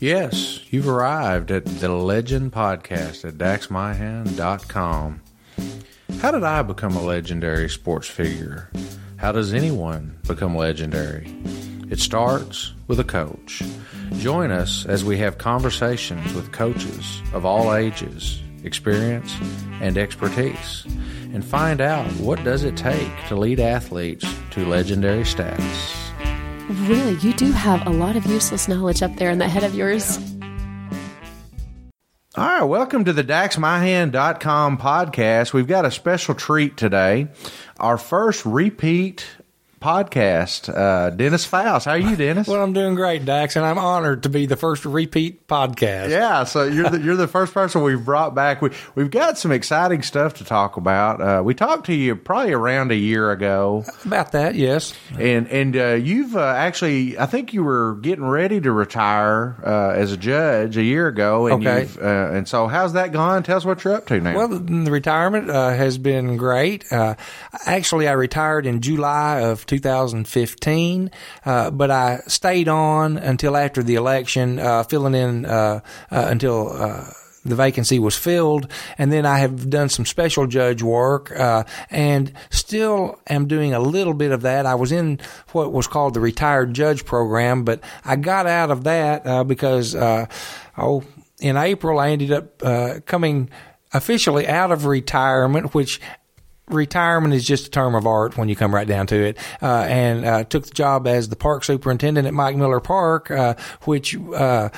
Yes, 0.00 0.60
you've 0.72 0.88
arrived 0.88 1.50
at 1.50 1.66
the 1.66 1.90
Legend 1.90 2.52
Podcast 2.52 3.26
at 3.28 3.34
daxmyhan.com. 3.34 5.20
How 6.22 6.30
did 6.30 6.42
I 6.42 6.62
become 6.62 6.96
a 6.96 7.02
legendary 7.02 7.68
sports 7.68 8.08
figure? 8.08 8.70
How 9.18 9.30
does 9.32 9.52
anyone 9.52 10.16
become 10.26 10.56
legendary? 10.56 11.36
It 11.90 12.00
starts 12.00 12.72
with 12.88 12.98
a 12.98 13.04
coach. 13.04 13.62
Join 14.16 14.50
us 14.50 14.86
as 14.86 15.04
we 15.04 15.18
have 15.18 15.36
conversations 15.36 16.32
with 16.32 16.50
coaches 16.50 17.20
of 17.34 17.44
all 17.44 17.74
ages, 17.74 18.40
experience, 18.64 19.36
and 19.82 19.98
expertise 19.98 20.86
and 21.34 21.44
find 21.44 21.82
out 21.82 22.10
what 22.12 22.42
does 22.42 22.64
it 22.64 22.74
take 22.74 23.12
to 23.28 23.36
lead 23.36 23.60
athletes 23.60 24.24
to 24.52 24.64
legendary 24.64 25.26
status. 25.26 26.09
Really, 26.70 27.14
you 27.16 27.32
do 27.32 27.50
have 27.50 27.84
a 27.84 27.90
lot 27.90 28.14
of 28.14 28.24
useless 28.26 28.68
knowledge 28.68 29.02
up 29.02 29.16
there 29.16 29.28
in 29.28 29.38
that 29.38 29.48
head 29.48 29.64
of 29.64 29.74
yours. 29.74 30.20
All 32.36 32.46
right, 32.46 32.62
welcome 32.62 33.04
to 33.06 33.12
the 33.12 33.24
DaxMyHan.com 33.24 34.78
podcast. 34.78 35.52
We've 35.52 35.66
got 35.66 35.84
a 35.84 35.90
special 35.90 36.36
treat 36.36 36.76
today. 36.76 37.26
Our 37.80 37.98
first 37.98 38.46
repeat 38.46 39.26
podcast. 39.80 40.68
Uh, 40.68 41.10
Dennis 41.10 41.46
Faust. 41.46 41.86
How 41.86 41.92
are 41.92 41.98
you, 41.98 42.14
Dennis? 42.14 42.46
well, 42.46 42.62
I'm 42.62 42.72
doing 42.72 42.94
great, 42.94 43.24
Dax, 43.24 43.56
and 43.56 43.64
I'm 43.64 43.78
honored 43.78 44.24
to 44.24 44.28
be 44.28 44.46
the 44.46 44.56
first 44.56 44.84
repeat 44.84 45.48
podcast. 45.48 46.10
Yeah, 46.10 46.44
so 46.44 46.64
you're 46.64 46.90
the, 46.90 47.00
you're 47.00 47.16
the 47.16 47.26
first 47.28 47.54
person 47.54 47.82
we've 47.82 48.04
brought 48.04 48.34
back. 48.34 48.60
We 48.60 48.70
we've 48.94 49.10
got 49.10 49.38
some 49.38 49.52
exciting 49.52 50.02
stuff 50.02 50.34
to 50.34 50.44
talk 50.44 50.76
about. 50.76 51.20
Uh, 51.20 51.42
we 51.42 51.54
talked 51.54 51.86
to 51.86 51.94
you 51.94 52.14
probably 52.14 52.52
around 52.52 52.92
a 52.92 52.96
year 52.96 53.30
ago 53.30 53.84
about 54.04 54.32
that. 54.32 54.54
Yes, 54.54 54.94
and 55.18 55.48
and 55.48 55.76
uh, 55.76 55.92
you've 55.94 56.36
uh, 56.36 56.44
actually, 56.44 57.18
I 57.18 57.26
think 57.26 57.54
you 57.54 57.64
were 57.64 57.94
getting 57.96 58.24
ready 58.24 58.60
to 58.60 58.72
retire 58.72 59.56
uh, 59.64 59.98
as 59.98 60.12
a 60.12 60.16
judge 60.16 60.76
a 60.76 60.82
year 60.82 61.08
ago. 61.08 61.46
And 61.46 61.66
okay, 61.66 61.88
uh, 62.00 62.32
and 62.36 62.46
so 62.46 62.66
how's 62.66 62.92
that 62.92 63.12
gone? 63.12 63.42
Tell 63.42 63.56
us 63.56 63.64
what 63.64 63.82
you're 63.82 63.94
up 63.94 64.06
to 64.08 64.20
now. 64.20 64.36
Well, 64.36 64.48
the 64.48 64.90
retirement 64.90 65.48
has 65.48 65.96
been 65.96 66.36
great. 66.36 66.84
actually, 67.66 68.08
I 68.08 68.12
retired 68.12 68.66
in 68.66 68.82
July 68.82 69.40
of 69.40 69.64
2015, 69.70 71.10
uh, 71.46 71.70
but 71.70 71.90
I 71.90 72.20
stayed 72.26 72.68
on 72.68 73.16
until 73.16 73.56
after 73.56 73.82
the 73.82 73.94
election, 73.94 74.58
uh, 74.58 74.82
filling 74.82 75.14
in 75.14 75.46
uh, 75.46 75.80
uh 76.10 76.26
until 76.28 76.72
uh, 76.72 77.04
the 77.44 77.54
vacancy 77.54 77.98
was 77.98 78.16
filled, 78.16 78.70
and 78.98 79.12
then 79.12 79.24
I 79.24 79.38
have 79.38 79.70
done 79.70 79.88
some 79.88 80.04
special 80.04 80.46
judge 80.46 80.82
work, 80.82 81.32
uh, 81.32 81.64
and 81.90 82.32
still 82.50 83.20
am 83.28 83.46
doing 83.46 83.72
a 83.72 83.80
little 83.80 84.12
bit 84.12 84.32
of 84.32 84.42
that. 84.42 84.66
I 84.66 84.74
was 84.74 84.92
in 84.92 85.20
what 85.52 85.72
was 85.72 85.86
called 85.86 86.14
the 86.14 86.20
retired 86.20 86.74
judge 86.74 87.04
program, 87.04 87.64
but 87.64 87.80
I 88.04 88.16
got 88.16 88.46
out 88.46 88.70
of 88.70 88.84
that 88.84 89.26
uh, 89.26 89.44
because 89.44 89.94
uh, 89.94 90.26
oh, 90.76 91.04
in 91.40 91.56
April 91.56 91.98
I 91.98 92.10
ended 92.10 92.32
up 92.32 92.62
uh, 92.62 93.00
coming 93.06 93.48
officially 93.92 94.46
out 94.46 94.70
of 94.70 94.84
retirement, 94.84 95.74
which 95.74 96.00
retirement 96.72 97.34
is 97.34 97.44
just 97.44 97.66
a 97.66 97.70
term 97.70 97.94
of 97.94 98.06
art 98.06 98.36
when 98.36 98.48
you 98.48 98.56
come 98.56 98.74
right 98.74 98.86
down 98.86 99.06
to 99.08 99.16
it. 99.16 99.38
Uh, 99.62 99.82
and 99.88 100.24
uh, 100.24 100.44
took 100.44 100.66
the 100.66 100.74
job 100.74 101.06
as 101.06 101.28
the 101.28 101.36
park 101.36 101.64
superintendent 101.64 102.26
at 102.26 102.34
Mike 102.34 102.56
Miller 102.56 102.80
Park, 102.80 103.30
uh, 103.30 103.54
which 103.84 104.16
uh, 104.16 104.68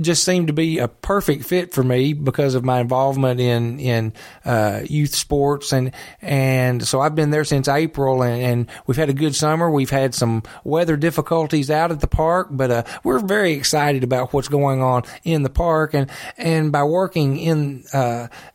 just 0.00 0.24
seemed 0.24 0.48
to 0.48 0.52
be 0.52 0.78
a 0.78 0.88
perfect 0.88 1.44
fit 1.44 1.72
for 1.72 1.82
me 1.82 2.12
because 2.12 2.54
of 2.54 2.64
my 2.64 2.80
involvement 2.80 3.40
in 3.40 3.78
in 3.78 4.12
uh, 4.44 4.80
youth 4.88 5.14
sports 5.14 5.72
and 5.72 5.92
and 6.20 6.86
so 6.86 7.00
I've 7.00 7.14
been 7.14 7.30
there 7.30 7.44
since 7.44 7.68
April 7.68 8.22
and, 8.22 8.42
and, 8.42 8.62
we've 8.86 8.96
had 8.96 9.10
a 9.10 9.14
good 9.14 9.34
summer. 9.34 9.70
We've 9.70 9.90
had 9.90 10.14
some 10.14 10.42
weather 10.64 10.96
difficulties 10.96 11.70
out 11.70 11.90
at 11.90 12.00
the 12.00 12.06
park, 12.06 12.48
but 12.50 12.70
uh, 12.70 12.84
we're 13.02 13.18
very 13.18 13.52
excited 13.52 14.04
about 14.04 14.32
what's 14.32 14.48
going 14.48 14.82
on 14.82 15.02
in 15.24 15.42
the 15.42 15.50
park 15.50 15.94
and 15.94 16.10
and 16.38 16.72
by 16.72 16.84
working 16.84 17.38
in 17.38 17.84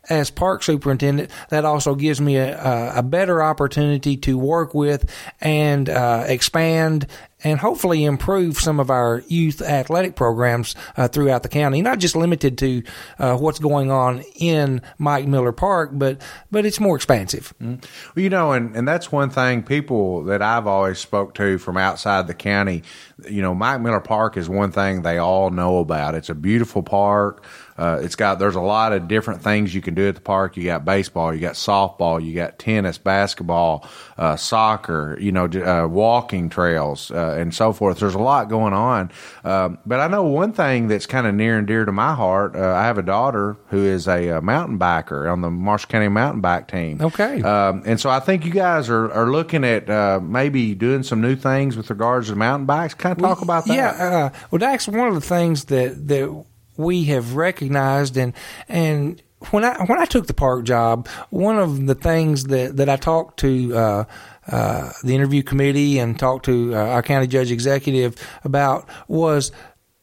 as 0.08 0.30
park 0.30 0.62
superintendent, 0.62 1.30
that 1.50 1.64
also 1.64 1.94
gives 1.94 2.20
me 2.20 2.36
a 2.36 2.58
a 2.58 2.87
better 3.02 3.42
opportunity 3.42 4.16
to 4.18 4.38
work 4.38 4.74
with 4.74 5.10
and 5.40 5.88
uh, 5.88 6.24
expand 6.26 7.06
and 7.44 7.60
hopefully 7.60 8.04
improve 8.04 8.58
some 8.58 8.80
of 8.80 8.90
our 8.90 9.22
youth 9.28 9.62
athletic 9.62 10.16
programs 10.16 10.74
uh, 10.96 11.06
throughout 11.08 11.42
the 11.42 11.48
county. 11.48 11.82
Not 11.82 11.98
just 11.98 12.16
limited 12.16 12.58
to 12.58 12.82
uh, 13.18 13.36
what's 13.36 13.58
going 13.58 13.90
on 13.90 14.22
in 14.34 14.82
Mike 14.98 15.26
Miller 15.26 15.52
Park, 15.52 15.90
but 15.92 16.20
but 16.50 16.66
it's 16.66 16.80
more 16.80 16.96
expansive. 16.96 17.54
Mm-hmm. 17.62 17.86
Well, 18.14 18.22
you 18.22 18.30
know, 18.30 18.52
and, 18.52 18.74
and 18.74 18.88
that's 18.88 19.12
one 19.12 19.30
thing 19.30 19.62
people 19.62 20.24
that 20.24 20.42
I've 20.42 20.66
always 20.66 20.98
spoke 20.98 21.34
to 21.34 21.58
from 21.58 21.76
outside 21.76 22.26
the 22.26 22.34
county. 22.34 22.82
You 23.28 23.42
know, 23.42 23.54
Mike 23.54 23.80
Miller 23.80 24.00
Park 24.00 24.36
is 24.36 24.48
one 24.48 24.72
thing 24.72 25.02
they 25.02 25.18
all 25.18 25.50
know 25.50 25.78
about. 25.78 26.14
It's 26.14 26.28
a 26.30 26.34
beautiful 26.34 26.82
park. 26.82 27.44
Uh, 27.78 28.00
it's 28.02 28.16
got 28.16 28.38
there's 28.38 28.56
a 28.56 28.60
lot 28.60 28.92
of 28.92 29.06
different 29.06 29.42
things 29.42 29.74
you 29.74 29.80
can 29.80 29.94
do 29.94 30.08
at 30.08 30.16
the 30.16 30.20
park. 30.20 30.56
You 30.56 30.64
got 30.64 30.84
baseball, 30.84 31.32
you 31.32 31.40
got 31.40 31.54
softball, 31.54 32.24
you 32.24 32.34
got 32.34 32.58
tennis, 32.58 32.98
basketball, 32.98 33.88
uh, 34.16 34.36
soccer. 34.36 35.16
You 35.20 35.32
know, 35.32 35.44
uh, 35.44 35.86
walking 35.86 36.48
trails 36.48 37.10
uh, 37.10 37.36
and 37.38 37.54
so 37.54 37.72
forth. 37.72 38.00
There's 38.00 38.14
a 38.14 38.18
lot 38.18 38.48
going 38.48 38.72
on. 38.72 39.10
Um, 39.44 39.78
but 39.86 40.00
I 40.00 40.08
know 40.08 40.24
one 40.24 40.52
thing 40.52 40.88
that's 40.88 41.06
kind 41.06 41.26
of 41.26 41.34
near 41.34 41.58
and 41.58 41.66
dear 41.66 41.84
to 41.84 41.92
my 41.92 42.14
heart. 42.14 42.56
Uh, 42.56 42.74
I 42.74 42.84
have 42.84 42.98
a 42.98 43.02
daughter 43.02 43.56
who 43.68 43.84
is 43.84 44.08
a, 44.08 44.28
a, 44.28 44.40
mountain 44.40 44.78
biker 44.78 45.30
on 45.30 45.42
the 45.42 45.50
Marshall 45.50 45.88
County 45.88 46.08
mountain 46.08 46.40
bike 46.40 46.68
team. 46.68 47.00
Okay, 47.00 47.42
um, 47.42 47.82
and 47.86 48.00
so 48.00 48.10
I 48.10 48.20
think 48.20 48.44
you 48.44 48.52
guys 48.52 48.88
are, 48.88 49.10
are 49.12 49.30
looking 49.30 49.64
at 49.64 49.88
uh, 49.88 50.20
maybe 50.22 50.74
doing 50.74 51.02
some 51.02 51.20
new 51.20 51.36
things 51.36 51.76
with 51.76 51.90
regards 51.90 52.28
to 52.28 52.34
mountain 52.36 52.66
bikes. 52.66 52.94
Kind 52.94 53.16
of 53.16 53.22
talk 53.22 53.42
about 53.42 53.66
that. 53.66 53.74
Yeah, 53.74 54.32
well, 54.50 54.58
that's 54.58 54.88
one 54.88 55.08
of 55.08 55.14
the 55.14 55.20
things 55.20 55.66
that 55.66 56.08
that 56.08 56.44
we 56.78 57.04
have 57.04 57.34
recognized. 57.34 58.16
And 58.16 58.32
and 58.68 59.22
when 59.50 59.64
I 59.64 59.84
when 59.84 59.98
I 59.98 60.06
took 60.06 60.26
the 60.26 60.34
park 60.34 60.64
job, 60.64 61.06
one 61.28 61.58
of 61.58 61.86
the 61.86 61.94
things 61.94 62.44
that 62.44 62.78
that 62.78 62.88
I 62.88 62.96
talked 62.96 63.40
to 63.40 63.76
uh, 63.76 64.04
uh, 64.50 64.92
the 65.04 65.14
interview 65.14 65.42
committee 65.42 65.98
and 65.98 66.18
talked 66.18 66.46
to 66.46 66.74
uh, 66.74 66.78
our 66.78 67.02
county 67.02 67.26
judge 67.26 67.50
executive 67.50 68.16
about 68.44 68.88
was 69.06 69.52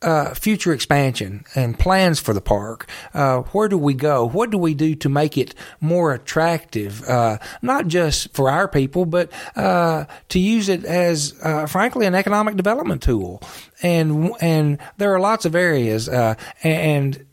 uh, 0.05 0.33
future 0.35 0.71
expansion 0.71 1.43
and 1.55 1.77
plans 1.77 2.19
for 2.19 2.33
the 2.33 2.41
park. 2.41 2.87
Uh, 3.13 3.39
where 3.41 3.67
do 3.67 3.77
we 3.77 3.93
go? 3.93 4.25
What 4.27 4.51
do 4.51 4.57
we 4.57 4.75
do 4.75 4.95
to 4.95 5.09
make 5.09 5.37
it 5.37 5.55
more 5.81 6.13
attractive? 6.13 7.03
Uh, 7.03 7.39
not 7.61 7.87
just 7.87 8.33
for 8.33 8.49
our 8.49 8.67
people, 8.67 9.05
but 9.05 9.31
uh, 9.55 10.05
to 10.29 10.39
use 10.39 10.69
it 10.69 10.85
as, 10.85 11.33
uh, 11.43 11.65
frankly, 11.65 12.05
an 12.05 12.13
economic 12.13 12.55
development 12.55 13.01
tool. 13.01 13.41
And 13.81 14.31
and 14.39 14.77
there 14.97 15.13
are 15.13 15.19
lots 15.19 15.45
of 15.45 15.55
areas, 15.55 16.07
uh, 16.07 16.35
and 16.63 17.25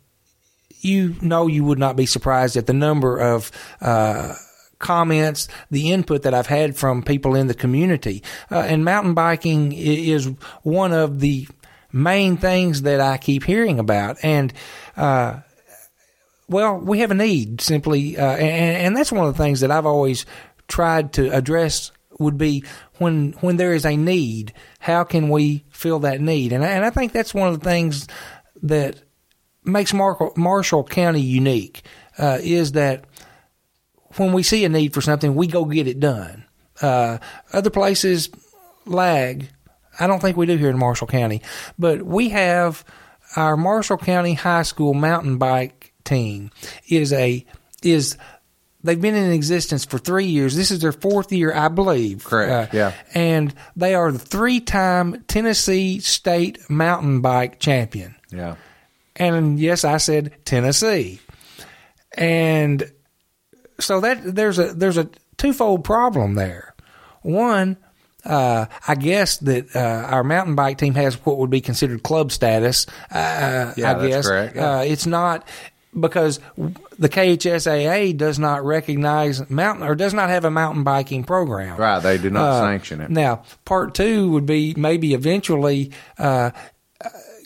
you 0.81 1.15
know 1.21 1.47
you 1.47 1.65
would 1.65 1.79
not 1.79 1.95
be 1.95 2.07
surprised 2.07 2.57
at 2.57 2.67
the 2.67 2.73
number 2.73 3.19
of 3.19 3.53
comments, 4.83 5.49
the 5.71 5.93
input 5.93 6.23
that 6.23 6.35
I've 6.35 6.49
had 6.49 6.77
from 6.77 7.03
people 7.03 7.35
in 7.35 7.47
the 7.47 7.55
community. 7.55 8.23
Uh, 8.51 8.59
and 8.59 8.85
mountain 8.85 9.15
biking 9.15 9.73
is 9.73 10.31
one 10.63 10.93
of 10.93 11.21
the 11.21 11.47
main 11.93 12.37
things 12.37 12.83
that 12.83 13.01
I 13.01 13.19
keep 13.19 13.45
hearing 13.45 13.79
about. 13.79 14.17
And, 14.23 14.53
uh, 14.97 15.41
well, 16.49 16.79
we 16.79 17.01
have 17.01 17.11
a 17.11 17.15
need 17.15 17.61
simply, 17.61 18.17
uh, 18.17 18.37
and, 18.37 18.87
and 18.87 18.97
that's 18.97 19.13
one 19.13 19.27
of 19.27 19.37
the 19.37 19.43
things 19.43 19.61
that 19.61 19.71
I've 19.71 19.87
always 19.87 20.27
tried 20.69 21.13
to 21.15 21.29
address 21.31 21.93
would 22.19 22.39
be 22.39 22.65
when 22.99 23.33
when 23.41 23.57
there 23.57 23.75
is 23.75 23.85
a 23.85 23.97
need, 23.97 24.53
how 24.79 25.05
can 25.05 25.29
we 25.29 25.65
fill 25.71 26.01
that 26.01 26.21
need? 26.21 26.53
And 26.53 26.65
I, 26.65 26.69
and 26.69 26.85
I 26.85 26.91
think 26.91 27.13
that's 27.13 27.35
one 27.35 27.49
of 27.49 27.61
the 27.61 27.65
things 27.65 28.07
that 28.63 29.03
makes 29.65 29.93
Mar- 29.93 30.33
Marshall 30.37 30.85
County 30.85 31.21
unique 31.21 31.83
uh, 32.19 32.39
is 32.41 32.73
that 32.73 33.05
when 34.17 34.33
we 34.33 34.43
see 34.43 34.65
a 34.65 34.69
need 34.69 34.95
for 34.95 35.01
something, 35.01 35.35
we 35.35 35.47
go 35.47 35.65
get 35.65 35.87
it 35.87 36.01
done. 36.01 36.45
Uh, 36.81 37.19
other 37.53 37.71
places 37.71 38.29
lag 38.85 39.49
I 39.99 40.07
don't 40.07 40.21
think 40.21 40.37
we 40.37 40.47
do 40.47 40.57
here 40.57 40.71
in 40.71 40.79
Marshall 40.79 41.07
County, 41.07 41.43
but 41.79 42.03
we 42.03 42.31
have 42.31 42.85
our 43.37 43.57
Marshall 43.57 43.99
County 43.99 44.35
High 44.35 44.63
School 44.63 44.95
mountain 44.95 45.39
bike 45.39 45.93
team 46.05 46.51
is 46.89 47.13
a 47.13 47.45
is 47.83 48.17
they've 48.85 49.01
been 49.01 49.15
in 49.15 49.33
existence 49.33 49.85
for 49.85 49.99
three 49.99 50.27
years. 50.27 50.57
This 50.57 50.71
is 50.71 50.81
their 50.81 50.93
fourth 50.93 51.33
year, 51.33 51.55
I 51.55 51.69
believe. 51.69 52.25
Correct. 52.25 52.75
Uh, 52.75 52.77
yeah. 52.77 52.93
And 53.15 53.55
they 53.77 53.95
are 53.95 54.13
the 54.13 54.19
three 54.19 54.61
time 54.61 55.25
Tennessee 55.29 56.01
State 56.01 56.71
mountain 56.71 57.21
bike 57.21 57.59
champion. 57.59 58.15
Yeah. 58.31 58.57
And 59.17 59.59
yes, 59.59 59.85
I 59.85 59.99
said 59.99 60.33
Tennessee. 60.45 61.21
And 62.17 62.91
so 63.79 64.01
that 64.01 64.23
there's 64.23 64.59
a 64.59 64.73
there's 64.73 64.99
a 64.99 65.09
twofold 65.37 65.85
problem 65.85 66.35
there. 66.35 66.75
One, 67.23 67.77
uh, 68.25 68.67
I 68.87 68.95
guess 68.95 69.39
that 69.39 69.75
uh, 69.75 69.79
our 69.79 70.25
mountain 70.25 70.55
bike 70.55 70.79
team 70.79 70.95
has 70.95 71.15
what 71.25 71.39
would 71.39 71.51
be 71.51 71.61
considered 71.61 72.03
club 72.03 72.33
status. 72.33 72.87
Uh, 73.11 73.73
yeah, 73.77 73.97
I 73.97 74.07
guess 74.07 74.29
yeah. 74.29 74.79
Uh, 74.79 74.83
it's 74.83 75.07
not 75.07 75.47
because 75.99 76.41
the 76.99 77.09
KHSAA 77.09 78.17
does 78.17 78.39
not 78.39 78.65
recognize 78.65 79.49
mountain 79.51 79.87
or 79.87 79.95
does 79.95 80.15
not 80.15 80.31
have 80.31 80.45
a 80.45 80.51
mountain 80.51 80.85
biking 80.85 81.25
program. 81.25 81.77
Right, 81.77 81.99
they 82.01 82.19
do 82.19 82.31
not 82.31 82.49
uh, 82.49 82.61
sanction 82.61 83.01
it. 83.01 83.11
Now, 83.11 83.43
part 83.65 83.95
two 83.95 84.31
would 84.31 84.47
be 84.47 84.75
maybe 84.75 85.15
eventually 85.15 85.93
uh, 86.19 86.53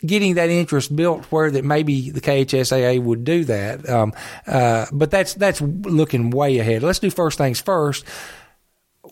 getting 0.04 0.34
that 0.34 0.50
interest 0.50 0.94
built 0.94 1.24
where 1.26 1.50
that 1.50 1.64
maybe 1.64 2.10
the 2.10 2.20
KHSAA 2.20 3.02
would 3.02 3.24
do 3.24 3.44
that. 3.44 3.88
Um, 3.88 4.12
uh, 4.46 4.86
but 4.92 5.10
that's 5.10 5.34
that's 5.34 5.60
looking 5.60 6.30
way 6.30 6.58
ahead. 6.58 6.82
Let's 6.82 6.98
do 6.98 7.10
first 7.10 7.38
things 7.38 7.60
first. 7.60 8.04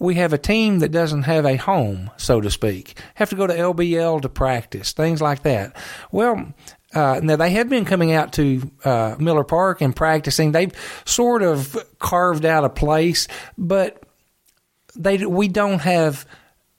We 0.00 0.14
have 0.16 0.32
a 0.32 0.38
team 0.38 0.80
that 0.80 0.90
doesn't 0.90 1.22
have 1.22 1.44
a 1.44 1.56
home, 1.56 2.10
so 2.16 2.40
to 2.40 2.50
speak. 2.50 2.98
Have 3.14 3.30
to 3.30 3.36
go 3.36 3.46
to 3.46 3.54
LBL 3.54 4.22
to 4.22 4.28
practice, 4.28 4.92
things 4.92 5.20
like 5.20 5.42
that. 5.42 5.76
Well, 6.10 6.52
uh, 6.94 7.20
now 7.22 7.36
they 7.36 7.50
have 7.50 7.68
been 7.68 7.84
coming 7.84 8.12
out 8.12 8.32
to 8.34 8.70
uh, 8.84 9.16
Miller 9.18 9.44
Park 9.44 9.80
and 9.80 9.94
practicing. 9.94 10.52
They've 10.52 10.72
sort 11.04 11.42
of 11.42 11.76
carved 11.98 12.44
out 12.44 12.64
a 12.64 12.68
place, 12.68 13.26
but 13.58 14.02
they 14.94 15.24
we 15.26 15.48
don't 15.48 15.80
have 15.80 16.26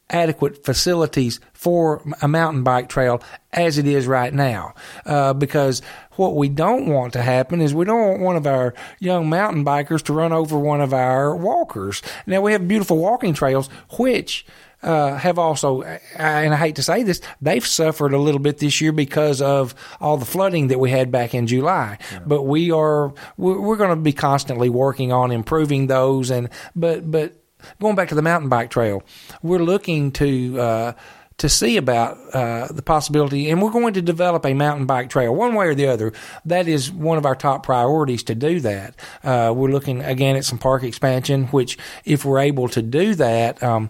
adequate 0.10 0.64
facilities 0.64 1.40
for 1.54 2.02
a 2.22 2.28
mountain 2.28 2.64
bike 2.64 2.90
trail 2.90 3.22
as 3.54 3.78
it 3.78 3.88
is 3.88 4.06
right 4.06 4.34
now. 4.34 4.74
Uh, 5.06 5.34
because 5.34 5.82
what 6.12 6.36
we 6.36 6.48
don't 6.48 6.88
want 6.88 7.14
to 7.14 7.22
happen 7.22 7.62
is 7.62 7.74
we 7.74 7.86
don't 7.86 8.10
want 8.10 8.22
one 8.22 8.36
of 8.36 8.46
our 8.46 8.74
young 9.00 9.30
mountain 9.30 9.66
bikers 9.66 10.04
to 10.04 10.14
run 10.14 10.32
over 10.32 10.60
one 10.60 10.82
of 10.82 10.94
our 10.94 11.36
walkers. 11.36 12.02
Now 12.28 12.42
we 12.42 12.52
have 12.52 12.68
beautiful 12.68 12.98
walking 12.98 13.34
trails, 13.34 13.68
which 13.98 14.46
uh, 14.84 15.18
have 15.18 15.40
also, 15.40 15.82
and 15.82 16.54
I 16.54 16.58
hate 16.58 16.76
to 16.76 16.84
say 16.84 17.02
this, 17.02 17.20
they've 17.42 17.66
suffered 17.66 18.14
a 18.14 18.20
little 18.20 18.40
bit 18.40 18.60
this 18.60 18.80
year 18.82 18.92
because 18.92 19.42
of 19.42 19.74
all 20.00 20.18
the 20.18 20.26
flooding 20.26 20.68
that 20.68 20.80
we 20.80 20.92
had 20.92 21.12
back 21.12 21.34
in 21.34 21.48
July. 21.48 21.98
Yeah. 22.12 22.20
But 22.26 22.44
we 22.44 22.72
are 22.72 23.14
we're, 23.38 23.60
we're 23.60 23.78
going 23.78 23.90
to 23.90 23.96
be 23.96 24.14
constantly 24.14 24.70
working 24.70 25.12
on 25.12 25.32
improving 25.32 25.88
those. 25.88 26.30
And 26.30 26.50
but 26.76 27.10
but 27.10 27.34
going 27.80 27.96
back 27.96 28.10
to 28.10 28.16
the 28.16 28.22
mountain 28.22 28.50
bike 28.50 28.70
trail, 28.70 29.04
we're 29.42 29.60
looking 29.60 30.12
to. 30.14 30.60
Uh, 30.60 30.94
to 31.38 31.50
see 31.50 31.76
about 31.76 32.18
uh, 32.34 32.68
the 32.72 32.82
possibility, 32.82 33.50
and 33.50 33.62
we're 33.62 33.70
going 33.70 33.94
to 33.94 34.02
develop 34.02 34.46
a 34.46 34.54
mountain 34.54 34.86
bike 34.86 35.10
trail 35.10 35.36
one 35.36 35.54
way 35.54 35.68
or 35.68 35.76
the 35.76 35.88
other. 35.88 36.14
That 36.46 36.68
is 36.68 36.90
one 36.90 37.18
of 37.18 37.26
our 37.26 37.36
top 37.36 37.66
priorities 37.66 38.24
to 38.24 38.36
do 38.36 38.62
that. 38.62 38.96
Uh, 39.22 39.54
we're 39.54 39.70
looking 39.70 40.02
again 40.02 40.38
at 40.38 40.46
some 40.46 40.58
park 40.58 40.84
expansion, 40.84 41.48
which, 41.48 41.78
if 42.06 42.24
we're 42.24 42.40
able 42.40 42.70
to 42.70 42.82
do 42.82 43.16
that, 43.16 43.62
um, 43.62 43.90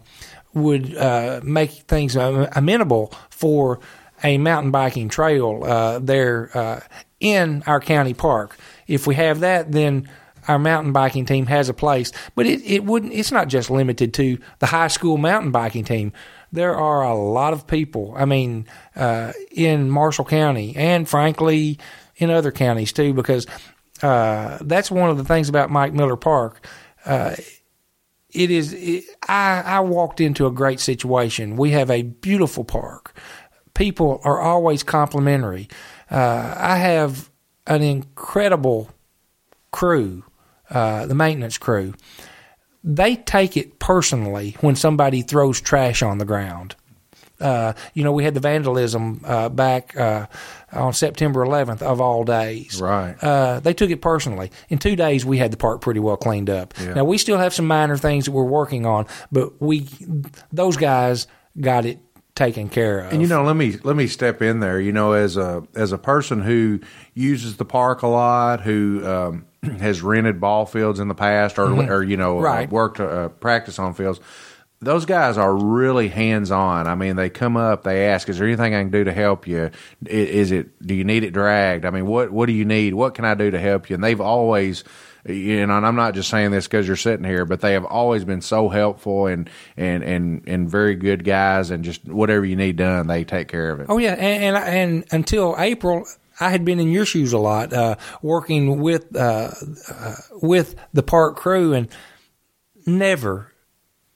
would 0.55 0.95
uh, 0.97 1.41
make 1.43 1.69
things 1.69 2.15
amenable 2.15 3.13
for 3.29 3.79
a 4.23 4.37
mountain 4.37 4.71
biking 4.71 5.09
trail 5.09 5.63
uh, 5.63 5.99
there 5.99 6.49
uh, 6.57 6.79
in 7.19 7.61
our 7.67 7.79
county 7.79 8.13
park. 8.13 8.57
If 8.87 9.05
we 9.05 9.15
have 9.15 9.41
that, 9.41 9.71
then 9.71 10.09
our 10.47 10.59
mountain 10.59 10.93
biking 10.93 11.25
team 11.25 11.45
has 11.47 11.69
a 11.69 11.73
place. 11.73 12.11
But 12.35 12.45
it, 12.45 12.61
it 12.63 12.83
wouldn't. 12.83 13.13
It's 13.13 13.31
not 13.31 13.47
just 13.47 13.69
limited 13.69 14.13
to 14.15 14.37
the 14.59 14.67
high 14.67 14.87
school 14.87 15.17
mountain 15.17 15.51
biking 15.51 15.83
team. 15.83 16.13
There 16.51 16.75
are 16.75 17.03
a 17.03 17.15
lot 17.15 17.53
of 17.53 17.67
people. 17.67 18.13
I 18.17 18.25
mean, 18.25 18.67
uh, 18.95 19.33
in 19.51 19.89
Marshall 19.89 20.25
County 20.25 20.75
and 20.75 21.07
frankly 21.07 21.79
in 22.17 22.29
other 22.29 22.51
counties 22.51 22.93
too, 22.93 23.13
because 23.13 23.45
uh, 24.01 24.57
that's 24.61 24.91
one 24.91 25.09
of 25.09 25.17
the 25.17 25.23
things 25.23 25.49
about 25.49 25.69
Mike 25.69 25.93
Miller 25.93 26.17
Park. 26.17 26.65
Uh, 27.05 27.35
it 28.31 28.51
is. 28.51 28.73
It, 28.73 29.05
I 29.27 29.61
I 29.65 29.79
walked 29.79 30.19
into 30.19 30.45
a 30.45 30.51
great 30.51 30.79
situation. 30.79 31.55
We 31.55 31.71
have 31.71 31.89
a 31.89 32.03
beautiful 32.03 32.63
park. 32.63 33.17
People 33.73 34.21
are 34.23 34.39
always 34.39 34.83
complimentary. 34.83 35.67
Uh, 36.09 36.55
I 36.57 36.77
have 36.77 37.29
an 37.67 37.81
incredible 37.81 38.89
crew, 39.71 40.23
uh, 40.69 41.05
the 41.05 41.15
maintenance 41.15 41.57
crew. 41.57 41.93
They 42.83 43.15
take 43.15 43.57
it 43.57 43.79
personally 43.79 44.55
when 44.61 44.75
somebody 44.75 45.21
throws 45.21 45.59
trash 45.59 46.03
on 46.03 46.19
the 46.19 46.25
ground. 46.25 46.75
Uh, 47.39 47.73
you 47.93 48.03
know, 48.03 48.11
we 48.11 48.23
had 48.23 48.33
the 48.33 48.39
vandalism 48.39 49.21
uh, 49.25 49.49
back 49.49 49.97
uh, 49.97 50.27
on 50.71 50.93
September 50.93 51.45
11th 51.45 51.81
of 51.81 51.99
all 51.99 52.23
days. 52.23 52.79
Right. 52.79 53.15
Uh, 53.21 53.59
they 53.59 53.73
took 53.73 53.89
it 53.89 54.01
personally. 54.01 54.51
In 54.69 54.77
two 54.77 54.95
days, 54.95 55.25
we 55.25 55.37
had 55.37 55.51
the 55.51 55.57
park 55.57 55.81
pretty 55.81 55.99
well 55.99 56.15
cleaned 56.17 56.49
up. 56.49 56.73
Yeah. 56.79 56.93
Now 56.93 57.03
we 57.03 57.17
still 57.17 57.37
have 57.37 57.53
some 57.53 57.67
minor 57.67 57.97
things 57.97 58.25
that 58.25 58.31
we're 58.31 58.43
working 58.43 58.85
on, 58.85 59.05
but 59.31 59.61
we 59.61 59.87
those 60.53 60.77
guys 60.77 61.27
got 61.59 61.85
it 61.85 61.99
taken 62.35 62.69
care 62.69 62.99
of. 62.99 63.13
And 63.13 63.21
you 63.21 63.27
know, 63.27 63.43
let 63.43 63.55
me 63.55 63.77
let 63.83 63.95
me 63.95 64.07
step 64.07 64.41
in 64.41 64.59
there. 64.59 64.79
You 64.79 64.91
know, 64.91 65.13
as 65.13 65.37
a 65.37 65.63
as 65.73 65.91
a 65.91 65.97
person 65.97 66.41
who 66.41 66.79
uses 67.13 67.57
the 67.57 67.65
park 67.65 68.01
a 68.01 68.07
lot, 68.07 68.61
who 68.61 69.05
um, 69.07 69.45
has 69.79 70.01
rented 70.01 70.39
ball 70.39 70.65
fields 70.65 70.99
in 70.99 71.07
the 71.07 71.15
past, 71.15 71.57
or 71.57 71.67
mm-hmm. 71.67 71.91
or 71.91 72.03
you 72.03 72.17
know, 72.17 72.39
right. 72.39 72.69
worked 72.69 72.99
uh, 72.99 73.29
practice 73.29 73.79
on 73.79 73.93
fields 73.93 74.19
those 74.81 75.05
guys 75.05 75.37
are 75.37 75.53
really 75.53 76.09
hands 76.09 76.51
on. 76.51 76.87
I 76.87 76.95
mean, 76.95 77.15
they 77.15 77.29
come 77.29 77.57
up, 77.57 77.83
they 77.83 78.07
ask, 78.07 78.29
"Is 78.29 78.37
there 78.37 78.47
anything 78.47 78.75
I 78.75 78.81
can 78.81 78.91
do 78.91 79.03
to 79.03 79.13
help 79.13 79.47
you? 79.47 79.71
Is 80.05 80.51
it? 80.51 80.85
Do 80.85 80.93
you 80.93 81.03
need 81.03 81.23
it 81.23 81.31
dragged? 81.31 81.85
I 81.85 81.89
mean, 81.89 82.05
what 82.05 82.31
what 82.31 82.45
do 82.47 82.53
you 82.53 82.65
need? 82.65 82.93
What 82.93 83.15
can 83.15 83.25
I 83.25 83.33
do 83.33 83.51
to 83.51 83.59
help 83.59 83.89
you?" 83.89 83.95
And 83.95 84.03
they've 84.03 84.21
always, 84.21 84.83
you 85.27 85.65
know, 85.65 85.77
and 85.77 85.85
I'm 85.85 85.95
not 85.95 86.13
just 86.13 86.29
saying 86.29 86.51
this 86.51 86.67
because 86.67 86.87
you're 86.87 86.95
sitting 86.95 87.25
here, 87.25 87.45
but 87.45 87.61
they 87.61 87.73
have 87.73 87.85
always 87.85 88.23
been 88.23 88.41
so 88.41 88.69
helpful 88.69 89.27
and 89.27 89.49
and 89.75 90.03
and 90.03 90.43
and 90.47 90.69
very 90.69 90.95
good 90.95 91.23
guys, 91.23 91.71
and 91.71 91.83
just 91.83 92.05
whatever 92.05 92.45
you 92.45 92.55
need 92.55 92.75
done, 92.77 93.07
they 93.07 93.23
take 93.23 93.47
care 93.47 93.71
of 93.71 93.79
it. 93.79 93.87
Oh 93.89 93.97
yeah, 93.97 94.13
and 94.13 94.55
and, 94.55 94.57
and 94.57 95.05
until 95.11 95.55
April. 95.57 96.05
I 96.37 96.49
had 96.49 96.65
been 96.65 96.81
in 96.81 96.91
your 96.91 97.05
shoes 97.05 97.31
a 97.31 97.37
lot, 97.37 97.71
uh, 97.71 97.95
working 98.21 98.81
with 98.81 99.15
uh, 99.15 99.51
uh, 99.89 100.15
with 100.41 100.75
the 100.91 101.01
park 101.01 101.37
crew, 101.37 101.71
and 101.71 101.87
never 102.85 103.53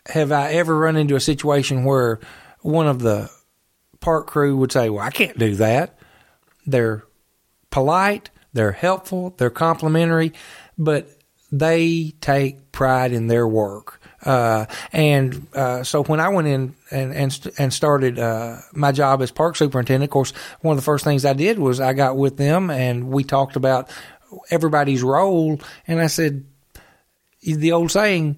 have 0.08 0.32
I 0.32 0.52
ever 0.54 0.78
run 0.78 0.96
into 0.96 1.16
a 1.16 1.20
situation 1.20 1.84
where 1.84 2.20
one 2.62 2.88
of 2.88 3.00
the 3.00 3.30
park 4.00 4.28
crew 4.28 4.58
would 4.58 4.72
say, 4.72 4.90
Well, 4.90 5.06
I 5.06 5.12
can't 5.12 5.38
do 5.38 5.56
that. 5.56 5.98
They're 6.66 7.04
polite, 7.72 8.30
they're 8.54 8.72
helpful, 8.72 9.36
they're 9.38 9.50
complimentary, 9.50 10.34
but 10.80 11.08
they 11.52 12.14
take 12.22 12.72
pride 12.72 13.12
in 13.12 13.28
their 13.28 13.48
work. 13.48 14.02
Uh, 14.24 14.66
and 14.92 15.48
uh, 15.54 15.84
so 15.84 16.04
when 16.04 16.20
I 16.20 16.30
went 16.30 16.48
in 16.48 16.76
and 16.92 17.14
and, 17.14 17.52
and 17.58 17.74
started 17.74 18.20
uh, 18.20 18.58
my 18.74 18.92
job 18.92 19.22
as 19.22 19.32
park 19.32 19.56
superintendent, 19.56 20.10
of 20.10 20.12
course, 20.12 20.32
one 20.62 20.74
of 20.74 20.78
the 20.78 20.86
first 20.86 21.04
things 21.04 21.26
I 21.26 21.34
did 21.34 21.60
was 21.60 21.80
I 21.80 21.94
got 21.94 22.18
with 22.18 22.38
them 22.38 22.70
and 22.70 23.10
we 23.10 23.24
talked 23.24 23.56
about 23.56 23.90
everybody's 24.50 25.04
role. 25.04 25.60
And 25.88 26.02
I 26.02 26.08
said, 26.08 26.46
the 27.42 27.72
old 27.72 27.92
saying, 27.92 28.38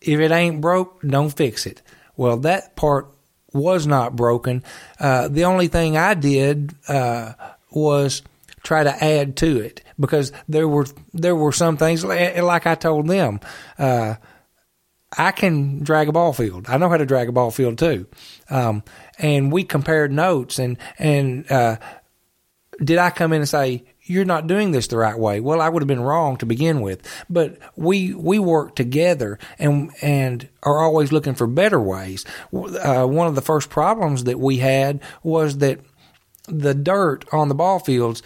if 0.00 0.20
it 0.20 0.30
ain't 0.30 0.60
broke, 0.60 1.02
don't 1.02 1.30
fix 1.30 1.66
it. 1.66 1.82
Well, 2.16 2.38
that 2.38 2.76
part 2.76 3.08
was 3.52 3.86
not 3.86 4.14
broken. 4.14 4.62
Uh, 5.00 5.28
the 5.28 5.44
only 5.44 5.68
thing 5.68 5.96
I 5.96 6.14
did 6.14 6.74
uh, 6.88 7.32
was 7.70 8.22
try 8.62 8.84
to 8.84 9.04
add 9.04 9.36
to 9.38 9.60
it 9.60 9.82
because 9.98 10.32
there 10.48 10.68
were 10.68 10.86
there 11.12 11.36
were 11.36 11.52
some 11.52 11.76
things 11.76 12.04
like 12.04 12.66
I 12.66 12.74
told 12.74 13.08
them. 13.08 13.40
Uh, 13.78 14.14
I 15.16 15.30
can 15.30 15.82
drag 15.82 16.08
a 16.08 16.12
ball 16.12 16.32
field. 16.32 16.66
I 16.68 16.78
know 16.78 16.88
how 16.88 16.96
to 16.96 17.06
drag 17.06 17.28
a 17.28 17.32
ball 17.32 17.50
field 17.50 17.78
too. 17.78 18.06
Um, 18.50 18.82
and 19.18 19.52
we 19.52 19.64
compared 19.64 20.12
notes 20.12 20.58
and 20.58 20.78
and 20.98 21.50
uh, 21.50 21.76
did 22.82 22.98
I 22.98 23.10
come 23.10 23.32
in 23.32 23.40
and 23.40 23.48
say 23.48 23.84
you're 24.06 24.24
not 24.24 24.46
doing 24.46 24.70
this 24.70 24.86
the 24.86 24.96
right 24.96 25.18
way. 25.18 25.40
Well, 25.40 25.60
I 25.60 25.68
would 25.68 25.82
have 25.82 25.88
been 25.88 26.00
wrong 26.00 26.36
to 26.38 26.46
begin 26.46 26.80
with, 26.80 27.02
but 27.28 27.58
we 27.76 28.14
we 28.14 28.38
work 28.38 28.76
together 28.76 29.38
and 29.58 29.90
and 30.00 30.48
are 30.62 30.78
always 30.78 31.12
looking 31.12 31.34
for 31.34 31.46
better 31.46 31.80
ways. 31.80 32.24
Uh, 32.52 33.06
one 33.06 33.26
of 33.26 33.34
the 33.34 33.42
first 33.42 33.68
problems 33.70 34.24
that 34.24 34.38
we 34.38 34.58
had 34.58 35.00
was 35.22 35.58
that 35.58 35.80
the 36.48 36.74
dirt 36.74 37.24
on 37.32 37.48
the 37.48 37.54
ball 37.54 37.80
fields 37.80 38.22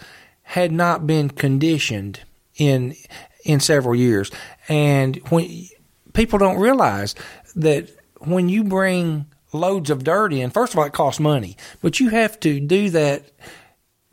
had 0.51 0.71
not 0.71 1.07
been 1.07 1.29
conditioned 1.29 2.19
in 2.55 2.95
in 3.43 3.59
several 3.59 3.95
years, 3.95 4.29
and 4.67 5.15
when 5.29 5.67
people 6.13 6.37
don't 6.37 6.59
realize 6.59 7.15
that 7.55 7.89
when 8.19 8.49
you 8.49 8.63
bring 8.63 9.25
loads 9.53 9.89
of 9.89 10.03
dirt 10.03 10.31
in, 10.31 10.49
first 10.49 10.73
of 10.73 10.79
all, 10.79 10.85
it 10.85 10.93
costs 10.93 11.19
money, 11.19 11.57
but 11.81 11.99
you 11.99 12.09
have 12.09 12.39
to 12.39 12.59
do 12.59 12.89
that 12.89 13.31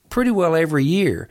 pretty 0.09 0.31
well 0.31 0.57
every 0.57 0.85
year 0.85 1.29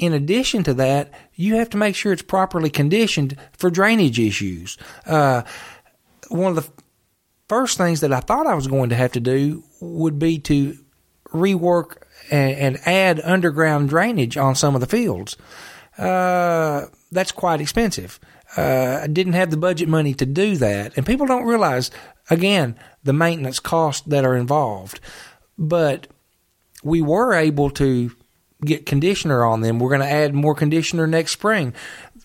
in 0.00 0.14
addition 0.14 0.62
to 0.62 0.72
that, 0.74 1.12
you 1.34 1.56
have 1.56 1.68
to 1.70 1.76
make 1.76 1.94
sure 1.94 2.10
it's 2.10 2.22
properly 2.22 2.70
conditioned 2.70 3.36
for 3.58 3.68
drainage 3.68 4.18
issues. 4.18 4.78
Uh, 5.04 5.42
one 6.28 6.56
of 6.56 6.64
the 6.64 6.72
first 7.50 7.76
things 7.76 8.00
that 8.00 8.10
I 8.10 8.20
thought 8.20 8.46
I 8.46 8.54
was 8.54 8.66
going 8.66 8.88
to 8.88 8.96
have 8.96 9.12
to 9.12 9.20
do 9.20 9.62
would 9.80 10.18
be 10.18 10.38
to 10.38 10.78
rework 11.34 12.04
and, 12.30 12.56
and 12.56 12.86
add 12.86 13.20
underground 13.24 13.88
drainage 13.88 14.36
on 14.36 14.54
some 14.54 14.74
of 14.74 14.80
the 14.80 14.86
fields. 14.86 15.36
Uh, 15.98 16.86
that's 17.12 17.32
quite 17.32 17.60
expensive. 17.60 18.20
Uh, 18.56 19.00
I 19.02 19.06
didn't 19.06 19.34
have 19.34 19.50
the 19.50 19.56
budget 19.56 19.88
money 19.88 20.14
to 20.14 20.26
do 20.26 20.56
that, 20.56 20.96
and 20.96 21.06
people 21.06 21.26
don't 21.26 21.44
realize 21.44 21.90
again 22.30 22.76
the 23.04 23.12
maintenance 23.12 23.60
costs 23.60 24.06
that 24.06 24.24
are 24.24 24.36
involved. 24.36 25.00
But 25.58 26.08
we 26.82 27.02
were 27.02 27.34
able 27.34 27.70
to 27.70 28.10
get 28.64 28.86
conditioner 28.86 29.44
on 29.44 29.60
them. 29.60 29.78
We're 29.78 29.90
going 29.90 30.00
to 30.00 30.10
add 30.10 30.34
more 30.34 30.54
conditioner 30.54 31.06
next 31.06 31.32
spring. 31.32 31.74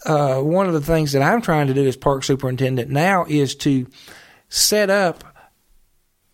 Uh, 0.05 0.41
one 0.41 0.67
of 0.67 0.73
the 0.73 0.81
things 0.81 1.11
that 1.13 1.21
I'm 1.21 1.41
trying 1.41 1.67
to 1.67 1.73
do 1.73 1.87
as 1.87 1.95
park 1.95 2.23
superintendent 2.23 2.89
now 2.89 3.25
is 3.27 3.55
to 3.55 3.87
set 4.49 4.89
up 4.89 5.23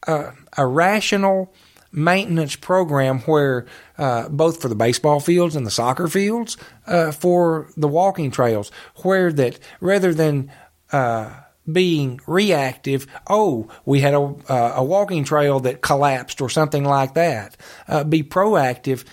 a, 0.08 0.32
a 0.58 0.66
rational 0.66 1.54
maintenance 1.92 2.56
program 2.56 3.20
where 3.22 3.66
uh, 3.98 4.30
both 4.30 4.62
for 4.62 4.70
the 4.70 4.76
baseball 4.76 5.20
fields 5.20 5.56
and 5.56 5.66
the 5.66 5.72
soccer 5.72 6.08
fields, 6.08 6.58
uh, 6.88 7.12
for 7.12 7.70
the 7.76 7.88
walking 7.88 8.32
trails, 8.32 8.72
where 9.04 9.32
that 9.34 9.60
rather 9.80 10.14
than 10.14 10.52
uh, 10.92 11.34
being 11.72 12.20
reactive, 12.28 13.08
oh, 13.28 13.70
we 13.86 14.00
had 14.00 14.14
a, 14.14 14.22
uh, 14.22 14.74
a 14.78 14.84
walking 14.84 15.24
trail 15.24 15.60
that 15.60 15.82
collapsed 15.82 16.42
or 16.42 16.50
something 16.50 16.84
like 16.84 17.14
that, 17.14 17.58
uh, 17.88 18.04
be 18.04 18.24
proactive. 18.24 19.06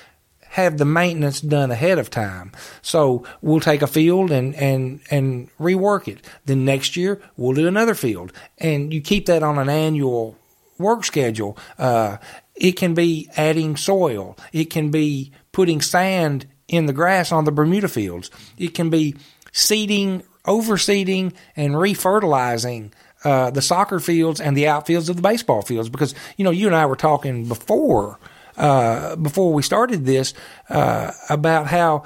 Have 0.52 0.78
the 0.78 0.86
maintenance 0.86 1.42
done 1.42 1.70
ahead 1.70 1.98
of 1.98 2.08
time. 2.08 2.52
So 2.80 3.22
we'll 3.42 3.60
take 3.60 3.82
a 3.82 3.86
field 3.86 4.30
and, 4.30 4.54
and, 4.54 5.00
and 5.10 5.50
rework 5.58 6.08
it. 6.08 6.24
Then 6.46 6.64
next 6.64 6.96
year 6.96 7.20
we'll 7.36 7.52
do 7.52 7.68
another 7.68 7.94
field. 7.94 8.32
And 8.56 8.92
you 8.92 9.02
keep 9.02 9.26
that 9.26 9.42
on 9.42 9.58
an 9.58 9.68
annual 9.68 10.38
work 10.78 11.04
schedule. 11.04 11.58
Uh, 11.78 12.16
it 12.58 12.72
can 12.72 12.94
be 12.94 13.28
adding 13.36 13.76
soil. 13.76 14.36
It 14.52 14.66
can 14.66 14.90
be 14.90 15.32
putting 15.52 15.80
sand 15.80 16.46
in 16.66 16.86
the 16.86 16.92
grass 16.92 17.32
on 17.32 17.44
the 17.44 17.52
Bermuda 17.52 17.88
fields. 17.88 18.30
It 18.58 18.74
can 18.74 18.90
be 18.90 19.14
seeding, 19.52 20.22
overseeding, 20.44 21.34
and 21.56 21.74
refertilizing 21.74 22.92
uh, 23.24 23.50
the 23.50 23.62
soccer 23.62 24.00
fields 24.00 24.40
and 24.40 24.56
the 24.56 24.64
outfields 24.64 25.08
of 25.08 25.16
the 25.16 25.22
baseball 25.22 25.62
fields. 25.62 25.88
Because 25.88 26.14
you 26.36 26.44
know, 26.44 26.50
you 26.50 26.66
and 26.66 26.76
I 26.76 26.86
were 26.86 26.96
talking 26.96 27.46
before 27.46 28.18
uh, 28.56 29.14
before 29.16 29.52
we 29.52 29.62
started 29.62 30.04
this 30.04 30.34
uh, 30.68 31.12
about 31.30 31.68
how 31.68 32.04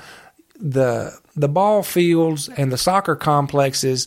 the 0.60 1.18
the 1.34 1.48
ball 1.48 1.82
fields 1.82 2.48
and 2.48 2.70
the 2.70 2.78
soccer 2.78 3.16
complexes 3.16 4.06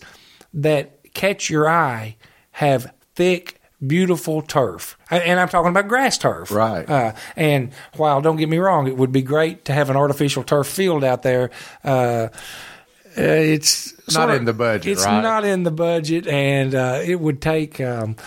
that 0.54 1.14
catch 1.14 1.50
your 1.50 1.68
eye 1.68 2.18
have 2.52 2.94
thick 3.16 3.60
beautiful 3.88 4.42
turf. 4.42 4.98
And 5.10 5.40
I'm 5.40 5.50
talking 5.50 5.70
about 5.70 5.88
grass 5.88 6.18
turf. 6.18 6.52
Right. 6.52 6.90
Uh, 6.90 7.14
and 7.36 7.72
while, 7.96 8.22
don't 8.22 8.38
get 8.38 8.50
me 8.50 8.58
wrong, 8.58 8.88
it 8.88 8.98
would 8.98 9.12
be 9.12 9.22
great 9.22 9.66
to 9.66 9.74
have 9.74 9.90
an 9.90 9.96
artificial 9.96 10.44
turf 10.44 10.68
field 10.68 11.04
out 11.04 11.24
there. 11.24 11.52
Uh, 11.84 12.30
it's 13.16 13.94
not 14.14 14.30
of, 14.30 14.36
in 14.36 14.46
the 14.46 14.54
budget. 14.54 14.92
It's 14.92 15.06
right? 15.06 15.22
not 15.22 15.46
in 15.46 15.64
the 15.64 15.72
budget, 15.72 16.28
and 16.28 16.76
uh, 16.76 17.00
it 17.04 17.20
would 17.20 17.42
take 17.42 17.80
um, 17.80 18.18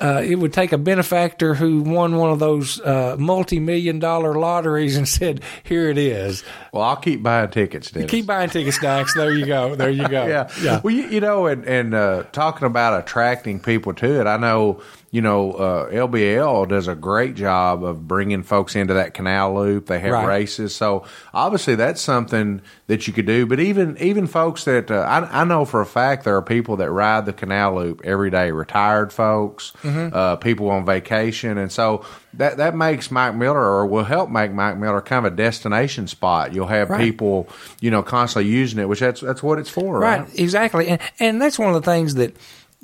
uh, 0.00 0.22
it 0.24 0.36
would 0.36 0.52
take 0.52 0.72
a 0.72 0.78
benefactor 0.78 1.54
who 1.54 1.82
won 1.82 2.16
one 2.16 2.30
of 2.30 2.38
those 2.38 2.80
uh, 2.80 3.16
multi-million 3.18 3.98
dollar 3.98 4.34
lotteries 4.34 4.96
and 4.96 5.08
said, 5.18 5.42
"Here 5.64 5.90
it 5.90 5.98
is." 5.98 6.44
Well, 6.72 6.82
I'll 6.82 6.96
keep 6.96 7.22
buying 7.22 7.50
tickets. 7.50 7.90
Dennis. 7.90 8.10
Keep 8.10 8.26
buying 8.26 8.50
tickets, 8.50 8.78
Dax. 8.78 9.14
There 9.14 9.32
you 9.32 9.46
go. 9.46 9.74
There 9.74 9.90
you 9.90 10.08
go. 10.08 10.26
yeah, 10.26 10.50
yeah. 10.62 10.80
Well, 10.82 10.94
you, 10.94 11.06
you 11.08 11.20
know, 11.20 11.46
and 11.46 11.64
and 11.64 11.94
uh, 11.94 12.24
talking 12.32 12.66
about 12.66 12.98
attracting 13.00 13.60
people 13.60 13.94
to 13.94 14.20
it, 14.20 14.26
I 14.26 14.36
know 14.36 14.82
you 15.12 15.20
know, 15.20 15.52
uh, 15.52 15.90
LBL 15.90 16.68
does 16.68 16.88
a 16.88 16.94
great 16.94 17.34
job 17.34 17.84
of 17.84 18.08
bringing 18.08 18.42
folks 18.42 18.74
into 18.74 18.94
that 18.94 19.12
canal 19.12 19.54
loop. 19.54 19.84
They 19.84 19.98
have 19.98 20.10
right. 20.12 20.26
races, 20.26 20.74
so 20.74 21.04
obviously 21.34 21.74
that's 21.74 22.00
something 22.00 22.62
that 22.86 23.06
you 23.06 23.12
could 23.12 23.26
do. 23.26 23.44
But 23.44 23.60
even 23.60 23.98
even 23.98 24.26
folks 24.26 24.64
that 24.64 24.90
uh, 24.90 25.00
I, 25.00 25.42
I, 25.42 25.44
know 25.44 25.66
for 25.66 25.82
a 25.82 25.86
fact 25.86 26.24
there 26.24 26.34
are 26.36 26.42
people 26.42 26.76
that 26.78 26.90
ride 26.90 27.26
the 27.26 27.34
canal 27.34 27.74
loop 27.74 28.00
every 28.04 28.30
day, 28.30 28.52
retired 28.52 29.12
folks, 29.12 29.74
mm-hmm. 29.82 30.16
uh, 30.16 30.36
people 30.36 30.70
on 30.70 30.86
vacation, 30.86 31.58
and 31.58 31.70
so 31.70 32.06
that 32.32 32.56
that 32.56 32.74
makes 32.74 33.10
Mike 33.10 33.34
Miller 33.34 33.60
or 33.60 33.86
will 33.86 34.04
help 34.04 34.30
make 34.30 34.50
Mike 34.50 34.78
Miller 34.78 35.02
kind 35.02 35.26
of 35.26 35.34
a 35.34 35.36
destination 35.36 36.06
spot. 36.06 36.54
You'll 36.54 36.68
have 36.68 36.88
right. 36.88 36.98
people, 36.98 37.50
you 37.82 37.90
know, 37.90 38.02
constantly 38.02 38.50
using 38.50 38.78
it, 38.78 38.88
which 38.88 39.00
that's 39.00 39.20
that's 39.20 39.42
what 39.42 39.58
it's 39.58 39.68
for, 39.68 39.98
right? 39.98 40.20
right? 40.20 40.38
Exactly, 40.40 40.88
and 40.88 41.02
and 41.20 41.42
that's 41.42 41.58
one 41.58 41.74
of 41.74 41.84
the 41.84 41.90
things 41.90 42.14
that 42.14 42.34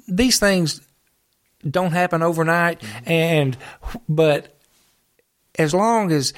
these 0.06 0.38
things 0.38 0.82
don't 1.68 1.92
happen 1.92 2.22
overnight. 2.22 2.80
Mm-hmm. 2.80 3.10
And 3.10 3.56
but 4.08 4.58
as 5.58 5.74
long 5.74 6.12
as 6.12 6.32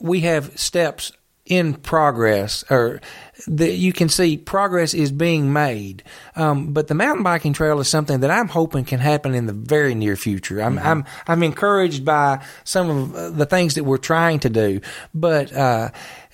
we 0.00 0.20
have 0.20 0.58
steps 0.58 1.12
in 1.44 1.74
progress 1.74 2.64
or 2.70 3.00
that 3.46 3.72
you 3.72 3.92
can 3.92 4.08
see 4.08 4.36
progress 4.36 4.94
is 4.94 5.10
being 5.10 5.52
made. 5.52 6.04
Um, 6.36 6.72
but 6.72 6.86
the 6.86 6.94
mountain 6.94 7.24
biking 7.24 7.52
trail 7.52 7.80
is 7.80 7.88
something 7.88 8.20
that 8.20 8.30
I'm 8.30 8.48
hoping 8.48 8.84
can 8.84 9.00
happen 9.00 9.34
in 9.34 9.46
the 9.46 9.52
very 9.52 9.94
near 9.94 10.14
future. 10.14 10.62
I'm, 10.62 10.76
mm-hmm. 10.76 10.86
I'm, 10.86 11.04
I'm 11.26 11.42
encouraged 11.42 12.04
by 12.04 12.44
some 12.62 13.14
of 13.14 13.36
the 13.36 13.46
things 13.46 13.74
that 13.74 13.84
we're 13.84 13.98
trying 13.98 14.38
to 14.40 14.50
do, 14.50 14.80
but, 15.12 15.52
uh, 15.52 15.90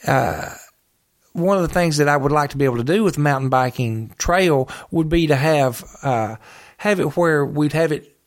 uh, 0.06 0.50
one 1.32 1.56
of 1.56 1.62
the 1.62 1.72
things 1.72 1.98
that 1.98 2.08
I 2.08 2.16
would 2.16 2.32
like 2.32 2.50
to 2.50 2.56
be 2.56 2.64
able 2.64 2.78
to 2.78 2.84
do 2.84 3.04
with 3.04 3.16
mountain 3.16 3.48
biking 3.48 4.12
trail 4.18 4.68
would 4.90 5.08
be 5.08 5.28
to 5.28 5.36
have, 5.36 5.84
uh, 6.02 6.36
have 6.78 7.00
it 7.00 7.16
where 7.16 7.46
we'd 7.46 7.72
have 7.72 7.92
it 7.92 8.17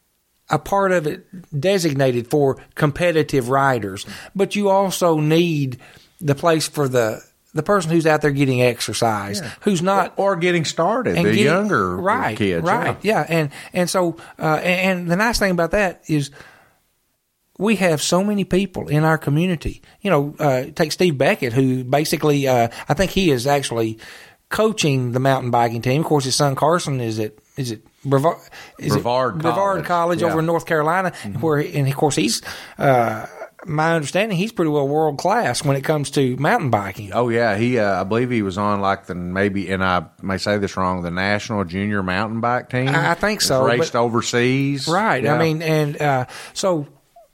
a 0.51 0.59
part 0.59 0.91
of 0.91 1.07
it 1.07 1.25
designated 1.57 2.27
for 2.29 2.57
competitive 2.75 3.49
riders, 3.49 4.05
but 4.35 4.55
you 4.55 4.69
also 4.69 5.19
need 5.19 5.79
the 6.19 6.35
place 6.35 6.67
for 6.67 6.87
the 6.87 7.21
the 7.53 7.63
person 7.63 7.91
who's 7.91 8.05
out 8.05 8.21
there 8.21 8.31
getting 8.31 8.61
exercise, 8.61 9.41
yeah. 9.41 9.51
who's 9.61 9.81
not 9.81 10.13
or, 10.15 10.33
or 10.33 10.35
getting 10.37 10.63
started, 10.63 11.17
the 11.17 11.23
getting, 11.23 11.43
younger 11.43 11.97
right, 11.97 12.37
kids, 12.37 12.65
right? 12.65 12.97
Yeah, 13.01 13.19
yeah. 13.19 13.25
and 13.27 13.49
and 13.73 13.89
so 13.89 14.17
uh, 14.39 14.55
and, 14.63 15.09
the 15.09 15.15
nice 15.15 15.39
thing 15.39 15.51
about 15.51 15.71
that 15.71 16.03
is 16.07 16.31
we 17.57 17.75
have 17.75 18.01
so 18.01 18.23
many 18.23 18.43
people 18.43 18.87
in 18.87 19.03
our 19.03 19.17
community. 19.17 19.81
You 20.01 20.09
know, 20.09 20.35
uh, 20.39 20.65
take 20.73 20.91
Steve 20.91 21.17
Beckett, 21.17 21.53
who 21.53 21.83
basically, 21.83 22.47
uh, 22.47 22.69
I 22.87 22.93
think 22.93 23.11
he 23.11 23.31
is 23.31 23.45
actually 23.45 23.99
coaching 24.49 25.11
the 25.11 25.19
mountain 25.19 25.51
biking 25.51 25.81
team. 25.81 26.01
Of 26.01 26.07
course, 26.07 26.25
his 26.25 26.35
son 26.35 26.55
Carson 26.55 27.01
is 27.01 27.19
it 27.19 27.39
is 27.57 27.71
it 27.71 27.85
Brevard, 28.03 28.37
Brevard, 28.77 29.03
College. 29.03 29.41
Brevard 29.41 29.85
College 29.85 30.21
yeah. 30.21 30.27
over 30.27 30.39
in 30.39 30.45
North 30.45 30.65
Carolina, 30.65 31.11
mm-hmm. 31.11 31.39
where 31.39 31.59
and 31.59 31.87
of 31.87 31.95
course 31.95 32.15
he's. 32.15 32.41
Uh, 32.77 33.27
my 33.65 33.93
understanding, 33.93 34.37
he's 34.37 34.51
pretty 34.51 34.71
well 34.71 34.87
world 34.87 35.19
class 35.19 35.63
when 35.63 35.77
it 35.77 35.83
comes 35.83 36.09
to 36.11 36.35
mountain 36.37 36.71
biking. 36.71 37.11
Oh 37.13 37.29
yeah, 37.29 37.55
he 37.57 37.77
uh, 37.77 38.01
I 38.01 38.03
believe 38.03 38.31
he 38.31 38.41
was 38.41 38.57
on 38.57 38.81
like 38.81 39.05
the 39.05 39.15
maybe, 39.15 39.69
and 39.69 39.83
I 39.83 40.05
may 40.21 40.37
say 40.37 40.57
this 40.57 40.75
wrong, 40.75 41.03
the 41.03 41.11
national 41.11 41.63
junior 41.65 42.01
mountain 42.01 42.41
bike 42.41 42.69
team. 42.69 42.89
I 42.89 43.13
think 43.13 43.41
so. 43.41 43.63
Raced 43.63 43.93
but, 43.93 44.01
overseas, 44.01 44.87
right? 44.87 45.23
Yeah. 45.23 45.35
I 45.35 45.37
mean, 45.37 45.61
and 45.61 46.01
uh, 46.01 46.25
so 46.53 46.87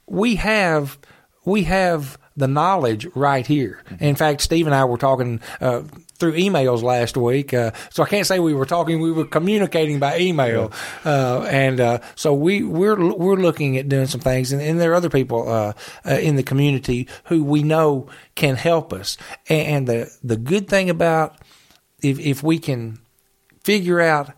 we 0.06 0.36
have 0.36 0.98
we 1.44 1.64
have 1.64 2.18
the 2.36 2.48
knowledge 2.48 3.06
right 3.14 3.46
here. 3.46 3.82
Mm-hmm. 3.90 4.04
In 4.04 4.14
fact, 4.14 4.42
Steve 4.42 4.66
and 4.66 4.74
I 4.74 4.84
were 4.84 4.98
talking 4.98 5.40
uh, 5.60 5.82
through 6.18 6.32
emails 6.32 6.82
last 6.82 7.16
week. 7.16 7.54
Uh, 7.54 7.70
so 7.90 8.02
I 8.02 8.08
can't 8.08 8.26
say 8.26 8.38
we 8.38 8.54
were 8.54 8.66
talking; 8.66 9.00
we 9.00 9.12
were 9.12 9.24
communicating 9.24 9.98
by 9.98 10.18
email. 10.18 10.72
Uh, 11.04 11.42
and 11.42 11.80
uh, 11.80 11.98
so 12.14 12.34
we 12.34 12.62
we're 12.62 13.14
we're 13.14 13.36
looking 13.36 13.76
at 13.76 13.88
doing 13.88 14.06
some 14.06 14.20
things, 14.20 14.52
and, 14.52 14.60
and 14.60 14.80
there 14.80 14.92
are 14.92 14.96
other 14.96 15.10
people 15.10 15.48
uh, 15.48 15.72
uh, 16.04 16.14
in 16.14 16.36
the 16.36 16.42
community 16.42 17.08
who 17.24 17.44
we 17.44 17.62
know 17.62 18.08
can 18.34 18.56
help 18.56 18.92
us. 18.92 19.16
And 19.48 19.86
the 19.86 20.12
the 20.22 20.36
good 20.36 20.68
thing 20.68 20.90
about 20.90 21.36
if 22.02 22.18
if 22.18 22.42
we 22.42 22.58
can 22.58 22.98
figure 23.62 24.00
out 24.00 24.32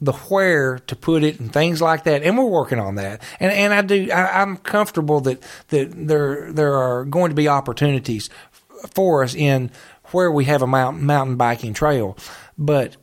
the 0.00 0.12
where 0.12 0.78
to 0.80 0.94
put 0.94 1.22
it 1.22 1.40
and 1.40 1.52
things 1.52 1.80
like 1.80 2.04
that, 2.04 2.22
and 2.22 2.36
we're 2.36 2.44
working 2.44 2.78
on 2.78 2.96
that. 2.96 3.22
And 3.40 3.52
and 3.52 3.72
I 3.72 3.82
do 3.82 4.10
I, 4.10 4.42
I'm 4.42 4.56
comfortable 4.56 5.20
that 5.22 5.42
that 5.68 5.90
there 5.94 6.52
there 6.52 6.74
are 6.74 7.04
going 7.04 7.30
to 7.30 7.36
be 7.36 7.48
opportunities 7.48 8.28
for 8.94 9.22
us 9.22 9.34
in 9.34 9.70
where 10.16 10.32
we 10.32 10.46
have 10.46 10.62
a 10.62 10.66
mountain, 10.66 11.04
mountain 11.04 11.36
biking 11.36 11.74
trail, 11.74 12.16
but 12.56 12.96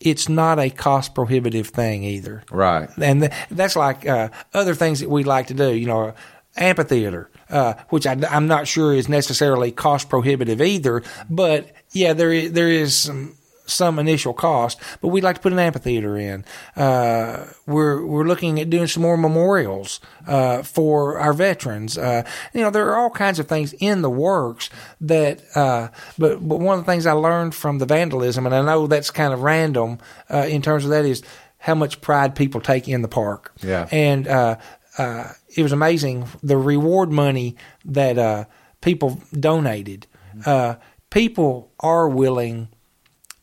it's 0.00 0.26
not 0.26 0.58
a 0.58 0.70
cost 0.70 1.14
prohibitive 1.14 1.68
thing 1.68 2.02
either. 2.02 2.42
Right. 2.50 2.88
And 2.96 3.20
th- 3.20 3.32
that's 3.50 3.76
like 3.76 4.08
uh, 4.08 4.30
other 4.54 4.74
things 4.74 5.00
that 5.00 5.10
we 5.10 5.22
like 5.22 5.48
to 5.48 5.54
do, 5.54 5.74
you 5.74 5.86
know, 5.86 6.14
amphitheater, 6.56 7.30
uh, 7.50 7.74
which 7.90 8.06
I, 8.06 8.16
am 8.34 8.46
not 8.46 8.66
sure 8.66 8.94
is 8.94 9.06
necessarily 9.06 9.70
cost 9.70 10.08
prohibitive 10.08 10.62
either, 10.62 11.02
but 11.28 11.70
yeah, 11.92 12.14
there 12.14 12.32
is, 12.32 12.52
there 12.52 12.70
is 12.70 12.96
some 12.96 13.36
some 13.70 13.98
initial 13.98 14.34
cost, 14.34 14.78
but 15.00 15.08
we'd 15.08 15.24
like 15.24 15.36
to 15.36 15.42
put 15.42 15.52
an 15.52 15.58
amphitheater 15.58 16.16
in. 16.16 16.44
Uh, 16.76 17.46
we're 17.66 18.04
we're 18.04 18.24
looking 18.26 18.60
at 18.60 18.70
doing 18.70 18.86
some 18.86 19.02
more 19.02 19.16
memorials 19.16 20.00
uh, 20.26 20.62
for 20.62 21.18
our 21.18 21.32
veterans. 21.32 21.96
Uh, 21.96 22.24
you 22.52 22.60
know, 22.60 22.70
there 22.70 22.88
are 22.90 22.96
all 22.96 23.10
kinds 23.10 23.38
of 23.38 23.48
things 23.48 23.72
in 23.74 24.02
the 24.02 24.10
works 24.10 24.70
that. 25.00 25.42
Uh, 25.56 25.88
but 26.18 26.46
but 26.46 26.58
one 26.58 26.78
of 26.78 26.84
the 26.84 26.90
things 26.90 27.06
I 27.06 27.12
learned 27.12 27.54
from 27.54 27.78
the 27.78 27.86
vandalism, 27.86 28.46
and 28.46 28.54
I 28.54 28.62
know 28.62 28.86
that's 28.86 29.10
kind 29.10 29.32
of 29.32 29.42
random 29.42 29.98
uh, 30.32 30.46
in 30.48 30.62
terms 30.62 30.84
of 30.84 30.90
that, 30.90 31.04
is 31.04 31.22
how 31.58 31.74
much 31.74 32.00
pride 32.00 32.34
people 32.34 32.60
take 32.60 32.88
in 32.88 33.02
the 33.02 33.08
park. 33.08 33.52
Yeah, 33.62 33.88
and 33.90 34.26
uh, 34.26 34.56
it 34.98 35.62
was 35.62 35.72
amazing 35.72 36.26
the 36.42 36.56
reward 36.56 37.10
money 37.10 37.56
that 37.84 38.48
people 38.80 39.22
donated. 39.32 40.06
people 41.10 41.72
are 41.80 42.08
willing 42.08 42.68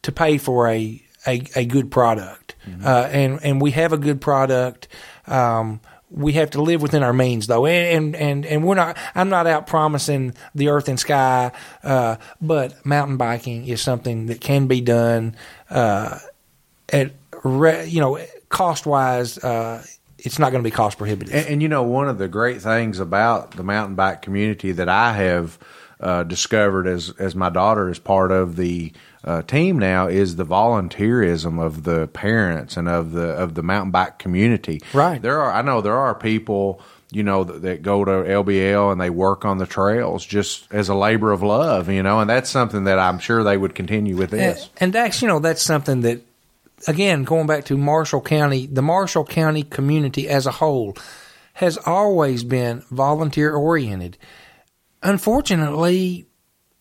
to 0.07 0.11
pay 0.13 0.37
for 0.37 0.69
a 0.69 1.03
a, 1.27 1.43
a 1.57 1.65
good 1.65 1.91
product, 1.91 2.55
mm-hmm. 2.65 2.85
uh, 2.85 3.09
and 3.11 3.39
and 3.43 3.61
we 3.61 3.71
have 3.71 3.91
a 3.91 3.97
good 3.97 4.21
product. 4.21 4.87
Um, 5.27 5.81
we 6.09 6.31
have 6.33 6.51
to 6.51 6.61
live 6.61 6.81
within 6.81 7.03
our 7.03 7.11
means, 7.11 7.47
though, 7.47 7.65
and 7.65 8.15
and 8.15 8.45
and 8.45 8.63
we're 8.63 8.75
not. 8.75 8.97
I'm 9.13 9.27
not 9.27 9.47
out 9.47 9.67
promising 9.67 10.33
the 10.55 10.69
earth 10.69 10.87
and 10.87 10.97
sky, 10.97 11.51
uh, 11.83 12.15
but 12.39 12.85
mountain 12.85 13.17
biking 13.17 13.67
is 13.67 13.81
something 13.81 14.27
that 14.27 14.39
can 14.39 14.67
be 14.67 14.79
done 14.79 15.35
uh, 15.69 16.19
at 16.93 17.11
re, 17.43 17.83
you 17.83 17.99
know 17.99 18.17
cost 18.47 18.85
wise 18.85 19.37
uh, 19.39 19.83
it's 20.19 20.39
not 20.39 20.53
going 20.53 20.63
to 20.63 20.67
be 20.67 20.73
cost 20.73 20.97
prohibitive. 20.97 21.35
And, 21.35 21.47
and, 21.47 21.61
you 21.61 21.67
know, 21.67 21.83
one 21.83 22.07
of 22.07 22.17
the 22.17 22.29
great 22.29 22.61
things 22.61 23.01
about 23.01 23.51
the 23.51 23.63
mountain 23.63 23.95
bike 23.95 24.21
community 24.21 24.71
that 24.71 24.87
I 24.87 25.11
have 25.11 25.59
uh, 25.99 26.23
discovered 26.23 26.87
as 26.87 27.13
as 27.19 27.35
my 27.35 27.49
daughter 27.49 27.89
is 27.89 27.99
part 27.99 28.31
of 28.31 28.55
the 28.55 28.93
uh, 29.23 29.41
team 29.41 29.79
now 29.79 30.07
is 30.07 30.35
the 30.35 30.45
volunteerism 30.45 31.61
of 31.63 31.83
the 31.83 32.07
parents 32.07 32.77
and 32.77 32.87
of 32.87 33.11
the 33.11 33.29
of 33.29 33.55
the 33.55 33.63
mountain 33.63 33.91
bike 33.91 34.19
community. 34.19 34.81
Right. 34.93 35.21
There 35.21 35.41
are 35.41 35.51
I 35.51 35.61
know 35.61 35.81
there 35.81 35.97
are 35.97 36.15
people 36.15 36.81
you 37.11 37.23
know 37.23 37.43
that, 37.43 37.61
that, 37.61 37.81
go 37.81 38.03
to 38.03 38.11
LBL 38.11 38.91
and 38.91 38.99
they 38.99 39.09
work 39.09 39.45
on 39.45 39.57
the 39.57 39.65
trails 39.65 40.25
just 40.25 40.71
as 40.71 40.89
a 40.89 40.95
labor 40.95 41.31
of 41.31 41.41
love, 41.41 41.89
you 41.89 42.03
know, 42.03 42.19
and 42.19 42.29
that's 42.29 42.49
something 42.49 42.83
that 42.83 42.99
I'm 42.99 43.19
sure 43.19 43.43
they 43.43 43.55
would 43.55 43.75
continue 43.75 44.17
with 44.17 44.31
this. 44.31 44.63
And, 44.63 44.71
and 44.81 44.93
Dax, 44.93 45.21
you 45.21 45.27
know, 45.27 45.39
that's 45.39 45.61
something 45.61 46.01
that 46.01 46.21
again 46.85 47.23
going 47.23 47.47
back 47.47 47.65
to 47.65 47.77
Marshall 47.77 48.21
County, 48.21 48.67
the 48.67 48.81
Marshall 48.81 49.25
County 49.25 49.63
community 49.63 50.27
as 50.27 50.45
a 50.45 50.51
whole 50.51 50.95
has 51.53 51.77
always 51.85 52.43
been 52.43 52.83
volunteer 52.91 53.55
oriented. 53.55 54.15
Unfortunately, 55.01 56.27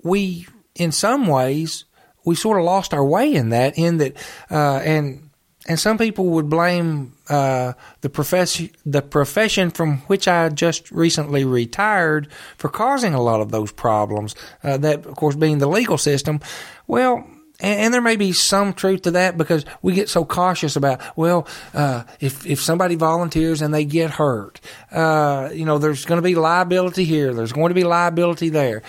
we 0.02 0.46
in 0.74 0.92
some 0.92 1.26
ways 1.26 1.85
we 2.26 2.34
sort 2.34 2.58
of 2.58 2.64
lost 2.64 2.92
our 2.92 3.04
way 3.04 3.32
in 3.32 3.48
that 3.48 3.78
in 3.78 3.96
that 3.96 4.16
uh, 4.50 4.80
and 4.84 5.26
and 5.68 5.80
some 5.80 5.98
people 5.98 6.26
would 6.30 6.48
blame 6.48 7.14
uh, 7.28 7.72
the 8.02 8.10
profession 8.10 8.70
the 8.84 9.02
profession 9.02 9.70
from 9.70 9.98
which 10.02 10.28
I 10.28 10.48
just 10.50 10.90
recently 10.90 11.44
retired 11.44 12.28
for 12.58 12.68
causing 12.68 13.14
a 13.14 13.22
lot 13.22 13.40
of 13.40 13.50
those 13.50 13.72
problems. 13.72 14.34
Uh, 14.62 14.76
that, 14.78 15.06
of 15.06 15.16
course, 15.16 15.36
being 15.36 15.58
the 15.58 15.68
legal 15.68 15.98
system. 15.98 16.40
Well. 16.86 17.26
And, 17.58 17.80
and, 17.80 17.94
there 17.94 18.02
may 18.02 18.16
be 18.16 18.32
some 18.32 18.74
truth 18.74 19.00
to 19.02 19.12
that 19.12 19.38
because 19.38 19.64
we 19.80 19.94
get 19.94 20.10
so 20.10 20.26
cautious 20.26 20.76
about, 20.76 21.00
well, 21.16 21.48
uh, 21.72 22.02
if, 22.20 22.44
if 22.44 22.60
somebody 22.60 22.96
volunteers 22.96 23.62
and 23.62 23.72
they 23.72 23.86
get 23.86 24.10
hurt, 24.10 24.60
uh, 24.92 25.48
you 25.54 25.64
know, 25.64 25.78
there's 25.78 26.04
going 26.04 26.18
to 26.18 26.22
be 26.22 26.34
liability 26.34 27.04
here, 27.04 27.32
there's 27.32 27.54
going 27.54 27.70
to 27.70 27.74
be 27.74 27.84
liability 27.84 28.50
there. 28.50 28.82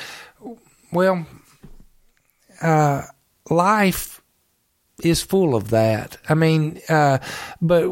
Well, 0.92 1.26
uh, 2.62 3.04
life 3.50 4.22
is 5.04 5.22
full 5.22 5.56
of 5.56 5.70
that. 5.70 6.18
I 6.28 6.34
mean, 6.34 6.80
uh, 6.90 7.20
but 7.62 7.88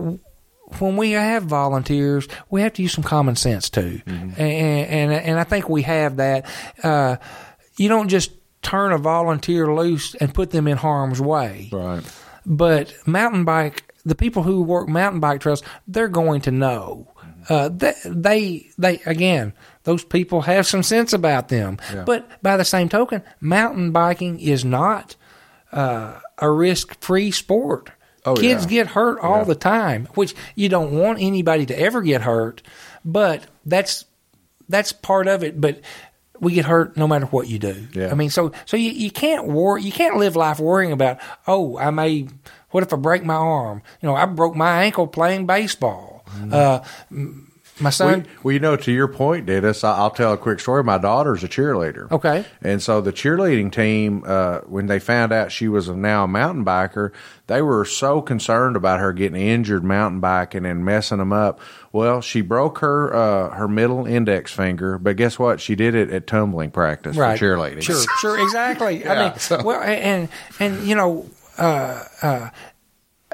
when 0.80 0.98
we 0.98 1.12
have 1.12 1.44
volunteers, 1.44 2.28
we 2.50 2.62
have 2.62 2.74
to 2.74 2.82
use 2.82 2.94
some 2.94 3.04
common 3.04 3.36
sense 3.36 3.70
too, 3.70 4.02
mm-hmm. 4.06 4.42
and, 4.42 4.88
and, 4.88 5.14
and 5.14 5.40
I 5.40 5.44
think 5.44 5.70
we 5.70 5.84
have 5.84 6.18
that. 6.18 6.46
Uh, 6.84 7.18
you 7.78 7.90
don't 7.90 8.10
just 8.10 8.32
turn 8.62 8.92
a 8.92 8.98
volunteer 8.98 9.74
loose 9.74 10.16
and 10.16 10.34
put 10.34 10.50
them 10.50 10.68
in 10.68 10.78
harm's 10.78 11.22
way, 11.22 11.70
right? 11.72 12.04
But 12.46 12.94
mountain 13.08 13.46
bike, 13.46 13.94
the 14.06 14.16
people 14.16 14.44
who 14.44 14.62
work 14.62 14.88
mountain 14.88 15.20
bike 15.20 15.42
trails, 15.42 15.64
they're 15.88 16.08
going 16.08 16.42
to 16.42 16.52
know. 16.52 17.12
Uh, 17.48 17.70
they, 17.70 17.94
they, 18.06 18.68
they, 18.78 19.00
again, 19.06 19.54
those 19.84 20.04
people 20.04 20.42
have 20.42 20.66
some 20.66 20.82
sense 20.82 21.14
about 21.14 21.50
them. 21.50 21.78
Yeah. 21.94 22.04
But 22.04 22.42
by 22.42 22.58
the 22.58 22.66
same 22.66 22.90
token, 22.90 23.22
mountain 23.40 23.92
biking 23.92 24.40
is 24.40 24.66
not 24.66 25.16
uh, 25.72 26.20
a 26.38 26.50
risk 26.50 27.00
free 27.02 27.32
sport. 27.32 27.92
Oh, 28.26 28.36
Kids 28.36 28.64
yeah. 28.64 28.70
get 28.70 28.88
hurt 28.88 29.20
all 29.20 29.40
yeah. 29.40 29.44
the 29.44 29.56
time, 29.56 30.08
which 30.16 30.34
you 30.56 30.68
don't 30.68 30.98
want 30.98 31.20
anybody 31.22 31.66
to 31.68 31.80
ever 31.80 32.02
get 32.02 32.22
hurt, 32.22 32.64
but 33.04 33.46
that's 33.66 34.06
that's 34.68 34.92
part 34.92 35.28
of 35.28 35.44
it. 35.44 35.62
But 35.62 35.82
we 36.40 36.54
get 36.54 36.66
hurt 36.66 36.98
no 36.98 37.08
matter 37.08 37.28
what 37.28 37.48
you 37.48 37.60
do. 37.60 37.88
Yeah. 37.94 38.12
I 38.12 38.16
mean, 38.16 38.30
so 38.30 38.52
so 38.66 38.78
you, 38.78 38.92
you 38.92 39.12
can't 39.12 39.48
worry, 39.48 39.84
you 39.84 39.92
can't 39.92 40.18
live 40.18 40.36
life 40.36 40.60
worrying 40.60 40.92
about 40.92 41.20
oh 41.48 41.78
I 41.78 41.92
may 41.92 42.28
what 42.72 42.84
if 42.84 42.92
I 42.92 42.98
break 42.98 43.24
my 43.24 43.36
arm? 43.36 43.82
You 44.02 44.10
know, 44.10 44.16
I 44.16 44.26
broke 44.26 44.56
my 44.56 44.84
ankle 44.84 45.08
playing 45.08 45.46
baseball. 45.46 46.26
Mm-hmm. 46.28 46.54
Uh, 46.54 46.80
my 47.79 47.89
son. 47.89 48.08
Well, 48.08 48.34
well, 48.44 48.53
you 48.53 48.60
know, 48.60 48.75
to 48.77 48.91
your 48.91 49.08
point, 49.08 49.46
Dennis, 49.48 49.84
I'll 49.84 50.12
tell 50.12 50.34
a 50.34 50.38
quick 50.38 50.60
story. 50.60 50.84
My 50.84 50.98
daughter's 50.98 51.44
a 51.44 51.50
cheerleader. 51.50 52.10
Okay. 52.12 52.46
And 52.62 52.82
so 52.82 53.01
the 53.01 53.12
cheerleading 53.12 53.72
team, 53.72 54.24
uh, 54.25 54.60
when 54.62 54.88
they 54.88 55.00
found 55.00 55.34
out 55.34 55.51
she 55.51 55.67
was 55.67 55.89
now 55.89 56.24
a 56.24 56.27
mountain 56.27 56.64
biker, 56.64 57.11
they 57.48 57.61
were 57.61 57.83
so 57.83 58.22
concerned 58.22 58.75
about 58.75 59.00
her 59.00 59.11
getting 59.11 59.42
injured 59.42 59.83
mountain 59.83 60.22
biking 60.22 60.66
and 60.66 60.85
messing 60.85 61.18
them 61.18 61.33
up. 61.33 61.59
Well, 61.92 62.22
she 62.22 62.42
broke 62.42 62.79
her 62.79 63.14
uh, 63.14 63.50
her 63.55 63.68
middle 63.68 64.05
index 64.05 64.51
finger, 64.51 64.98
but 64.98 65.18
guess 65.18 65.38
what? 65.38 65.59
She 65.59 65.75
did 65.75 65.96
it 65.96 66.09
at 66.11 66.27
tumbling 66.27 66.72
practice 66.72 67.18
right. 67.18 67.38
for 67.38 67.46
cheerleading. 67.46 67.81
Sure, 67.81 68.03
sure, 68.20 68.42
exactly. 68.42 69.00
yeah, 69.01 69.14
I 69.14 69.29
mean, 69.29 69.40
so. 69.40 69.64
well, 69.64 69.81
and 69.81 70.29
and 70.59 70.88
you 70.88 70.96
know, 70.96 71.29
uh, 71.57 72.03
uh, 72.22 72.50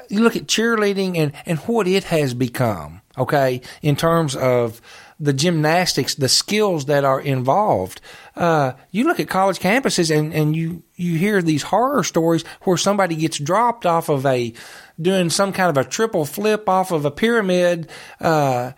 you 0.08 0.20
look 0.20 0.36
at 0.36 0.46
cheerleading 0.46 1.16
and 1.16 1.32
and 1.46 1.58
what 1.60 1.86
it 1.86 2.04
has 2.04 2.34
become 2.34 3.01
okay, 3.16 3.60
in 3.82 3.96
terms 3.96 4.36
of 4.36 4.80
the 5.22 5.32
gymnastics, 5.32 6.16
the 6.16 6.28
skills 6.28 6.86
that 6.86 7.04
are 7.04 7.20
involved. 7.20 8.00
Uh, 8.34 8.72
you 8.90 9.04
look 9.04 9.20
at 9.20 9.28
college 9.28 9.60
campuses 9.60 10.14
and, 10.14 10.34
and 10.34 10.56
you, 10.56 10.82
you 10.96 11.16
hear 11.16 11.40
these 11.40 11.62
horror 11.62 12.02
stories 12.02 12.42
where 12.62 12.76
somebody 12.76 13.14
gets 13.14 13.38
dropped 13.38 13.86
off 13.86 14.08
of 14.08 14.26
a, 14.26 14.52
doing 15.00 15.30
some 15.30 15.52
kind 15.52 15.70
of 15.70 15.76
a 15.76 15.88
triple 15.88 16.24
flip 16.24 16.68
off 16.68 16.90
of 16.90 17.04
a 17.04 17.10
pyramid. 17.12 17.88
Uh, 18.20 18.72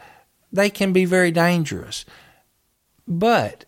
they 0.53 0.69
can 0.69 0.93
be 0.93 1.07
very 1.07 1.31
dangerous. 1.31 2.05
But, 3.09 3.65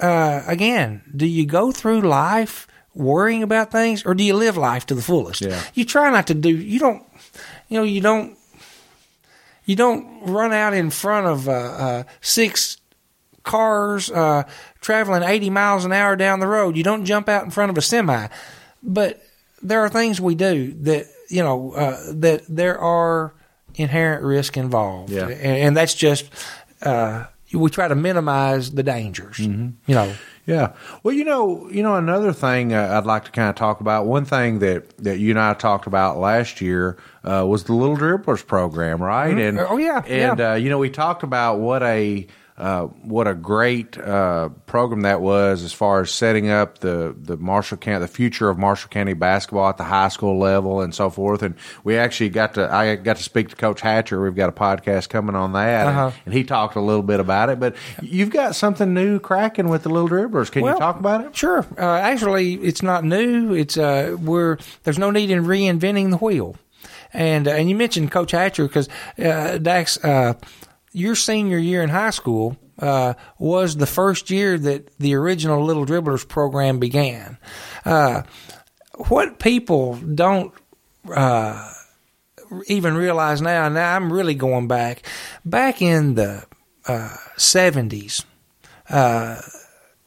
uh, 0.00 0.42
again, 0.46 1.02
do 1.14 1.26
you 1.26 1.44
go 1.44 1.70
through 1.70 2.00
life 2.00 2.66
worrying 2.94 3.42
about 3.42 3.70
things 3.70 4.06
or 4.06 4.14
do 4.14 4.24
you 4.24 4.34
live 4.34 4.56
life 4.56 4.86
to 4.86 4.94
the 4.94 5.02
fullest? 5.02 5.42
Yeah. 5.42 5.62
You 5.74 5.84
try 5.84 6.10
not 6.10 6.28
to 6.28 6.34
do, 6.34 6.48
you 6.48 6.78
don't, 6.78 7.04
you 7.68 7.78
know, 7.78 7.84
you 7.84 8.00
don't 8.00 8.38
you 9.64 9.76
don't 9.76 10.22
run 10.22 10.52
out 10.52 10.74
in 10.74 10.90
front 10.90 11.26
of 11.26 11.48
uh, 11.48 11.52
uh, 11.52 12.02
six 12.20 12.78
cars 13.42 14.10
uh, 14.10 14.44
traveling 14.80 15.22
80 15.22 15.50
miles 15.50 15.84
an 15.84 15.92
hour 15.92 16.16
down 16.16 16.40
the 16.40 16.46
road. 16.46 16.76
You 16.76 16.82
don't 16.82 17.04
jump 17.04 17.28
out 17.28 17.44
in 17.44 17.50
front 17.50 17.70
of 17.70 17.78
a 17.78 17.82
semi. 17.82 18.28
But 18.82 19.22
there 19.62 19.80
are 19.80 19.88
things 19.88 20.20
we 20.20 20.34
do 20.34 20.72
that, 20.82 21.06
you 21.30 21.42
know, 21.42 21.72
uh, 21.72 22.12
that 22.14 22.42
there 22.48 22.78
are 22.78 23.34
inherent 23.74 24.22
risk 24.22 24.56
involved. 24.56 25.10
Yeah. 25.10 25.28
And, 25.28 25.36
and 25.36 25.76
that's 25.76 25.94
just, 25.94 26.28
uh, 26.82 27.26
we 27.52 27.70
try 27.70 27.88
to 27.88 27.94
minimize 27.94 28.70
the 28.70 28.82
dangers, 28.82 29.38
mm-hmm. 29.38 29.70
you 29.86 29.94
know. 29.94 30.14
Yeah. 30.46 30.72
Well, 31.02 31.14
you 31.14 31.24
know, 31.24 31.68
you 31.70 31.82
know, 31.82 31.96
another 31.96 32.32
thing 32.32 32.74
uh, 32.74 32.98
I'd 32.98 33.06
like 33.06 33.24
to 33.24 33.30
kind 33.30 33.48
of 33.48 33.54
talk 33.54 33.80
about. 33.80 34.06
One 34.06 34.24
thing 34.24 34.58
that 34.58 34.96
that 34.98 35.18
you 35.18 35.30
and 35.30 35.38
I 35.38 35.54
talked 35.54 35.86
about 35.86 36.18
last 36.18 36.60
year 36.60 36.98
uh, 37.24 37.46
was 37.46 37.64
the 37.64 37.72
Little 37.72 37.96
Dribblers 37.96 38.46
program, 38.46 39.02
right? 39.02 39.30
Mm-hmm. 39.30 39.58
And 39.58 39.60
oh 39.60 39.78
yeah, 39.78 40.02
and 40.06 40.38
yeah. 40.38 40.52
Uh, 40.52 40.54
you 40.54 40.68
know, 40.68 40.78
we 40.78 40.90
talked 40.90 41.22
about 41.22 41.60
what 41.60 41.82
a 41.82 42.26
uh, 42.56 42.84
what 43.02 43.26
a 43.26 43.34
great 43.34 43.98
uh, 43.98 44.48
program 44.66 45.00
that 45.00 45.20
was 45.20 45.64
as 45.64 45.72
far 45.72 46.02
as 46.02 46.12
setting 46.12 46.50
up 46.50 46.78
the 46.78 47.14
the 47.20 47.36
Marshall 47.36 47.78
County, 47.78 47.98
the 47.98 48.08
future 48.08 48.48
of 48.48 48.58
Marshall 48.58 48.90
County 48.90 49.12
basketball 49.12 49.68
at 49.68 49.76
the 49.76 49.82
high 49.82 50.06
school 50.06 50.38
level 50.38 50.80
and 50.80 50.94
so 50.94 51.10
forth. 51.10 51.42
And 51.42 51.56
we 51.82 51.96
actually 51.96 52.28
got 52.28 52.54
to 52.54 52.72
I 52.72 52.94
got 52.94 53.16
to 53.16 53.24
speak 53.24 53.48
to 53.48 53.56
Coach 53.56 53.80
Hatcher. 53.80 54.22
We've 54.22 54.36
got 54.36 54.50
a 54.50 54.52
podcast 54.52 55.08
coming 55.08 55.34
on 55.34 55.54
that, 55.54 55.88
uh-huh. 55.88 56.04
and, 56.04 56.14
and, 56.26 56.34
he 56.34 56.44
talked 56.44 56.76
a 56.76 56.80
little 56.80 57.02
bit 57.02 57.18
about 57.18 57.50
it. 57.50 57.58
But 57.58 57.74
you've 58.00 58.30
got 58.30 58.54
something 58.54 58.94
new 58.94 59.18
cracking 59.18 59.68
with 59.68 59.82
the 59.82 59.88
Little 59.88 60.08
Dribblers. 60.08 60.52
Can 60.52 60.62
well, 60.62 60.74
you 60.74 60.78
talk 60.78 61.00
about 61.00 61.24
it? 61.24 61.36
Sure. 61.36 61.66
Uh, 61.76 61.96
actually, 61.96 62.54
it's 62.54 62.84
not 62.84 63.02
new. 63.02 63.52
It's 63.52 63.76
uh, 63.76 64.16
we're 64.20 64.58
there's 64.84 64.98
no 64.98 65.10
need 65.10 65.32
in 65.32 65.44
reinventing 65.44 66.10
the 66.10 66.18
wheel. 66.18 66.54
And 67.12 67.48
uh, 67.48 67.52
and 67.52 67.68
you 67.68 67.74
mentioned 67.74 68.12
Coach 68.12 68.30
Hatcher 68.30 68.68
because 68.68 68.88
uh, 69.18 69.58
Dax 69.58 69.98
your 70.94 71.14
senior 71.14 71.58
year 71.58 71.82
in 71.82 71.90
high 71.90 72.10
school 72.10 72.56
uh, 72.78 73.14
was 73.38 73.76
the 73.76 73.86
first 73.86 74.30
year 74.30 74.56
that 74.56 74.96
the 74.98 75.14
original 75.14 75.62
Little 75.62 75.84
Dribblers 75.84 76.26
program 76.26 76.78
began. 76.78 77.36
Uh, 77.84 78.22
what 79.08 79.38
people 79.38 79.96
don't 79.96 80.54
uh, 81.12 81.72
even 82.68 82.94
realize 82.94 83.42
now, 83.42 83.68
now 83.68 83.94
I'm 83.94 84.12
really 84.12 84.34
going 84.34 84.68
back, 84.68 85.02
back 85.44 85.82
in 85.82 86.14
the 86.14 86.44
70s, 86.86 88.24
uh, 88.88 88.94
uh, 88.94 89.40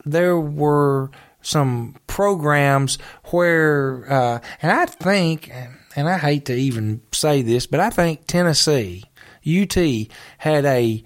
there 0.06 0.40
were 0.40 1.12
some 1.42 1.96
programs 2.08 2.98
where, 3.26 4.06
uh, 4.10 4.40
and 4.62 4.72
I 4.72 4.86
think, 4.86 5.52
and 5.96 6.08
I 6.08 6.18
hate 6.18 6.46
to 6.46 6.56
even 6.56 7.02
say 7.12 7.42
this, 7.42 7.68
but 7.68 7.80
I 7.82 7.90
think 7.90 8.26
Tennessee 8.26 9.04
UT 9.48 9.78
had 10.38 10.66
a, 10.66 11.04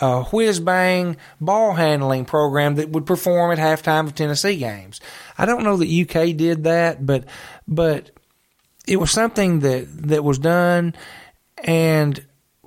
a 0.00 0.22
whiz 0.24 0.60
bang 0.60 1.16
ball 1.40 1.74
handling 1.74 2.24
program 2.24 2.76
that 2.76 2.90
would 2.90 3.06
perform 3.06 3.52
at 3.52 3.58
halftime 3.58 4.06
of 4.06 4.14
Tennessee 4.14 4.56
games. 4.56 5.00
I 5.36 5.46
don't 5.46 5.64
know 5.64 5.76
that 5.76 5.86
UK 5.86 6.36
did 6.36 6.64
that, 6.64 7.04
but 7.04 7.24
but 7.66 8.10
it 8.86 8.96
was 8.96 9.10
something 9.10 9.60
that 9.60 9.86
that 10.08 10.24
was 10.24 10.38
done. 10.38 10.94
And 11.64 12.24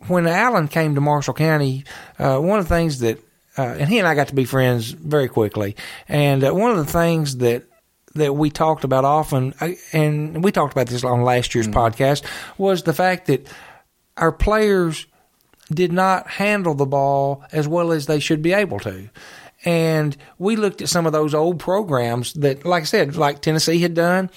when 0.08 0.28
Alan 0.28 0.68
came 0.68 0.96
to 0.96 1.02
Marshall 1.02 1.34
County, 1.34 1.86
uh, 2.20 2.38
one 2.40 2.60
of 2.60 2.68
the 2.68 2.76
things 2.76 3.00
that 3.00 3.20
uh, 3.58 3.62
and 3.62 3.90
he 3.90 4.00
and 4.00 4.08
I 4.08 4.16
got 4.16 4.30
to 4.30 4.36
be 4.36 4.46
friends 4.46 4.92
very 4.92 5.28
quickly. 5.28 5.76
And 6.08 6.44
uh, 6.44 6.52
one 6.54 6.72
of 6.72 6.78
the 6.78 6.92
things 6.92 7.38
that 7.38 7.64
that 8.16 8.34
we 8.34 8.50
talked 8.50 8.84
about 8.84 9.06
often, 9.06 9.54
uh, 9.60 9.72
and 9.92 10.44
we 10.44 10.52
talked 10.52 10.74
about 10.74 10.88
this 10.88 11.04
on 11.04 11.24
last 11.24 11.56
year's 11.56 11.68
mm-hmm. 11.68 11.80
podcast, 11.80 12.24
was 12.58 12.84
the 12.84 12.94
fact 12.94 13.28
that 13.28 13.48
our 14.18 14.32
players 14.32 15.08
did 15.72 15.92
not 15.92 16.28
handle 16.28 16.74
the 16.74 16.86
ball 16.86 17.44
as 17.52 17.68
well 17.68 17.92
as 17.92 18.06
they 18.06 18.20
should 18.20 18.42
be 18.42 18.54
able 18.54 18.80
to. 18.80 19.10
And 19.66 20.16
we 20.38 20.56
looked 20.56 20.82
at 20.82 20.90
some 20.90 21.06
of 21.06 21.14
those 21.14 21.34
old 21.34 21.60
programs 21.60 22.34
that, 22.34 22.66
like 22.66 22.84
I 22.84 22.86
said, 22.86 23.16
like 23.16 23.42
Tennessee 23.42 23.80
had 23.80 23.94
done, 23.94 24.30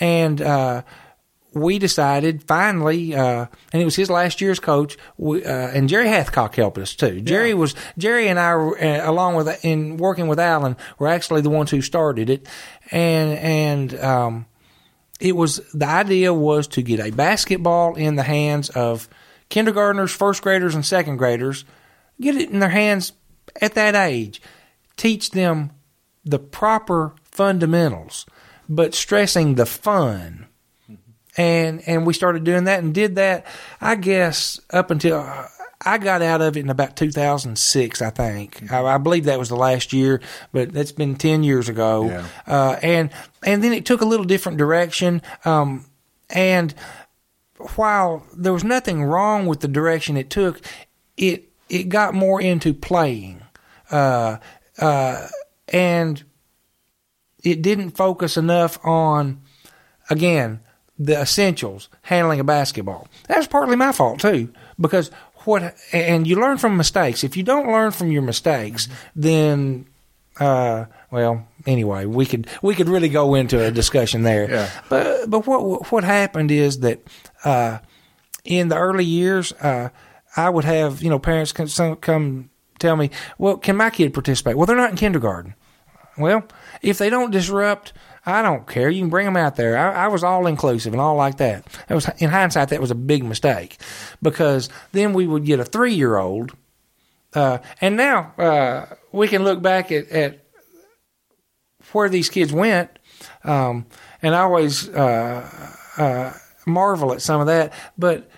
and 0.00 0.42
uh, 0.42 0.82
we 1.52 1.78
decided 1.78 2.42
finally, 2.42 3.14
uh, 3.14 3.46
and 3.72 3.82
it 3.82 3.84
was 3.84 3.94
his 3.94 4.10
last 4.10 4.40
year 4.40 4.50
as 4.50 4.58
coach, 4.58 4.98
we, 5.16 5.44
uh, 5.44 5.68
and 5.68 5.88
Jerry 5.88 6.08
Hathcock 6.08 6.56
helped 6.56 6.78
us 6.78 6.94
too. 6.94 7.20
Jerry 7.20 7.50
yeah. 7.50 7.54
was 7.54 7.74
Jerry 7.96 8.26
and 8.26 8.38
I, 8.38 8.52
uh, 8.52 9.10
along 9.10 9.36
with 9.36 9.64
in 9.64 9.96
working 9.96 10.26
with 10.26 10.40
Alan, 10.40 10.76
were 10.98 11.08
actually 11.08 11.40
the 11.40 11.50
ones 11.50 11.70
who 11.70 11.80
started 11.80 12.28
it, 12.28 12.48
and 12.90 13.38
and 13.38 14.00
um, 14.00 14.46
it 15.20 15.36
was 15.36 15.60
the 15.72 15.86
idea 15.86 16.34
was 16.34 16.66
to 16.68 16.82
get 16.82 16.98
a 16.98 17.10
basketball 17.10 17.94
in 17.94 18.16
the 18.16 18.24
hands 18.24 18.70
of 18.70 19.08
kindergartners, 19.48 20.12
first 20.12 20.42
graders, 20.42 20.74
and 20.74 20.84
second 20.84 21.16
graders, 21.16 21.64
get 22.20 22.36
it 22.36 22.50
in 22.50 22.60
their 22.60 22.70
hands 22.70 23.12
at 23.60 23.74
that 23.74 23.94
age, 23.94 24.40
teach 24.96 25.30
them 25.30 25.70
the 26.24 26.38
proper 26.38 27.14
fundamentals, 27.24 28.26
but 28.68 28.94
stressing 28.94 29.54
the 29.54 29.66
fun. 29.66 30.46
And 31.36 31.82
and 31.88 32.06
we 32.06 32.14
started 32.14 32.44
doing 32.44 32.64
that 32.64 32.82
and 32.82 32.94
did 32.94 33.16
that. 33.16 33.44
I 33.80 33.96
guess 33.96 34.60
up 34.70 34.92
until 34.92 35.18
I 35.84 35.98
got 35.98 36.22
out 36.22 36.40
of 36.40 36.56
it 36.56 36.60
in 36.60 36.70
about 36.70 36.96
2006, 36.96 38.00
I 38.00 38.10
think. 38.10 38.72
I, 38.72 38.84
I 38.84 38.98
believe 38.98 39.24
that 39.24 39.38
was 39.38 39.48
the 39.48 39.56
last 39.56 39.92
year, 39.92 40.20
but 40.52 40.72
that's 40.72 40.92
been 40.92 41.16
10 41.16 41.42
years 41.42 41.68
ago. 41.68 42.06
Yeah. 42.06 42.26
Uh, 42.46 42.78
and 42.82 43.10
and 43.44 43.62
then 43.62 43.72
it 43.72 43.84
took 43.84 44.00
a 44.00 44.06
little 44.06 44.24
different 44.24 44.58
direction. 44.58 45.22
Um, 45.44 45.86
and 46.30 46.74
while 47.76 48.26
there 48.36 48.52
was 48.52 48.64
nothing 48.64 49.04
wrong 49.04 49.46
with 49.46 49.60
the 49.60 49.68
direction 49.68 50.16
it 50.16 50.30
took, 50.30 50.60
it 51.16 51.50
it 51.68 51.88
got 51.88 52.14
more 52.14 52.40
into 52.40 52.74
playing, 52.74 53.42
uh, 53.90 54.38
uh, 54.78 55.28
and 55.68 56.22
it 57.42 57.62
didn't 57.62 57.90
focus 57.90 58.36
enough 58.36 58.78
on 58.84 59.40
again 60.10 60.60
the 60.98 61.20
essentials 61.20 61.88
handling 62.02 62.40
a 62.40 62.44
basketball. 62.44 63.08
That's 63.28 63.46
partly 63.46 63.76
my 63.76 63.92
fault 63.92 64.20
too, 64.20 64.52
because 64.80 65.10
what 65.44 65.74
and 65.92 66.26
you 66.26 66.36
learn 66.36 66.58
from 66.58 66.76
mistakes. 66.76 67.24
If 67.24 67.36
you 67.36 67.42
don't 67.42 67.66
learn 67.66 67.90
from 67.90 68.10
your 68.10 68.22
mistakes, 68.22 68.88
then 69.14 69.86
uh, 70.40 70.86
well, 71.14 71.46
anyway, 71.64 72.06
we 72.06 72.26
could 72.26 72.48
we 72.60 72.74
could 72.74 72.88
really 72.88 73.08
go 73.08 73.36
into 73.36 73.64
a 73.64 73.70
discussion 73.70 74.24
there. 74.24 74.50
Yeah. 74.50 74.70
But 74.88 75.30
but 75.30 75.46
what 75.46 75.92
what 75.92 76.02
happened 76.02 76.50
is 76.50 76.80
that 76.80 77.06
uh, 77.44 77.78
in 78.44 78.66
the 78.66 78.76
early 78.76 79.04
years, 79.04 79.52
uh, 79.52 79.90
I 80.36 80.50
would 80.50 80.64
have 80.64 81.04
you 81.04 81.10
know 81.10 81.20
parents 81.20 81.52
come, 81.52 81.68
come 81.98 82.50
tell 82.80 82.96
me, 82.96 83.10
well, 83.38 83.58
can 83.58 83.76
my 83.76 83.90
kid 83.90 84.12
participate? 84.12 84.56
Well, 84.56 84.66
they're 84.66 84.74
not 84.74 84.90
in 84.90 84.96
kindergarten. 84.96 85.54
Well, 86.18 86.48
if 86.82 86.98
they 86.98 87.10
don't 87.10 87.30
disrupt, 87.30 87.92
I 88.26 88.42
don't 88.42 88.66
care. 88.66 88.90
You 88.90 89.02
can 89.02 89.08
bring 89.08 89.26
them 89.26 89.36
out 89.36 89.54
there. 89.54 89.78
I, 89.78 90.06
I 90.06 90.08
was 90.08 90.24
all 90.24 90.48
inclusive 90.48 90.94
and 90.94 91.00
all 91.00 91.14
like 91.14 91.36
that. 91.36 91.64
That 91.86 91.94
was 91.94 92.08
in 92.18 92.30
hindsight 92.30 92.70
that 92.70 92.80
was 92.80 92.90
a 92.90 92.96
big 92.96 93.22
mistake 93.22 93.78
because 94.20 94.68
then 94.90 95.12
we 95.12 95.28
would 95.28 95.44
get 95.44 95.60
a 95.60 95.64
three 95.64 95.94
year 95.94 96.16
old, 96.16 96.56
uh, 97.34 97.58
and 97.80 97.96
now 97.96 98.34
uh, 98.36 98.86
we 99.12 99.28
can 99.28 99.44
look 99.44 99.62
back 99.62 99.92
at, 99.92 100.08
at 100.08 100.43
where 101.94 102.08
these 102.08 102.28
kids 102.28 102.52
went, 102.52 102.90
um, 103.44 103.86
and 104.22 104.34
I 104.34 104.40
always 104.40 104.88
uh, 104.88 105.74
uh, 105.96 106.32
marvel 106.66 107.12
at 107.12 107.22
some 107.22 107.40
of 107.40 107.46
that. 107.46 107.72
But 107.96 108.30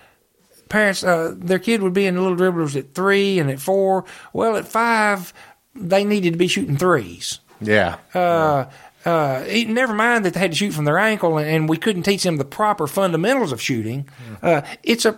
parents, 0.69 1.03
uh, 1.03 1.33
their 1.35 1.59
kid 1.59 1.81
would 1.81 1.93
be 1.93 2.05
in 2.05 2.15
the 2.15 2.21
little 2.21 2.37
dribblers 2.37 2.75
at 2.75 2.93
three 2.93 3.39
and 3.39 3.49
at 3.49 3.59
four. 3.59 4.05
Well, 4.33 4.55
at 4.55 4.67
five, 4.67 5.33
they 5.75 6.03
needed 6.03 6.33
to 6.33 6.37
be 6.37 6.47
shooting 6.47 6.77
threes. 6.77 7.39
Yeah. 7.61 7.97
Uh, 8.13 8.65
uh, 9.05 9.45
never 9.67 9.93
mind 9.93 10.25
that 10.25 10.33
they 10.33 10.39
had 10.39 10.51
to 10.51 10.57
shoot 10.57 10.73
from 10.73 10.85
their 10.85 10.97
ankle, 10.97 11.37
and, 11.37 11.47
and 11.47 11.69
we 11.69 11.77
couldn't 11.77 12.03
teach 12.03 12.23
them 12.23 12.37
the 12.37 12.45
proper 12.45 12.87
fundamentals 12.87 13.51
of 13.51 13.61
shooting. 13.61 14.07
Uh, 14.41 14.61
it's 14.83 15.05
a 15.05 15.17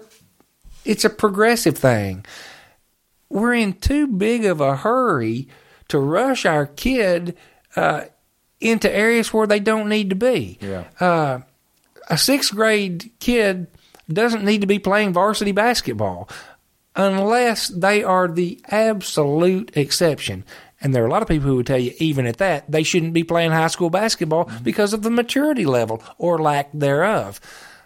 it's 0.85 1.03
a 1.03 1.09
progressive 1.09 1.77
thing. 1.77 2.25
We're 3.29 3.53
in 3.53 3.73
too 3.73 4.07
big 4.07 4.45
of 4.45 4.61
a 4.61 4.77
hurry 4.77 5.47
to 5.87 5.99
rush 5.99 6.45
our 6.45 6.65
kid 6.65 7.35
uh, 7.75 8.05
into 8.59 8.93
areas 8.93 9.33
where 9.33 9.47
they 9.47 9.59
don't 9.59 9.89
need 9.89 10.09
to 10.09 10.15
be. 10.15 10.57
Yeah. 10.61 10.85
Uh, 10.99 11.39
a 12.09 12.17
sixth 12.17 12.53
grade 12.53 13.11
kid 13.19 13.67
doesn't 14.11 14.43
need 14.43 14.61
to 14.61 14.67
be 14.67 14.79
playing 14.79 15.13
varsity 15.13 15.51
basketball 15.51 16.27
unless 16.95 17.67
they 17.67 18.03
are 18.03 18.27
the 18.27 18.59
absolute 18.69 19.75
exception. 19.77 20.43
And 20.81 20.93
there 20.93 21.03
are 21.03 21.07
a 21.07 21.11
lot 21.11 21.21
of 21.21 21.27
people 21.27 21.47
who 21.47 21.57
would 21.57 21.67
tell 21.67 21.79
you, 21.79 21.93
even 21.97 22.25
at 22.25 22.37
that, 22.37 22.69
they 22.71 22.83
shouldn't 22.83 23.13
be 23.13 23.23
playing 23.23 23.51
high 23.51 23.67
school 23.67 23.89
basketball 23.89 24.45
mm-hmm. 24.45 24.63
because 24.63 24.93
of 24.93 25.03
the 25.03 25.09
maturity 25.09 25.65
level 25.65 26.01
or 26.17 26.39
lack 26.39 26.69
thereof. 26.73 27.39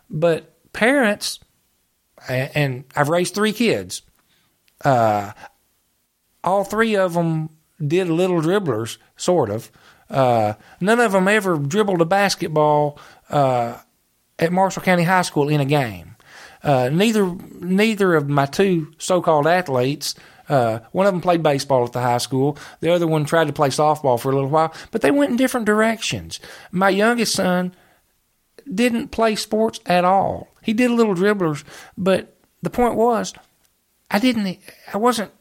But 0.09 0.53
parents, 0.73 1.39
and 2.27 2.85
I've 2.95 3.09
raised 3.09 3.33
three 3.35 3.53
kids, 3.53 4.03
uh, 4.85 5.31
all 6.43 6.63
three 6.63 6.95
of 6.95 7.13
them 7.13 7.49
did 7.85 8.09
little 8.09 8.41
dribblers, 8.41 8.97
sort 9.17 9.49
of. 9.49 9.71
Uh, 10.13 10.53
none 10.79 10.99
of 10.99 11.11
them 11.11 11.27
ever 11.27 11.57
dribbled 11.57 11.99
a 11.99 12.05
basketball 12.05 12.99
uh, 13.29 13.77
at 14.37 14.53
Marshall 14.53 14.83
County 14.83 15.03
High 15.03 15.23
School 15.23 15.49
in 15.49 15.59
a 15.59 15.65
game. 15.65 16.15
Uh, 16.63 16.89
neither 16.89 17.35
neither 17.59 18.15
of 18.15 18.29
my 18.29 18.45
two 18.45 18.93
so-called 18.97 19.47
athletes. 19.47 20.15
Uh, 20.47 20.79
one 20.91 21.07
of 21.07 21.13
them 21.13 21.21
played 21.21 21.41
baseball 21.41 21.83
at 21.83 21.93
the 21.93 22.01
high 22.01 22.17
school. 22.19 22.57
The 22.79 22.93
other 22.93 23.07
one 23.07 23.25
tried 23.25 23.47
to 23.47 23.53
play 23.53 23.69
softball 23.69 24.19
for 24.19 24.31
a 24.31 24.35
little 24.35 24.49
while, 24.49 24.73
but 24.91 25.01
they 25.01 25.11
went 25.11 25.31
in 25.31 25.37
different 25.37 25.65
directions. 25.65 26.39
My 26.71 26.89
youngest 26.89 27.33
son 27.33 27.73
didn't 28.71 29.09
play 29.09 29.35
sports 29.35 29.79
at 29.85 30.05
all. 30.05 30.49
He 30.61 30.73
did 30.73 30.91
a 30.91 30.93
little 30.93 31.15
dribblers, 31.15 31.63
but 31.97 32.37
the 32.61 32.69
point 32.69 32.95
was, 32.95 33.33
I 34.11 34.19
didn't. 34.19 34.59
I 34.93 34.97
wasn't 34.97 35.31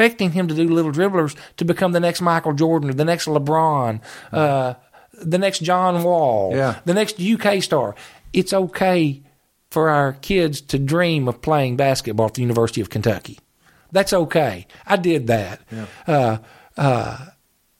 expecting 0.00 0.32
him 0.32 0.48
to 0.48 0.54
do 0.54 0.66
little 0.66 0.92
dribblers 0.92 1.36
to 1.58 1.64
become 1.64 1.92
the 1.92 2.00
next 2.00 2.22
Michael 2.22 2.54
Jordan 2.54 2.88
or 2.88 2.94
the 2.94 3.04
next 3.04 3.26
LeBron, 3.26 4.00
uh, 4.32 4.74
the 5.12 5.36
next 5.36 5.58
John 5.58 6.02
Wall, 6.02 6.56
yeah. 6.56 6.80
the 6.86 6.94
next 6.94 7.20
UK 7.20 7.62
star. 7.62 7.94
It's 8.32 8.54
okay 8.54 9.22
for 9.70 9.90
our 9.90 10.14
kids 10.14 10.62
to 10.62 10.78
dream 10.78 11.28
of 11.28 11.42
playing 11.42 11.76
basketball 11.76 12.26
at 12.26 12.34
the 12.34 12.40
University 12.40 12.80
of 12.80 12.88
Kentucky. 12.88 13.38
That's 13.92 14.14
okay. 14.14 14.66
I 14.86 14.96
did 14.96 15.26
that. 15.26 15.60
Yeah. 15.70 15.86
Uh, 16.06 16.38
uh, 16.78 17.26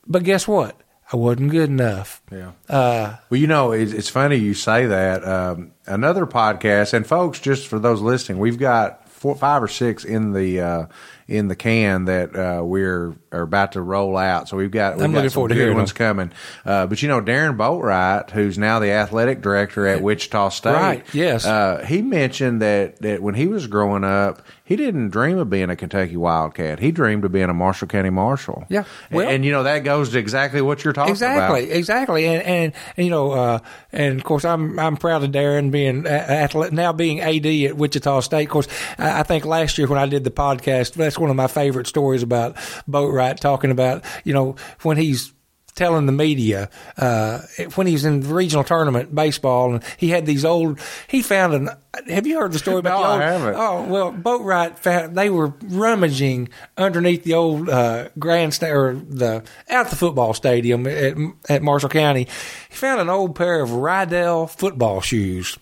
but 0.07 0.23
guess 0.23 0.47
what? 0.47 0.79
I 1.11 1.17
wasn't 1.17 1.51
good 1.51 1.71
enough. 1.71 2.21
Yeah. 2.31 2.53
Uh, 2.69 3.17
well, 3.31 3.41
you 3.41 3.47
know, 3.47 3.73
it's, 3.73 3.93
it's, 3.93 4.11
funny 4.11 4.37
you 4.37 4.55
say 4.55 4.87
that. 4.87 5.27
Um, 5.27 5.73
another 5.87 6.27
podcast, 6.27 6.93
and 6.93 7.07
folks, 7.07 7.41
just 7.41 7.67
for 7.67 7.79
those 7.79 8.01
listening, 8.01 8.39
we've 8.39 8.59
got 8.59 9.09
four, 9.09 9.35
five 9.37 9.63
or 9.63 9.69
six 9.69 10.05
in 10.05 10.33
the 10.33 10.61
uh, 10.61 10.87
in 11.31 11.47
the 11.47 11.55
can 11.55 12.07
that 12.07 12.35
uh, 12.35 12.63
we're 12.65 13.15
are 13.31 13.43
about 13.43 13.73
to 13.73 13.81
roll 13.81 14.17
out. 14.17 14.49
So 14.49 14.57
we've 14.57 14.71
got 14.71 14.97
we've 14.97 15.05
I'm 15.05 15.13
got 15.13 15.19
looking 15.19 15.31
forward 15.31 15.51
to 15.51 15.55
hearing 15.55 15.77
ones 15.77 15.93
coming. 15.93 16.33
Uh, 16.65 16.89
but 16.89 17.01
you 17.03 17.09
know, 17.09 17.23
Darron 17.23 17.57
Boatright, 17.57 18.31
who's 18.31 18.59
now 18.59 18.81
the 18.81 18.91
athletic 18.91 19.41
director 19.41 19.87
at 19.87 20.03
Wichita 20.03 20.49
State, 20.49 20.73
right? 20.73 21.07
Yes, 21.15 21.47
uh, 21.47 21.85
he 21.87 22.03
mentioned 22.03 22.61
that 22.63 23.01
that 23.03 23.23
when 23.23 23.35
he 23.35 23.47
was 23.47 23.69
growing 23.69 24.03
up, 24.03 24.43
he 24.71 24.77
didn't 24.77 25.09
dream 25.09 25.37
of 25.37 25.51
being 25.51 25.69
a 25.69 25.75
Kentucky 25.75 26.17
Wildcat. 26.17 26.79
He 26.79 26.93
dreamed 26.93 27.25
of 27.25 27.33
being 27.33 27.51
a 27.51 27.53
Marshall 27.53 27.89
County 27.89 28.11
Marshal. 28.11 28.65
Yeah, 28.69 28.85
well, 29.11 29.23
and, 29.23 29.35
and 29.35 29.45
you 29.45 29.51
know 29.51 29.65
that 29.65 29.81
goes 29.81 30.11
to 30.11 30.19
exactly 30.21 30.63
what 30.63 30.85
you're 30.85 30.93
talking 30.93 31.11
exactly, 31.11 31.65
about. 31.65 31.77
Exactly, 31.77 32.27
and, 32.27 32.41
and 32.45 32.73
and 32.97 33.05
you 33.05 33.11
know, 33.11 33.33
uh, 33.33 33.59
and 33.91 34.17
of 34.17 34.23
course, 34.23 34.45
I'm 34.45 34.79
I'm 34.79 34.97
proud 34.97 35.25
of 35.25 35.33
Darron 35.33 35.73
being 35.73 36.07
an 36.07 36.07
athlete 36.07 36.73
now 36.73 36.93
being 36.93 37.21
AD 37.21 37.45
at 37.47 37.77
Wichita 37.77 38.21
State. 38.21 38.45
Of 38.45 38.51
course, 38.51 38.69
I, 38.97 39.21
I 39.21 39.23
think 39.25 39.45
last 39.45 39.77
year 39.77 39.89
when 39.89 39.99
I 39.99 40.07
did 40.07 40.23
the 40.23 40.31
podcast, 40.31 40.93
that's 40.93 41.19
one 41.19 41.31
of 41.31 41.37
my 41.37 41.49
favorite 41.49 41.89
stories 41.89 42.23
about 42.23 42.55
Boatright 42.89 43.41
talking 43.41 43.73
about 43.73 44.05
you 44.23 44.33
know 44.33 44.55
when 44.83 44.97
he's 44.97 45.33
telling 45.81 46.05
the 46.05 46.13
media 46.13 46.69
uh, 46.99 47.41
when 47.75 47.87
he 47.87 47.95
was 47.95 48.05
in 48.05 48.21
the 48.21 48.35
regional 48.35 48.63
tournament 48.63 49.15
baseball, 49.15 49.73
and 49.73 49.83
he 49.97 50.11
had 50.11 50.27
these 50.27 50.45
old. 50.45 50.79
He 51.09 51.23
found 51.23 51.55
an. 51.55 51.71
Have 52.09 52.27
you 52.27 52.39
heard 52.39 52.53
the 52.53 52.59
story 52.59 52.79
about 52.79 53.01
no, 53.01 53.03
the 53.03 53.13
old? 53.13 53.23
I 53.23 53.33
haven't. 53.33 53.55
Oh 53.57 53.83
well, 53.89 54.13
Boatright 54.13 54.79
found 54.79 55.17
they 55.17 55.31
were 55.31 55.55
rummaging 55.63 56.51
underneath 56.77 57.25
the 57.25 57.33
old 57.33 57.71
uh, 57.71 58.11
grandstand 58.19 58.77
or 58.77 58.95
the 58.95 59.43
at 59.69 59.89
the 59.89 59.97
football 59.97 60.35
stadium 60.35 60.87
at, 60.87 61.17
at 61.49 61.63
Marshall 61.63 61.89
County. 61.89 62.29
He 62.69 62.75
found 62.75 63.01
an 63.01 63.09
old 63.09 63.35
pair 63.35 63.63
of 63.63 63.73
Riddell 63.73 64.47
football 64.47 65.01
shoes 65.01 65.59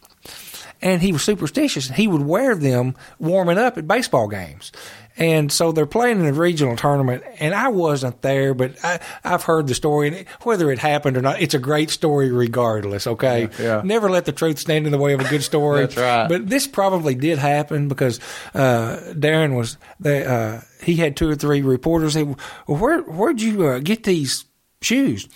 and 0.80 1.02
he 1.02 1.12
was 1.12 1.22
superstitious. 1.22 1.88
He 1.88 2.06
would 2.06 2.22
wear 2.22 2.54
them 2.54 2.94
warming 3.18 3.58
up 3.58 3.78
at 3.78 3.88
baseball 3.88 4.28
games. 4.28 4.72
And 5.18 5.50
so 5.50 5.72
they're 5.72 5.84
playing 5.84 6.20
in 6.20 6.26
a 6.26 6.32
regional 6.32 6.76
tournament, 6.76 7.24
and 7.40 7.52
I 7.54 7.68
wasn't 7.68 8.22
there, 8.22 8.54
but 8.54 8.76
I, 8.84 9.00
I've 9.24 9.42
heard 9.42 9.66
the 9.66 9.74
story, 9.74 10.08
and 10.08 10.28
whether 10.42 10.70
it 10.70 10.78
happened 10.78 11.16
or 11.16 11.22
not, 11.22 11.40
it's 11.40 11.54
a 11.54 11.58
great 11.58 11.90
story 11.90 12.30
regardless. 12.30 13.06
Okay, 13.06 13.48
Yeah, 13.58 13.64
yeah. 13.64 13.82
never 13.84 14.08
let 14.08 14.26
the 14.26 14.32
truth 14.32 14.60
stand 14.60 14.86
in 14.86 14.92
the 14.92 14.98
way 14.98 15.14
of 15.14 15.20
a 15.20 15.28
good 15.28 15.42
story. 15.42 15.80
That's 15.86 15.96
right. 15.96 16.28
But 16.28 16.48
this 16.48 16.68
probably 16.68 17.16
did 17.16 17.38
happen 17.38 17.88
because 17.88 18.20
uh, 18.54 19.00
Darron 19.12 19.56
was 19.56 19.76
they, 19.98 20.24
uh, 20.24 20.60
he 20.82 20.94
had 20.94 21.16
two 21.16 21.28
or 21.28 21.34
three 21.34 21.62
reporters 21.62 22.12
say, 22.12 22.22
well, 22.22 22.36
"Where 22.66 23.02
where'd 23.02 23.42
you 23.42 23.66
uh, 23.66 23.78
get 23.80 24.04
these 24.04 24.44
shoes?" 24.80 25.28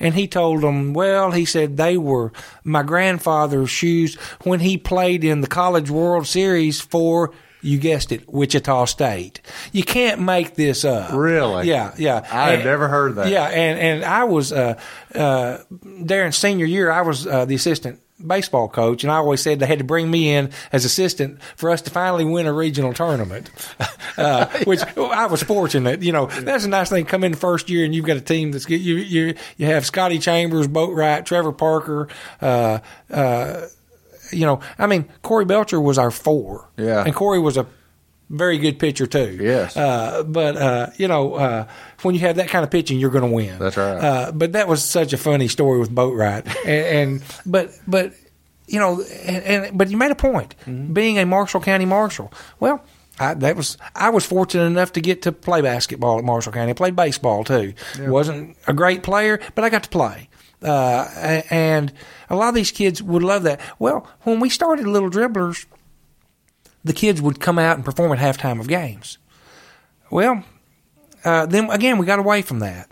And 0.00 0.14
he 0.14 0.26
told 0.26 0.62
them, 0.62 0.94
"Well, 0.94 1.30
he 1.30 1.44
said 1.44 1.76
they 1.76 1.96
were 1.96 2.32
my 2.64 2.82
grandfather's 2.82 3.70
shoes 3.70 4.16
when 4.42 4.58
he 4.60 4.76
played 4.76 5.22
in 5.22 5.42
the 5.42 5.46
College 5.46 5.90
World 5.90 6.26
Series 6.26 6.80
for." 6.80 7.32
You 7.60 7.78
guessed 7.78 8.12
it, 8.12 8.32
Wichita 8.32 8.84
State. 8.86 9.40
You 9.72 9.82
can't 9.82 10.20
make 10.20 10.54
this 10.54 10.84
up. 10.84 11.12
Really? 11.12 11.68
Yeah, 11.68 11.94
yeah. 11.98 12.26
I 12.30 12.52
had 12.52 12.64
never 12.64 12.88
heard 12.88 13.16
that. 13.16 13.30
Yeah, 13.30 13.44
and 13.46 13.78
and 13.78 14.04
I 14.04 14.24
was 14.24 14.52
uh, 14.52 14.78
uh, 15.14 15.58
Darron's 16.04 16.36
senior 16.36 16.66
year. 16.66 16.90
I 16.90 17.02
was 17.02 17.26
uh, 17.26 17.44
the 17.44 17.56
assistant 17.56 18.00
baseball 18.24 18.68
coach, 18.68 19.04
and 19.04 19.12
I 19.12 19.16
always 19.16 19.40
said 19.40 19.58
they 19.60 19.66
had 19.66 19.78
to 19.78 19.84
bring 19.84 20.10
me 20.10 20.34
in 20.34 20.50
as 20.72 20.84
assistant 20.84 21.42
for 21.56 21.70
us 21.70 21.82
to 21.82 21.90
finally 21.90 22.24
win 22.24 22.46
a 22.46 22.52
regional 22.52 22.92
tournament. 22.92 23.50
uh, 24.18 24.46
which 24.64 24.80
I 24.96 25.26
was 25.26 25.42
fortunate. 25.42 26.02
You 26.02 26.12
know, 26.12 26.26
that's 26.26 26.64
a 26.64 26.68
nice 26.68 26.90
thing. 26.90 27.04
To 27.04 27.10
come 27.10 27.24
in 27.24 27.34
first 27.34 27.70
year, 27.70 27.84
and 27.84 27.94
you've 27.94 28.06
got 28.06 28.16
a 28.16 28.20
team 28.20 28.52
that's 28.52 28.66
good. 28.66 28.80
You 28.80 28.96
you 28.96 29.34
you 29.56 29.66
have 29.66 29.86
Scotty 29.86 30.18
Chambers, 30.18 30.68
Boatright, 30.68 31.24
Trevor 31.24 31.52
Parker. 31.52 32.08
Uh, 32.40 32.78
uh, 33.10 33.66
you 34.32 34.46
know, 34.46 34.60
I 34.78 34.86
mean, 34.86 35.08
Corey 35.22 35.44
Belcher 35.44 35.80
was 35.80 35.98
our 35.98 36.10
four. 36.10 36.68
Yeah. 36.76 37.04
and 37.04 37.14
Corey 37.14 37.38
was 37.38 37.56
a 37.56 37.66
very 38.30 38.58
good 38.58 38.78
pitcher 38.78 39.06
too. 39.06 39.38
Yes. 39.40 39.76
Uh, 39.76 40.22
but 40.22 40.56
uh, 40.56 40.90
you 40.96 41.08
know, 41.08 41.34
uh, 41.34 41.66
when 42.02 42.14
you 42.14 42.20
have 42.22 42.36
that 42.36 42.48
kind 42.48 42.64
of 42.64 42.70
pitching, 42.70 42.98
you're 42.98 43.10
going 43.10 43.28
to 43.28 43.34
win. 43.34 43.58
That's 43.58 43.76
right. 43.76 43.96
Uh, 43.96 44.32
but 44.32 44.52
that 44.52 44.68
was 44.68 44.84
such 44.84 45.12
a 45.12 45.16
funny 45.18 45.48
story 45.48 45.78
with 45.78 45.90
Boatright, 45.90 46.46
and, 46.66 47.10
and 47.10 47.22
but 47.46 47.70
but 47.86 48.12
you 48.66 48.78
know, 48.78 49.02
and, 49.24 49.44
and 49.44 49.78
but 49.78 49.90
you 49.90 49.96
made 49.96 50.10
a 50.10 50.16
point. 50.16 50.54
Mm-hmm. 50.66 50.92
Being 50.92 51.18
a 51.18 51.24
Marshall 51.26 51.60
County 51.60 51.86
Marshal, 51.86 52.32
well. 52.60 52.84
I, 53.20 53.34
that 53.34 53.56
was 53.56 53.76
I 53.96 54.10
was 54.10 54.24
fortunate 54.24 54.66
enough 54.66 54.92
to 54.92 55.00
get 55.00 55.22
to 55.22 55.32
play 55.32 55.60
basketball 55.60 56.18
at 56.20 56.24
Marshall 56.24 56.52
County. 56.52 56.70
I 56.70 56.74
played 56.74 56.94
baseball 56.94 57.42
too. 57.42 57.74
wasn't 57.98 58.56
a 58.68 58.72
great 58.72 59.02
player, 59.02 59.40
but 59.56 59.64
I 59.64 59.70
got 59.70 59.82
to 59.82 59.88
play. 59.88 60.28
Uh, 60.62 61.42
and 61.50 61.92
a 62.28 62.36
lot 62.36 62.48
of 62.48 62.54
these 62.54 62.72
kids 62.72 63.02
would 63.02 63.22
love 63.22 63.44
that. 63.44 63.60
Well, 63.78 64.08
when 64.22 64.40
we 64.40 64.48
started 64.48 64.86
Little 64.86 65.10
Dribblers, 65.10 65.66
the 66.84 66.92
kids 66.92 67.22
would 67.22 67.40
come 67.40 67.58
out 67.58 67.76
and 67.76 67.84
perform 67.84 68.12
at 68.12 68.18
halftime 68.18 68.60
of 68.60 68.68
games. 68.68 69.18
Well, 70.10 70.44
uh, 71.24 71.46
then 71.46 71.70
again, 71.70 71.98
we 71.98 72.06
got 72.06 72.18
away 72.18 72.42
from 72.42 72.60
that. 72.60 72.88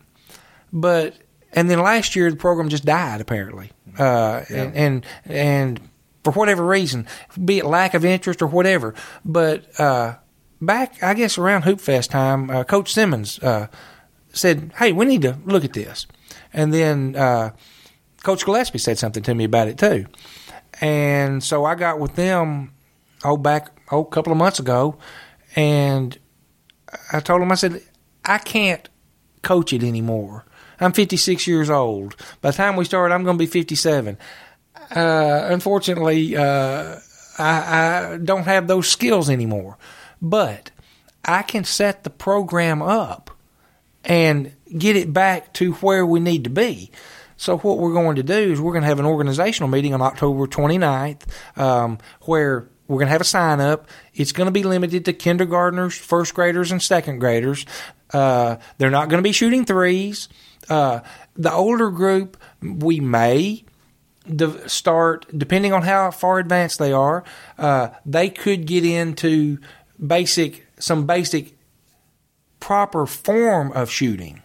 But 0.72 1.16
and 1.52 1.70
then 1.70 1.80
last 1.80 2.16
year 2.16 2.30
the 2.30 2.36
program 2.36 2.68
just 2.68 2.84
died 2.84 3.20
apparently, 3.20 3.70
uh, 3.98 4.42
and, 4.50 4.76
and 4.76 5.06
and 5.24 5.80
for 6.22 6.32
whatever 6.32 6.66
reason, 6.66 7.06
be 7.42 7.58
it 7.58 7.64
lack 7.64 7.94
of 7.94 8.04
interest 8.04 8.42
or 8.42 8.46
whatever. 8.46 8.94
But 9.24 9.80
uh, 9.80 10.16
back, 10.60 11.02
I 11.02 11.14
guess 11.14 11.38
around 11.38 11.62
Hoop 11.62 11.80
Fest 11.80 12.10
time, 12.10 12.50
uh, 12.50 12.64
Coach 12.64 12.92
Simmons 12.92 13.38
uh, 13.42 13.68
said, 14.32 14.72
"Hey, 14.76 14.92
we 14.92 15.06
need 15.06 15.22
to 15.22 15.38
look 15.44 15.64
at 15.64 15.72
this," 15.72 16.06
and 16.56 16.74
then 16.74 17.14
uh, 17.14 17.52
Coach 18.24 18.44
Gillespie 18.44 18.78
said 18.78 18.98
something 18.98 19.22
to 19.22 19.34
me 19.34 19.44
about 19.44 19.68
it 19.68 19.78
too, 19.78 20.06
and 20.80 21.44
so 21.44 21.64
I 21.64 21.76
got 21.76 22.00
with 22.00 22.16
them 22.16 22.72
oh 23.24 23.36
back 23.36 23.78
oh 23.92 24.02
a 24.02 24.06
couple 24.06 24.32
of 24.32 24.38
months 24.38 24.58
ago, 24.58 24.98
and 25.54 26.18
I 27.12 27.20
told 27.20 27.42
him 27.42 27.52
I 27.52 27.54
said 27.54 27.80
I 28.24 28.38
can't 28.38 28.88
coach 29.42 29.72
it 29.72 29.84
anymore. 29.84 30.44
I'm 30.80 30.92
56 30.92 31.46
years 31.46 31.70
old. 31.70 32.16
By 32.40 32.50
the 32.50 32.56
time 32.56 32.76
we 32.76 32.84
start, 32.84 33.12
I'm 33.12 33.24
going 33.24 33.36
to 33.36 33.42
be 33.42 33.46
57. 33.46 34.18
Uh, 34.94 35.48
unfortunately, 35.50 36.36
uh, 36.36 36.96
I, 37.38 38.12
I 38.14 38.18
don't 38.22 38.42
have 38.42 38.66
those 38.66 38.88
skills 38.88 39.30
anymore. 39.30 39.78
But 40.20 40.70
I 41.24 41.42
can 41.42 41.64
set 41.64 42.04
the 42.04 42.10
program 42.10 42.82
up 42.82 43.25
and 44.06 44.52
get 44.78 44.96
it 44.96 45.12
back 45.12 45.52
to 45.54 45.72
where 45.74 46.06
we 46.06 46.20
need 46.20 46.44
to 46.44 46.50
be. 46.50 46.90
So 47.36 47.58
what 47.58 47.78
we're 47.78 47.92
going 47.92 48.16
to 48.16 48.22
do 48.22 48.34
is 48.34 48.60
we're 48.60 48.72
going 48.72 48.82
to 48.82 48.88
have 48.88 49.00
an 49.00 49.04
organizational 49.04 49.68
meeting 49.68 49.92
on 49.92 50.00
October 50.00 50.46
29th 50.46 51.22
um, 51.58 51.98
where 52.22 52.68
we're 52.88 52.98
going 52.98 53.08
to 53.08 53.12
have 53.12 53.20
a 53.20 53.24
sign 53.24 53.60
up. 53.60 53.88
It's 54.14 54.32
going 54.32 54.46
to 54.46 54.52
be 54.52 54.62
limited 54.62 55.04
to 55.04 55.12
kindergartners, 55.12 55.96
first 55.96 56.34
graders, 56.34 56.70
and 56.70 56.82
second 56.82 57.18
graders. 57.18 57.66
Uh, 58.12 58.56
they're 58.78 58.90
not 58.90 59.08
going 59.08 59.18
to 59.18 59.26
be 59.26 59.32
shooting 59.32 59.64
threes. 59.64 60.28
Uh, 60.70 61.00
the 61.34 61.52
older 61.52 61.90
group, 61.90 62.36
we 62.62 63.00
may 63.00 63.64
de- 64.34 64.68
start, 64.68 65.26
depending 65.36 65.72
on 65.72 65.82
how 65.82 66.10
far 66.10 66.38
advanced 66.38 66.78
they 66.78 66.92
are, 66.92 67.24
uh, 67.58 67.88
they 68.06 68.30
could 68.30 68.66
get 68.66 68.84
into 68.84 69.58
basic, 70.04 70.66
some 70.78 71.06
basic 71.06 71.55
proper 72.66 73.06
form 73.06 73.70
of 73.74 73.88
shooting. 73.88 74.42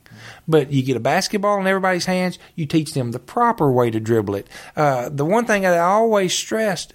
But 0.48 0.72
you 0.72 0.84
get 0.84 0.96
a 0.96 1.00
basketball 1.00 1.60
in 1.60 1.66
everybody's 1.66 2.06
hands, 2.06 2.38
you 2.54 2.68
teach 2.68 2.94
them 2.94 3.14
the 3.14 3.20
proper 3.20 3.72
way 3.72 3.90
to 3.90 4.00
dribble 4.00 4.36
it. 4.36 4.48
Uh, 4.76 5.10
the 5.10 5.26
one 5.26 5.46
thing 5.46 5.66
I 5.66 5.80
always 5.80 6.32
stressed 6.32 6.94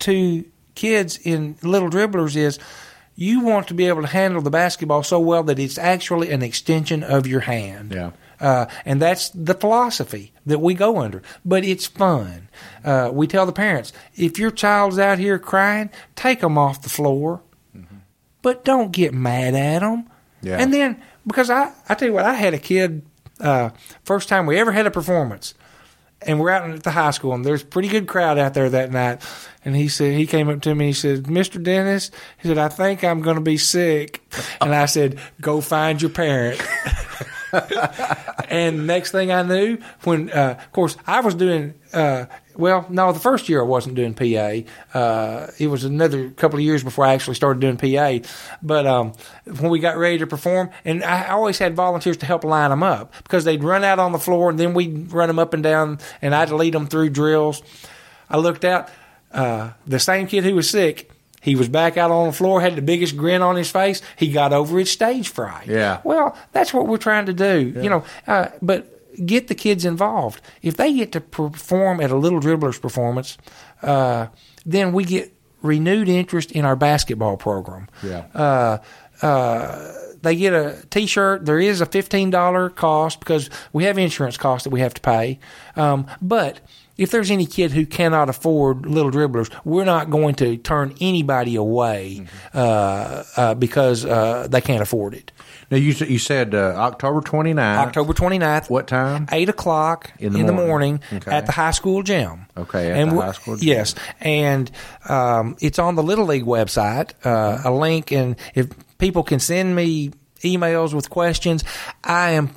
to 0.00 0.44
kids 0.76 1.18
in 1.18 1.56
little 1.64 1.90
dribblers 1.90 2.36
is 2.36 2.60
you 3.16 3.40
want 3.40 3.66
to 3.68 3.74
be 3.74 3.88
able 3.88 4.02
to 4.02 4.06
handle 4.06 4.40
the 4.40 4.50
basketball 4.50 5.02
so 5.02 5.18
well 5.18 5.42
that 5.42 5.58
it's 5.58 5.78
actually 5.78 6.30
an 6.30 6.42
extension 6.42 7.02
of 7.02 7.26
your 7.26 7.40
hand. 7.40 7.90
Yeah. 7.92 8.12
Uh, 8.40 8.66
and 8.84 9.02
that's 9.02 9.30
the 9.30 9.54
philosophy 9.54 10.32
that 10.46 10.60
we 10.60 10.74
go 10.74 10.98
under. 10.98 11.22
But 11.44 11.64
it's 11.64 11.88
fun. 11.88 12.48
Uh, 12.84 13.10
we 13.12 13.26
tell 13.26 13.46
the 13.46 13.52
parents 13.52 13.92
if 14.14 14.38
your 14.38 14.52
child's 14.52 15.00
out 15.00 15.18
here 15.18 15.40
crying, 15.40 15.90
take 16.14 16.38
them 16.38 16.56
off 16.56 16.82
the 16.82 16.88
floor, 16.88 17.42
but 18.42 18.64
don't 18.64 18.92
get 18.92 19.12
mad 19.12 19.54
at 19.56 19.80
them. 19.80 20.08
Yeah. 20.42 20.58
And 20.58 20.72
then, 20.72 21.02
because 21.26 21.50
I, 21.50 21.72
I 21.88 21.94
tell 21.94 22.08
you 22.08 22.14
what, 22.14 22.24
I 22.24 22.34
had 22.34 22.54
a 22.54 22.58
kid, 22.58 23.02
uh, 23.40 23.70
first 24.04 24.28
time 24.28 24.46
we 24.46 24.58
ever 24.58 24.72
had 24.72 24.86
a 24.86 24.90
performance, 24.90 25.54
and 26.26 26.38
we're 26.40 26.50
out 26.50 26.68
at 26.70 26.82
the 26.82 26.90
high 26.90 27.10
school, 27.10 27.32
and 27.32 27.44
there's 27.44 27.62
a 27.62 27.66
pretty 27.66 27.88
good 27.88 28.06
crowd 28.06 28.38
out 28.38 28.54
there 28.54 28.68
that 28.70 28.90
night. 28.92 29.22
And 29.64 29.76
he 29.76 29.88
said, 29.88 30.14
he 30.14 30.26
came 30.26 30.48
up 30.48 30.60
to 30.62 30.74
me, 30.74 30.86
he 30.86 30.92
said, 30.92 31.24
Mr. 31.24 31.62
Dennis, 31.62 32.10
he 32.38 32.48
said, 32.48 32.58
I 32.58 32.68
think 32.68 33.04
I'm 33.04 33.22
going 33.22 33.36
to 33.36 33.42
be 33.42 33.58
sick. 33.58 34.20
And 34.60 34.74
I 34.74 34.86
said, 34.86 35.18
go 35.40 35.60
find 35.60 36.00
your 36.00 36.10
parent. 36.10 36.60
and 38.48 38.86
next 38.86 39.12
thing 39.12 39.30
I 39.30 39.42
knew, 39.42 39.78
when 40.04 40.30
uh, 40.30 40.56
of 40.58 40.72
course 40.72 40.96
I 41.06 41.20
was 41.20 41.34
doing 41.34 41.74
uh, 41.92 42.26
well, 42.56 42.86
no, 42.90 43.12
the 43.12 43.20
first 43.20 43.48
year 43.48 43.60
I 43.60 43.64
wasn't 43.64 43.94
doing 43.94 44.14
PA. 44.14 44.98
Uh, 44.98 45.50
it 45.58 45.68
was 45.68 45.84
another 45.84 46.30
couple 46.30 46.58
of 46.58 46.64
years 46.64 46.84
before 46.84 47.04
I 47.04 47.14
actually 47.14 47.34
started 47.34 47.60
doing 47.60 47.76
PA. 47.76 48.26
But 48.62 48.86
um, 48.86 49.12
when 49.44 49.70
we 49.70 49.78
got 49.78 49.96
ready 49.96 50.18
to 50.18 50.26
perform, 50.26 50.70
and 50.84 51.02
I 51.02 51.28
always 51.28 51.58
had 51.58 51.74
volunteers 51.74 52.18
to 52.18 52.26
help 52.26 52.44
line 52.44 52.70
them 52.70 52.82
up 52.82 53.14
because 53.22 53.44
they'd 53.44 53.62
run 53.64 53.84
out 53.84 53.98
on 53.98 54.12
the 54.12 54.18
floor, 54.18 54.50
and 54.50 54.58
then 54.58 54.74
we'd 54.74 55.12
run 55.12 55.28
them 55.28 55.38
up 55.38 55.54
and 55.54 55.62
down, 55.62 55.98
and 56.20 56.34
I'd 56.34 56.50
lead 56.50 56.74
them 56.74 56.86
through 56.86 57.10
drills. 57.10 57.62
I 58.28 58.38
looked 58.38 58.64
out, 58.64 58.90
uh, 59.32 59.70
the 59.86 59.98
same 59.98 60.26
kid 60.26 60.44
who 60.44 60.54
was 60.54 60.68
sick. 60.68 61.10
He 61.42 61.56
was 61.56 61.68
back 61.68 61.96
out 61.96 62.10
on 62.10 62.28
the 62.28 62.32
floor, 62.32 62.60
had 62.60 62.76
the 62.76 62.82
biggest 62.82 63.16
grin 63.16 63.42
on 63.42 63.56
his 63.56 63.70
face. 63.70 64.00
He 64.16 64.30
got 64.30 64.52
over 64.52 64.78
his 64.78 64.90
stage 64.90 65.28
fright. 65.28 65.66
Yeah. 65.66 66.00
Well, 66.04 66.36
that's 66.52 66.72
what 66.72 66.86
we're 66.86 66.96
trying 66.98 67.26
to 67.26 67.32
do, 67.34 67.74
you 67.82 67.90
know. 67.90 68.04
Uh, 68.26 68.46
but 68.62 68.88
get 69.26 69.48
the 69.48 69.54
kids 69.54 69.84
involved. 69.84 70.40
If 70.62 70.76
they 70.76 70.94
get 70.94 71.12
to 71.12 71.20
perform 71.20 72.00
at 72.00 72.10
a 72.10 72.16
Little 72.16 72.40
Dribblers 72.40 72.80
performance, 72.80 73.36
uh, 73.82 74.28
then 74.64 74.92
we 74.92 75.04
get 75.04 75.34
renewed 75.62 76.08
interest 76.08 76.52
in 76.52 76.64
our 76.64 76.76
basketball 76.76 77.36
program. 77.36 77.88
Yeah. 78.02 78.24
Uh, 78.34 78.78
uh, 79.20 79.92
they 80.22 80.36
get 80.36 80.52
a 80.52 80.84
T-shirt. 80.90 81.44
There 81.44 81.58
is 81.58 81.80
a 81.80 81.86
fifteen 81.86 82.30
dollar 82.30 82.70
cost 82.70 83.18
because 83.18 83.50
we 83.72 83.84
have 83.84 83.98
insurance 83.98 84.36
costs 84.36 84.64
that 84.64 84.70
we 84.70 84.78
have 84.80 84.94
to 84.94 85.00
pay. 85.00 85.40
Um, 85.74 86.06
but 86.20 86.60
if 86.96 87.10
there's 87.10 87.30
any 87.30 87.46
kid 87.46 87.72
who 87.72 87.86
cannot 87.86 88.28
afford 88.28 88.86
little 88.86 89.10
dribblers, 89.10 89.50
we're 89.64 89.84
not 89.84 90.10
going 90.10 90.34
to 90.36 90.56
turn 90.58 90.94
anybody 91.00 91.56
away 91.56 92.26
uh, 92.54 93.24
uh, 93.36 93.54
because 93.54 94.04
uh, 94.04 94.46
they 94.50 94.60
can't 94.60 94.82
afford 94.82 95.14
it. 95.14 95.32
Now 95.70 95.78
you 95.78 95.92
you 96.06 96.18
said 96.18 96.54
uh, 96.54 96.74
October 96.76 97.20
29th. 97.22 97.58
October 97.78 98.12
29th. 98.12 98.68
What 98.68 98.86
time? 98.86 99.26
Eight 99.32 99.48
o'clock 99.48 100.12
In 100.18 100.32
the 100.34 100.38
morning. 100.52 100.66
morning 100.66 101.00
Okay. 101.14 101.30
at 101.30 101.46
the 101.46 101.52
high 101.52 101.70
school 101.70 102.02
gym. 102.02 102.46
Okay, 102.56 102.90
at 102.90 102.98
and 102.98 103.12
the 103.12 103.20
high 103.22 103.32
school 103.32 103.56
gym. 103.56 103.68
Yes, 103.68 103.94
and 104.20 104.70
um, 105.08 105.56
it's 105.60 105.78
on 105.78 105.94
the 105.94 106.02
Little 106.02 106.26
League 106.26 106.44
website. 106.44 107.12
Uh, 107.24 107.62
a 107.64 107.72
link, 107.72 108.12
and 108.12 108.36
if 108.54 108.68
people 108.98 109.22
can 109.22 109.40
send 109.40 109.74
me 109.74 110.10
emails 110.42 110.92
with 110.92 111.08
questions, 111.08 111.64
I 112.04 112.32
am 112.32 112.50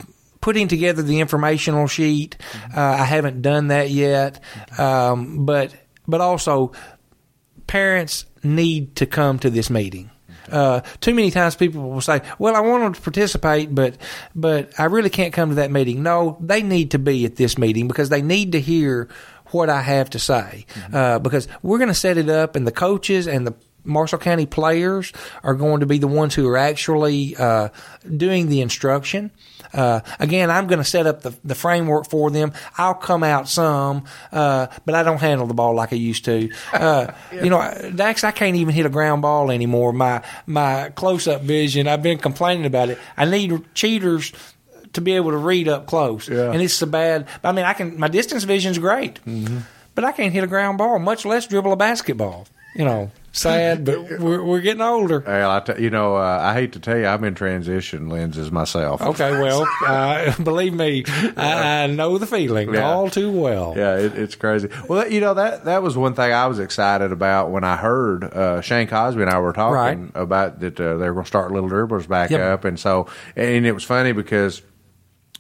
putting 0.46 0.68
together 0.68 1.02
the 1.02 1.22
informational 1.22 1.88
sheet. 1.88 2.38
Mm-hmm. 2.38 2.78
Uh, 2.78 2.82
I 3.02 3.04
haven't 3.04 3.42
done 3.42 3.70
that 3.70 3.90
yet, 3.90 4.44
um, 4.78 5.44
but 5.44 5.74
but 6.08 6.22
also 6.22 6.72
parents 7.66 8.26
need 8.44 8.96
to 8.98 9.08
come 9.08 9.40
to 9.40 9.50
this 9.50 9.72
meeting. 9.72 10.12
Uh, 10.52 10.82
too 11.02 11.16
many 11.16 11.32
times 11.32 11.56
people 11.56 11.90
will 11.90 12.00
say, 12.00 12.22
"Well, 12.38 12.56
I 12.56 12.60
want 12.60 12.84
them 12.84 12.94
to 12.94 13.02
participate, 13.02 13.74
but 13.74 13.98
but 14.36 14.80
I 14.80 14.84
really 14.84 15.10
can't 15.10 15.34
come 15.34 15.50
to 15.50 15.56
that 15.56 15.72
meeting." 15.72 16.04
No, 16.04 16.38
they 16.40 16.62
need 16.62 16.92
to 16.92 17.00
be 17.00 17.26
at 17.26 17.38
this 17.38 17.58
meeting 17.58 17.88
because 17.88 18.10
they 18.10 18.22
need 18.22 18.52
to 18.52 18.62
hear 18.62 19.10
what 19.48 19.72
I 19.72 19.82
have 19.82 20.12
to 20.12 20.20
say. 20.20 20.68
Uh, 20.94 21.18
because 21.18 21.48
we're 21.64 21.80
going 21.80 21.88
to 21.88 21.96
set 21.96 22.20
it 22.20 22.30
up, 22.30 22.56
and 22.56 22.68
the 22.68 22.72
coaches 22.72 23.28
and 23.28 23.48
the 23.48 23.56
Marshall 23.84 24.20
County 24.20 24.46
players 24.46 25.12
are 25.44 25.56
going 25.56 25.80
to 25.80 25.88
be 25.88 25.98
the 25.98 26.08
ones 26.08 26.36
who 26.36 26.48
are 26.48 26.58
actually 26.58 27.36
uh, 27.36 27.70
doing 28.16 28.50
the 28.50 28.62
instruction. 28.62 29.32
Uh, 29.76 30.00
again, 30.20 30.50
I'm 30.50 30.68
going 30.68 30.80
to 30.80 30.86
set 30.86 31.06
up 31.06 31.22
the, 31.22 31.36
the 31.44 31.56
framework 31.56 32.10
for 32.10 32.32
them. 32.32 32.54
I'll 32.78 32.94
come 32.94 33.24
out 33.24 33.50
some, 33.50 34.06
uh, 34.32 34.68
but 34.86 34.96
I 34.96 35.04
don't 35.04 35.20
handle 35.20 35.48
the 35.48 35.54
ball 35.54 35.76
like 35.76 35.92
I 35.94 35.98
used 35.98 36.26
to. 36.26 36.50
Uh, 36.74 37.12
You 37.32 37.50
know, 37.50 37.92
Dax, 37.94 38.24
I 38.24 38.32
can't 38.32 38.56
even 38.56 38.74
hit 38.74 38.86
a 38.86 38.90
ground 38.90 39.22
ball 39.22 39.52
anymore. 39.52 39.92
My 39.94 40.22
my 40.46 40.90
close 40.96 41.28
up 41.28 41.42
vision, 41.42 41.88
I've 41.88 42.02
been 42.02 42.18
complaining 42.18 42.66
about 42.66 42.90
it. 42.90 42.98
I 43.18 43.26
need 43.26 43.62
cheaters 43.76 44.32
to 44.94 45.02
be 45.02 45.12
able 45.14 45.32
to 45.32 45.38
read 45.38 45.68
up 45.68 45.88
close, 45.88 46.30
Yeah. 46.30 46.52
and 46.52 46.62
it's 46.62 46.74
so 46.74 46.86
bad. 46.86 47.28
I 47.44 47.52
mean, 47.52 47.66
I 47.66 47.74
can. 47.74 48.00
My 48.00 48.08
distance 48.08 48.46
vision's 48.46 48.78
great, 48.80 49.20
but 49.94 50.06
I 50.06 50.12
can't 50.14 50.32
hit 50.34 50.44
a 50.44 50.48
ground 50.48 50.78
ball, 50.78 50.98
much 51.00 51.26
less 51.26 51.46
dribble 51.48 51.74
a 51.74 51.76
basketball. 51.76 52.48
You 52.76 52.86
know, 52.86 53.12
sad, 53.36 53.86
but 53.86 54.02
we're, 54.20 54.44
we're 54.44 54.62
getting 54.62 54.82
older. 54.82 55.24
Well, 55.26 55.52
I 55.52 55.60
t- 55.60 55.82
you 55.84 55.90
know, 55.90 56.16
uh, 56.16 56.40
I 56.42 56.54
hate 56.54 56.74
to 56.74 56.80
tell 56.80 56.98
you, 56.98 57.06
I'm 57.06 57.24
in 57.24 57.36
transition 57.36 58.10
lenses 58.10 58.52
myself. 58.52 59.02
Okay, 59.02 59.32
well, 59.32 59.68
uh, 59.86 60.36
believe 60.42 60.74
me, 60.74 61.04
I, 61.38 61.84
I 61.84 61.88
know 61.88 62.18
the 62.18 62.28
feeling 62.28 62.74
Yeah. 62.74 62.82
all 62.90 63.10
too 63.10 63.32
well. 63.32 63.74
Yeah, 63.76 63.98
it, 63.98 64.18
it's 64.18 64.36
crazy. 64.36 64.70
Well, 64.88 65.10
you 65.12 65.20
know 65.22 65.34
that 65.36 65.66
that 65.66 65.84
was 65.84 65.98
one 65.98 66.14
thing 66.14 66.32
I 66.32 66.48
was 66.48 66.60
excited 66.60 67.12
about 67.12 67.52
when 67.52 67.64
I 67.64 67.76
heard 67.76 68.24
uh, 68.24 68.62
Shane 68.62 68.88
Cosby 68.88 69.22
and 69.22 69.30
I 69.30 69.40
were 69.40 69.54
talking 69.54 69.76
Right. 69.76 70.12
about 70.16 70.60
that 70.62 70.80
uh, 70.80 70.98
they 70.98 71.08
were 71.08 71.14
going 71.14 71.24
to 71.26 71.28
start 71.28 71.52
Little 71.52 71.70
Dribblers 71.70 72.08
back 72.08 72.30
Yep. 72.32 72.40
up, 72.42 72.66
and 72.66 72.80
so 72.80 73.08
and 73.36 73.66
it 73.66 73.72
was 73.74 73.84
funny 73.84 74.12
because. 74.12 74.62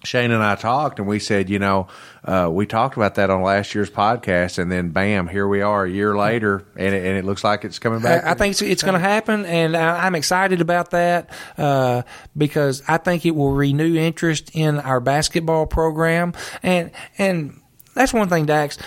Shane 0.05 0.31
and 0.31 0.41
I 0.43 0.55
talked, 0.55 0.99
and 0.99 1.07
we 1.07 1.19
said, 1.19 1.49
you 1.49 1.59
know, 1.59 1.87
uh, 2.23 2.49
we 2.51 2.65
talked 2.65 2.95
about 2.95 3.15
that 3.15 3.29
on 3.29 3.41
last 3.41 3.75
year's 3.75 3.89
podcast, 3.89 4.57
and 4.57 4.71
then 4.71 4.89
bam, 4.89 5.27
here 5.27 5.47
we 5.47 5.61
are 5.61 5.83
a 5.85 5.89
year 5.89 6.15
later, 6.17 6.65
and 6.75 6.95
it, 6.95 7.05
and 7.05 7.17
it 7.17 7.25
looks 7.25 7.43
like 7.43 7.65
it's 7.65 7.79
coming 7.79 7.99
back. 8.01 8.23
I, 8.23 8.31
I 8.31 8.33
think 8.35 8.51
it's, 8.51 8.61
it's 8.61 8.83
going 8.83 8.93
to 8.93 8.99
happen, 8.99 9.45
and 9.45 9.75
I, 9.75 10.05
I'm 10.05 10.15
excited 10.15 10.61
about 10.61 10.91
that 10.91 11.29
uh, 11.57 12.03
because 12.37 12.81
I 12.87 12.97
think 12.97 13.25
it 13.25 13.31
will 13.35 13.51
renew 13.51 13.95
interest 13.95 14.51
in 14.53 14.79
our 14.79 14.99
basketball 14.99 15.65
program, 15.65 16.33
and 16.63 16.91
and 17.17 17.59
that's 17.93 18.13
one 18.13 18.29
thing, 18.29 18.45
Dax, 18.45 18.77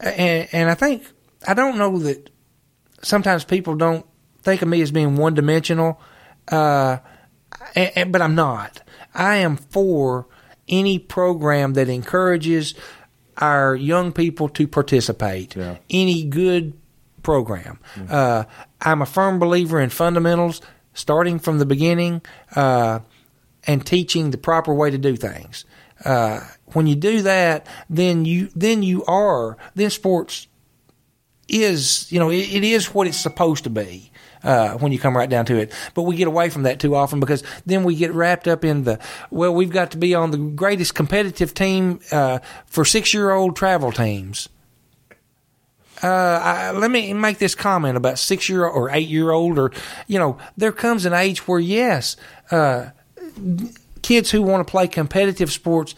and, 0.00 0.48
and 0.52 0.70
I 0.70 0.74
think 0.74 1.04
I 1.46 1.54
don't 1.54 1.78
know 1.78 1.98
that 2.00 2.30
sometimes 3.02 3.44
people 3.44 3.74
don't 3.76 4.06
think 4.42 4.62
of 4.62 4.68
me 4.68 4.80
as 4.82 4.90
being 4.90 5.16
one 5.16 5.34
dimensional, 5.34 6.00
uh, 6.50 6.98
and, 7.74 7.92
and- 7.96 8.12
but 8.12 8.22
I'm 8.22 8.34
not. 8.34 8.80
I 9.14 9.36
am 9.36 9.56
for 9.56 10.26
any 10.68 10.98
program 10.98 11.74
that 11.74 11.88
encourages 11.88 12.74
our 13.38 13.74
young 13.74 14.12
people 14.12 14.48
to 14.50 14.66
participate. 14.66 15.56
Yeah. 15.56 15.78
Any 15.90 16.24
good 16.24 16.74
program. 17.22 17.78
Uh, 18.08 18.44
I'm 18.80 19.02
a 19.02 19.06
firm 19.06 19.38
believer 19.38 19.80
in 19.80 19.90
fundamentals, 19.90 20.60
starting 20.94 21.38
from 21.38 21.58
the 21.58 21.66
beginning 21.66 22.22
uh, 22.54 23.00
and 23.66 23.86
teaching 23.86 24.30
the 24.30 24.38
proper 24.38 24.74
way 24.74 24.90
to 24.90 24.98
do 24.98 25.16
things. 25.16 25.64
Uh, 26.04 26.40
when 26.72 26.86
you 26.86 26.96
do 26.96 27.22
that, 27.22 27.66
then 27.88 28.24
you 28.24 28.50
then 28.56 28.82
you 28.82 29.04
are 29.04 29.56
then 29.74 29.90
sports 29.90 30.48
is 31.48 32.10
you 32.10 32.18
know 32.18 32.30
it, 32.30 32.52
it 32.52 32.64
is 32.64 32.94
what 32.94 33.06
it's 33.06 33.18
supposed 33.18 33.64
to 33.64 33.70
be 33.70 34.12
uh, 34.44 34.76
when 34.78 34.92
you 34.92 34.98
come 34.98 35.16
right 35.16 35.28
down 35.28 35.44
to 35.46 35.56
it. 35.56 35.72
But 35.94 36.02
we 36.02 36.16
get 36.16 36.28
away 36.28 36.50
from 36.50 36.64
that 36.64 36.80
too 36.80 36.94
often 36.94 37.20
because 37.20 37.42
then 37.66 37.84
we 37.84 37.94
get 37.94 38.12
wrapped 38.12 38.48
up 38.48 38.64
in 38.64 38.84
the 38.84 38.98
well, 39.30 39.54
we've 39.54 39.70
got 39.70 39.90
to 39.92 39.98
be 39.98 40.14
on 40.14 40.30
the 40.30 40.38
greatest 40.38 40.94
competitive 40.94 41.54
team 41.54 42.00
uh, 42.10 42.40
for 42.66 42.84
six 42.84 43.14
year 43.14 43.30
old 43.30 43.56
travel 43.56 43.92
teams. 43.92 44.48
Uh, 46.02 46.40
I, 46.42 46.70
let 46.72 46.90
me 46.90 47.12
make 47.12 47.38
this 47.38 47.54
comment 47.54 47.96
about 47.96 48.18
six 48.18 48.48
year 48.48 48.64
or 48.64 48.90
eight 48.90 49.08
year 49.08 49.30
old, 49.30 49.58
or 49.58 49.70
you 50.08 50.18
know, 50.18 50.36
there 50.56 50.72
comes 50.72 51.04
an 51.04 51.12
age 51.12 51.46
where 51.46 51.60
yes, 51.60 52.16
uh, 52.50 52.90
kids 54.02 54.32
who 54.32 54.42
want 54.42 54.66
to 54.66 54.70
play 54.70 54.88
competitive 54.88 55.52
sports 55.52 55.94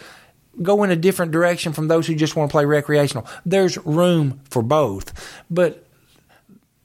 go 0.62 0.82
in 0.84 0.90
a 0.90 0.96
different 0.96 1.32
direction 1.32 1.72
from 1.72 1.88
those 1.88 2.06
who 2.06 2.14
just 2.14 2.36
want 2.36 2.50
to 2.50 2.52
play 2.52 2.64
recreational. 2.64 3.26
There's 3.44 3.76
room 3.78 4.40
for 4.50 4.62
both, 4.62 5.42
but 5.50 5.86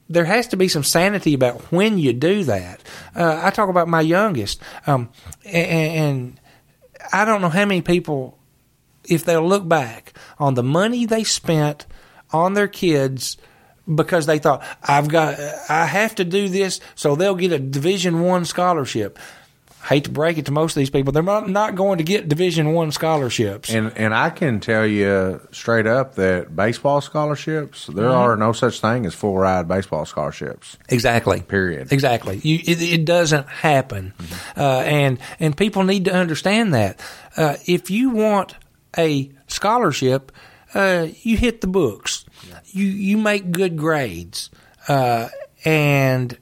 there 0.08 0.24
has 0.24 0.48
to 0.48 0.56
be 0.56 0.68
some 0.68 0.82
sanity 0.82 1.34
about 1.34 1.60
when 1.72 1.98
you 1.98 2.12
do 2.12 2.44
that. 2.44 2.82
Uh, 3.14 3.40
I 3.42 3.50
talk 3.50 3.68
about 3.68 3.88
my 3.88 4.00
youngest, 4.00 4.60
um, 4.86 5.08
and, 5.44 5.54
and 5.56 6.40
I 7.12 7.24
don't 7.24 7.40
know 7.40 7.48
how 7.48 7.64
many 7.64 7.80
people, 7.80 8.36
if 9.04 9.24
they'll 9.24 9.46
look 9.46 9.68
back 9.68 10.12
on 10.38 10.54
the 10.54 10.64
money 10.64 11.06
they 11.06 11.22
spent 11.22 11.86
on 12.32 12.54
their 12.54 12.68
kids 12.68 13.36
because 13.92 14.26
they 14.26 14.38
thought 14.38 14.64
I've 14.82 15.08
got 15.08 15.38
I 15.68 15.86
have 15.86 16.14
to 16.16 16.24
do 16.24 16.48
this 16.48 16.80
so 16.94 17.16
they'll 17.16 17.34
get 17.34 17.52
a 17.52 17.58
Division 17.58 18.20
One 18.20 18.44
scholarship. 18.44 19.18
Hate 19.88 20.04
to 20.04 20.10
break 20.10 20.36
it 20.36 20.44
to 20.46 20.52
most 20.52 20.72
of 20.72 20.80
these 20.80 20.90
people, 20.90 21.12
they're 21.12 21.22
not 21.22 21.48
not 21.48 21.74
going 21.74 21.98
to 21.98 22.04
get 22.04 22.28
Division 22.28 22.72
One 22.74 22.92
scholarships. 22.92 23.70
And 23.70 23.92
and 23.96 24.14
I 24.14 24.28
can 24.30 24.60
tell 24.60 24.86
you 24.86 25.40
straight 25.52 25.86
up 25.86 26.16
that 26.16 26.54
baseball 26.54 27.00
scholarships, 27.00 27.86
there 27.86 28.04
Mm-hmm. 28.04 28.14
are 28.14 28.36
no 28.36 28.52
such 28.52 28.80
thing 28.80 29.06
as 29.06 29.14
full 29.14 29.36
ride 29.38 29.66
baseball 29.68 30.04
scholarships. 30.04 30.76
Exactly. 30.88 31.40
Period. 31.40 31.92
Exactly. 31.92 32.36
You, 32.42 32.56
it, 32.62 32.82
it 32.82 33.04
doesn't 33.06 33.48
happen, 33.48 34.12
uh, 34.56 34.80
and 34.84 35.18
and 35.40 35.56
people 35.56 35.82
need 35.84 36.04
to 36.04 36.12
understand 36.14 36.74
that. 36.74 37.00
Uh, 37.36 37.56
if 37.66 37.90
you 37.90 38.10
want 38.10 38.54
a 38.98 39.30
scholarship, 39.46 40.30
uh, 40.74 41.06
you 41.22 41.36
hit 41.38 41.62
the 41.62 41.66
books. 41.68 42.26
You 42.66 42.84
you 42.84 43.16
make 43.16 43.50
good 43.50 43.76
grades, 43.78 44.50
uh, 44.88 45.28
and 45.64 46.36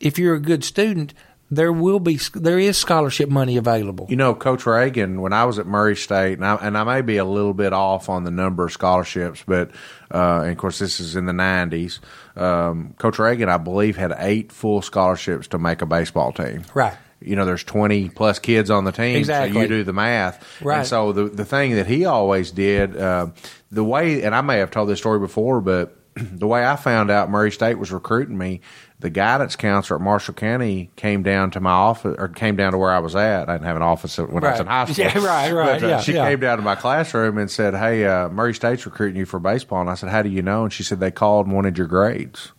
if 0.00 0.18
you're 0.18 0.34
a 0.34 0.40
good 0.40 0.64
student, 0.64 1.14
there 1.56 1.72
will 1.72 2.00
be 2.00 2.18
there 2.34 2.58
is 2.58 2.76
scholarship 2.76 3.28
money 3.28 3.56
available. 3.56 4.06
You 4.08 4.16
know, 4.16 4.34
Coach 4.34 4.66
Reagan, 4.66 5.20
when 5.20 5.32
I 5.32 5.44
was 5.44 5.58
at 5.58 5.66
Murray 5.66 5.96
State, 5.96 6.34
and 6.34 6.44
I, 6.44 6.54
and 6.56 6.76
I 6.76 6.84
may 6.84 7.00
be 7.00 7.16
a 7.16 7.24
little 7.24 7.54
bit 7.54 7.72
off 7.72 8.08
on 8.08 8.24
the 8.24 8.30
number 8.30 8.64
of 8.64 8.72
scholarships, 8.72 9.42
but 9.46 9.70
uh, 10.12 10.40
and 10.42 10.52
of 10.52 10.58
course 10.58 10.78
this 10.78 11.00
is 11.00 11.16
in 11.16 11.26
the 11.26 11.32
'90s. 11.32 12.00
Um, 12.36 12.94
Coach 12.98 13.18
Reagan, 13.18 13.48
I 13.48 13.58
believe, 13.58 13.96
had 13.96 14.14
eight 14.18 14.52
full 14.52 14.82
scholarships 14.82 15.46
to 15.48 15.58
make 15.58 15.82
a 15.82 15.86
baseball 15.86 16.32
team. 16.32 16.64
Right. 16.74 16.94
You 17.20 17.36
know, 17.36 17.46
there's 17.46 17.64
20 17.64 18.10
plus 18.10 18.38
kids 18.38 18.70
on 18.70 18.84
the 18.84 18.92
team, 18.92 19.14
so 19.14 19.18
Exactly. 19.18 19.62
you 19.62 19.68
do 19.68 19.82
the 19.82 19.94
math. 19.94 20.44
Right. 20.60 20.80
And 20.80 20.86
so 20.86 21.12
the 21.12 21.24
the 21.24 21.44
thing 21.44 21.74
that 21.76 21.86
he 21.86 22.04
always 22.04 22.50
did, 22.50 22.96
uh, 22.96 23.28
the 23.70 23.84
way, 23.84 24.22
and 24.22 24.34
I 24.34 24.42
may 24.42 24.58
have 24.58 24.70
told 24.70 24.88
this 24.90 24.98
story 24.98 25.18
before, 25.20 25.60
but 25.62 25.96
the 26.14 26.46
way 26.46 26.64
I 26.66 26.76
found 26.76 27.10
out 27.10 27.30
Murray 27.30 27.50
State 27.50 27.78
was 27.78 27.90
recruiting 27.92 28.36
me, 28.36 28.60
the 29.00 29.10
guidance 29.10 29.56
counselor 29.56 29.98
at 29.98 30.02
Marshall 30.04 30.34
County 30.34 30.90
came 30.96 31.22
down 31.22 31.50
to 31.50 31.60
my 31.60 31.70
office, 31.72 32.14
or 32.18 32.28
came 32.28 32.56
down 32.56 32.72
to 32.72 32.78
where 32.78 32.90
I 32.92 33.00
was 33.00 33.14
at. 33.14 33.48
I 33.48 33.54
didn't 33.54 33.66
have 33.66 33.76
an 33.76 33.82
office 33.82 34.16
when 34.16 34.42
I 34.44 34.50
was 34.52 34.60
in 34.60 34.66
Right. 34.66 34.86
high 34.86 34.92
school. 34.92 35.04
Yeah, 35.22 35.26
right, 35.26 35.52
right, 35.52 35.80
But, 35.80 35.82
uh, 35.84 35.88
yeah, 35.88 36.00
she 36.00 36.14
yeah. 36.14 36.28
came 36.30 36.40
down 36.40 36.58
to 36.58 36.64
my 36.64 36.74
classroom 36.74 37.36
and 37.36 37.50
said, 37.50 37.74
"Hey, 37.74 38.06
uh, 38.06 38.28
Murray 38.30 38.54
State's 38.54 38.86
recruiting 38.86 39.18
you 39.18 39.26
for 39.26 39.38
baseball." 39.40 39.80
And 39.80 39.90
I 39.90 39.94
said, 39.94 40.08
"How 40.10 40.22
do 40.22 40.28
you 40.30 40.42
know?" 40.42 40.62
And 40.64 40.72
she 40.72 40.82
said, 40.82 41.00
"They 41.00 41.10
called 41.10 41.46
and 41.46 41.54
wanted 41.54 41.76
your 41.76 41.86
grades." 41.88 42.52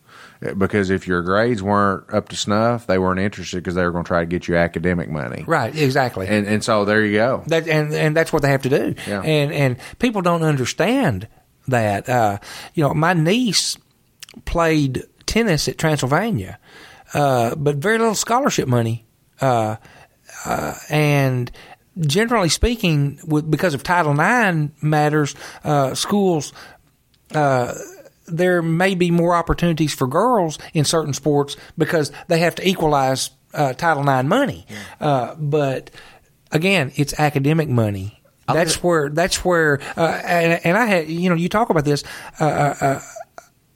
Uh, 0.46 0.52
Because 0.52 0.90
if 0.90 1.08
your 1.08 1.22
grades 1.22 1.62
weren't 1.62 2.12
up 2.12 2.28
to 2.28 2.36
snuff, 2.36 2.86
they 2.86 2.98
weren't 2.98 3.18
interested 3.20 3.56
because 3.56 3.74
they 3.74 3.82
were 3.84 3.90
going 3.90 4.04
to 4.04 4.08
try 4.08 4.20
to 4.20 4.26
get 4.26 4.46
you 4.46 4.56
academic 4.56 5.10
money. 5.10 5.42
Right. 5.46 5.74
Exactly. 5.74 6.28
And 6.28 6.46
and 6.46 6.62
so 6.62 6.84
there 6.84 7.02
you 7.04 7.14
go. 7.16 7.42
That 7.46 7.66
and 7.66 7.92
and 7.94 8.14
that's 8.14 8.32
what 8.32 8.42
they 8.42 8.50
have 8.50 8.62
to 8.62 8.68
do. 8.68 8.94
Yeah. 9.08 9.22
And 9.22 9.50
and 9.50 9.76
people 9.98 10.20
don't 10.20 10.42
understand 10.42 11.26
that. 11.68 12.08
Uh, 12.08 12.38
you 12.74 12.84
know, 12.84 12.92
my 12.94 13.14
niece 13.14 13.78
played 14.44 15.04
tennis 15.26 15.68
at 15.68 15.78
Transylvania, 15.78 16.58
uh, 17.14 17.54
but 17.54 17.76
very 17.76 17.98
little 17.98 18.14
scholarship 18.14 18.68
money. 18.68 19.06
Uh, 19.40 19.76
uh, 20.44 20.74
and 20.90 21.50
generally 21.98 22.48
speaking, 22.48 23.18
with, 23.26 23.50
because 23.50 23.74
of 23.74 23.82
Title 23.82 24.12
IX 24.12 24.70
matters, 24.82 25.34
uh, 25.64 25.94
schools 25.94 26.52
uh, 27.34 27.74
there 28.26 28.62
may 28.62 28.94
be 28.94 29.10
more 29.10 29.34
opportunities 29.34 29.94
for 29.94 30.06
girls 30.06 30.58
in 30.74 30.84
certain 30.84 31.12
sports 31.12 31.56
because 31.78 32.12
they 32.28 32.38
have 32.38 32.54
to 32.56 32.68
equalize 32.68 33.30
uh, 33.54 33.72
Title 33.72 34.08
IX 34.08 34.28
money. 34.28 34.66
Uh, 35.00 35.34
but 35.36 35.90
again, 36.52 36.92
it's 36.96 37.18
academic 37.18 37.68
money. 37.68 38.20
That's 38.48 38.82
where 38.82 39.08
that's 39.10 39.44
where 39.44 39.80
uh, 39.96 40.20
and, 40.24 40.60
and 40.64 40.78
I 40.78 40.86
had 40.86 41.08
you 41.08 41.28
know 41.28 41.34
you 41.34 41.48
talk 41.48 41.70
about 41.70 41.84
this. 41.84 42.04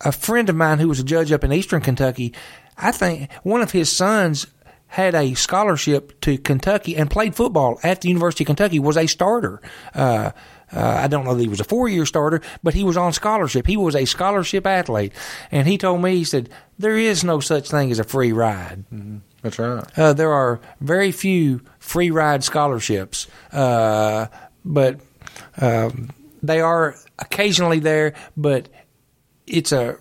A 0.02 0.12
friend 0.12 0.48
of 0.48 0.56
mine 0.56 0.78
who 0.78 0.88
was 0.88 1.00
a 1.00 1.04
judge 1.04 1.32
up 1.32 1.44
in 1.44 1.52
Eastern 1.52 1.80
Kentucky, 1.80 2.32
I 2.76 2.92
think 2.92 3.30
one 3.42 3.60
of 3.60 3.72
his 3.72 3.90
sons 3.90 4.46
had 4.90 5.14
a 5.14 5.34
scholarship 5.34 6.20
to 6.20 6.36
Kentucky 6.36 6.96
and 6.96 7.08
played 7.08 7.36
football 7.36 7.78
at 7.82 8.00
the 8.00 8.08
University 8.08 8.42
of 8.42 8.46
Kentucky. 8.46 8.78
Was 8.80 8.96
a 8.96 9.06
starter. 9.06 9.60
Uh, 9.94 10.32
uh, 10.72 11.00
I 11.02 11.06
don't 11.08 11.24
know 11.24 11.34
that 11.34 11.42
he 11.42 11.48
was 11.48 11.60
a 11.60 11.64
four-year 11.64 12.06
starter, 12.06 12.40
but 12.62 12.74
he 12.74 12.84
was 12.84 12.96
on 12.96 13.12
scholarship. 13.12 13.66
He 13.66 13.76
was 13.76 13.94
a 13.94 14.04
scholarship 14.04 14.66
athlete, 14.66 15.12
and 15.50 15.66
he 15.66 15.78
told 15.78 16.02
me 16.02 16.16
he 16.16 16.24
said 16.24 16.48
there 16.78 16.96
is 16.96 17.22
no 17.22 17.40
such 17.40 17.70
thing 17.70 17.90
as 17.90 17.98
a 17.98 18.04
free 18.04 18.32
ride. 18.32 18.84
That's 19.42 19.58
right. 19.58 19.84
Uh, 19.98 20.12
there 20.12 20.32
are 20.32 20.60
very 20.80 21.12
few 21.12 21.60
free 21.78 22.10
ride 22.10 22.44
scholarships, 22.44 23.26
uh, 23.52 24.26
but 24.64 25.00
um, 25.60 26.10
they 26.42 26.60
are 26.60 26.96
occasionally 27.18 27.78
there. 27.78 28.14
But 28.36 28.68
it's 29.50 29.72
a 29.72 29.98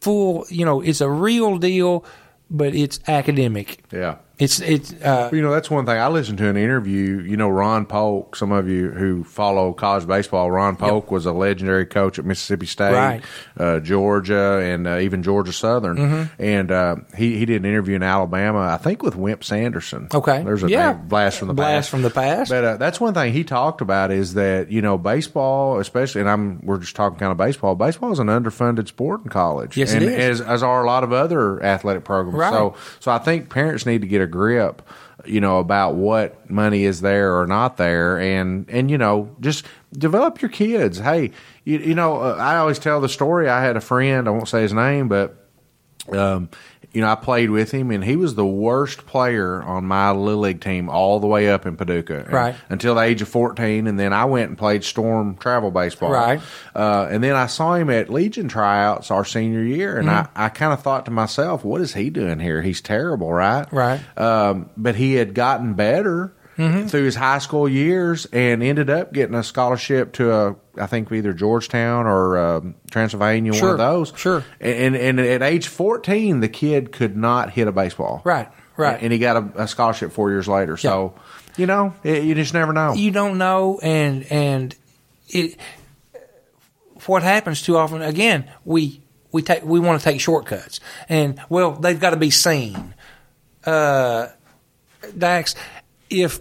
full, 0.00 0.46
you 0.48 0.64
know, 0.64 0.80
it's 0.80 1.00
a 1.00 1.10
real 1.10 1.58
deal, 1.58 2.04
but 2.50 2.74
it's 2.74 3.00
academic. 3.08 3.84
Yeah. 3.92 4.16
It's 4.42 4.60
it's 4.60 4.92
uh, 5.02 5.30
You 5.32 5.40
know, 5.42 5.52
that's 5.52 5.70
one 5.70 5.86
thing. 5.86 5.98
I 5.98 6.08
listened 6.08 6.38
to 6.38 6.48
an 6.48 6.56
interview. 6.56 7.20
You 7.20 7.36
know, 7.36 7.48
Ron 7.48 7.86
Polk. 7.86 8.34
Some 8.36 8.50
of 8.52 8.68
you 8.68 8.90
who 8.90 9.24
follow 9.24 9.72
college 9.72 10.06
baseball, 10.06 10.50
Ron 10.50 10.76
Polk 10.76 11.10
was 11.10 11.26
a 11.26 11.32
legendary 11.32 11.86
coach 11.86 12.18
at 12.18 12.24
Mississippi 12.24 12.66
State, 12.66 12.92
Right. 12.92 13.22
uh, 13.58 13.78
Georgia, 13.80 14.58
and 14.58 14.86
uh, 14.86 14.98
even 14.98 15.22
Georgia 15.22 15.52
Southern. 15.52 15.96
Mm-hmm. 15.96 16.42
And 16.42 16.70
uh, 16.70 16.96
he 17.16 17.38
he 17.38 17.44
did 17.44 17.62
an 17.62 17.66
interview 17.68 17.96
in 17.96 18.02
Alabama, 18.02 18.60
I 18.60 18.76
think, 18.78 19.02
with 19.02 19.14
Wimp 19.16 19.44
Sanderson. 19.44 20.08
Okay. 20.12 20.42
there's 20.42 20.62
a 20.64 20.68
Yeah. 20.68 20.92
blast 20.94 21.38
from 21.38 21.48
the 21.48 21.54
Blast 21.54 21.72
past. 21.74 21.90
from 21.90 22.02
the 22.02 22.10
past. 22.10 22.50
But 22.50 22.64
uh, 22.64 22.76
that's 22.78 23.00
one 23.00 23.14
thing 23.14 23.32
he 23.32 23.44
talked 23.44 23.80
about 23.80 24.10
is 24.10 24.34
that 24.34 24.70
you 24.70 24.82
know 24.82 24.98
baseball, 24.98 25.78
especially, 25.78 26.22
and 26.22 26.30
I'm 26.30 26.60
we're 26.64 26.78
just 26.78 26.96
talking 26.96 27.18
kind 27.18 27.30
of 27.32 27.38
baseball. 27.38 27.74
Baseball 27.74 28.12
is 28.12 28.18
an 28.18 28.28
underfunded 28.28 28.88
sport 28.88 29.22
in 29.24 29.28
college, 29.30 29.76
Yes, 29.76 29.92
it 29.92 30.02
and 30.02 30.12
is. 30.12 30.40
as 30.40 30.46
as 30.46 30.62
are 30.62 30.82
a 30.82 30.86
lot 30.86 31.04
of 31.04 31.12
other 31.12 31.62
athletic 31.62 32.04
programs. 32.04 32.38
Right. 32.38 32.52
So 32.52 32.74
so 33.00 33.10
I 33.12 33.18
think 33.18 33.48
parents 33.50 33.86
need 33.86 34.00
to 34.02 34.06
get 34.08 34.20
a 34.20 34.26
grip, 34.32 34.82
you 35.24 35.40
know, 35.40 35.60
about 35.60 35.94
what 35.94 36.50
money 36.50 36.84
is 36.84 37.00
there 37.00 37.38
or 37.38 37.46
not 37.46 37.76
there, 37.76 38.18
and 38.18 38.68
and 38.68 38.90
you 38.90 38.98
know 38.98 39.34
just 39.40 39.64
develop 39.92 40.42
your 40.42 40.50
kids. 40.50 40.98
Hey, 40.98 41.30
you, 41.64 41.78
you 41.78 41.94
know, 41.94 42.20
uh, 42.20 42.36
I 42.38 42.56
always 42.56 42.80
tell 42.80 43.00
the 43.00 43.08
story. 43.08 43.48
I 43.48 43.62
had 43.62 43.76
a 43.76 43.80
friend. 43.80 44.26
I 44.26 44.30
won't 44.32 44.48
say 44.48 44.62
his 44.62 44.72
name, 44.72 45.08
but 45.08 45.36
um, 46.10 46.48
you 46.94 47.00
know, 47.00 47.08
I 47.10 47.14
played 47.14 47.50
with 47.50 47.70
him, 47.70 47.90
and 47.90 48.04
he 48.04 48.16
was 48.16 48.34
the 48.34 48.44
worst 48.46 49.06
player 49.06 49.62
on 49.62 49.86
my 49.86 50.10
little 50.10 50.40
league 50.40 50.60
team 50.60 50.88
all 50.88 51.20
the 51.20 51.26
way 51.26 51.48
up 51.50 51.64
in 51.66 51.76
Paducah, 51.76 52.26
Right. 52.30 52.54
Until 52.68 52.94
the 52.96 53.00
age 53.00 53.22
of 53.22 53.28
fourteen, 53.28 53.86
and 53.86 53.98
then 53.98 54.12
I 54.12 54.26
went 54.26 54.50
and 54.50 54.58
played 54.58 54.84
storm 54.84 55.36
travel 55.36 55.70
baseball, 55.70 56.10
Right. 56.10 56.40
Uh, 56.74 57.08
and 57.10 57.24
then 57.24 57.34
I 57.34 57.46
saw 57.46 57.74
him 57.74 57.88
at 57.90 58.10
Legion 58.10 58.48
tryouts 58.48 59.10
our 59.10 59.24
senior 59.24 59.62
year, 59.62 59.96
and 59.98 60.08
Mm-hmm. 60.08 60.36
I, 60.38 60.46
I 60.46 60.48
kind 60.50 60.72
of 60.72 60.82
thought 60.82 61.06
to 61.06 61.10
myself, 61.10 61.64
"What 61.64 61.80
is 61.80 61.94
he 61.94 62.10
doing 62.10 62.38
here? 62.38 62.60
He's 62.62 62.80
terrible, 62.80 63.32
right? 63.32 63.66
Right. 63.72 64.00
Um, 64.18 64.68
but 64.76 64.94
he 64.96 65.14
had 65.14 65.34
gotten 65.34 65.74
better." 65.74 66.34
Mm-hmm. 66.58 66.88
Through 66.88 67.04
his 67.04 67.14
high 67.16 67.38
school 67.38 67.66
years, 67.66 68.26
and 68.26 68.62
ended 68.62 68.90
up 68.90 69.14
getting 69.14 69.34
a 69.34 69.42
scholarship 69.42 70.12
to 70.12 70.32
a, 70.32 70.56
I 70.76 70.86
think 70.86 71.12
either 71.12 71.32
Georgetown 71.32 72.06
or 72.06 72.38
um, 72.38 72.74
Transylvania, 72.90 73.52
one 73.52 73.70
of 73.72 73.78
those. 73.78 74.12
sure. 74.16 74.44
And, 74.60 74.96
and 74.96 75.20
at 75.20 75.42
age 75.42 75.68
14, 75.68 76.40
the 76.40 76.48
kid 76.48 76.92
could 76.92 77.16
not 77.16 77.50
hit 77.50 77.68
a 77.68 77.72
baseball. 77.72 78.22
Right, 78.24 78.48
right. 78.76 78.98
And 79.02 79.12
he 79.12 79.18
got 79.18 79.36
a, 79.36 79.62
a 79.64 79.68
scholarship 79.68 80.12
four 80.12 80.30
years 80.30 80.48
later. 80.48 80.76
So, 80.76 81.14
you 81.56 81.66
know, 81.66 81.94
it, 82.02 82.24
you 82.24 82.34
just 82.34 82.54
never 82.54 82.72
know. 82.72 82.94
you 82.94 83.10
don't 83.10 83.36
know 83.38 83.78
and 83.82 84.24
and 84.32 84.74
it 85.28 85.58
what 87.06 87.22
happens 87.22 87.60
too 87.62 87.76
often 87.76 88.00
again 88.00 88.48
we 88.64 89.02
we 89.32 89.42
take 89.42 89.64
we 89.64 89.80
want 89.80 90.00
to 90.00 90.04
take 90.04 90.20
shortcuts 90.20 90.78
and 91.08 91.40
well 91.48 91.72
they've 91.72 91.98
got 91.98 92.10
to 92.10 92.16
be 92.16 92.30
seen 92.30 92.94
uh 93.66 94.28
dax 95.18 95.54
if 96.10 96.40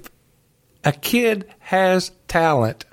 a 0.84 0.92
kid 0.92 1.48
has 1.60 2.12
talent 2.28 2.86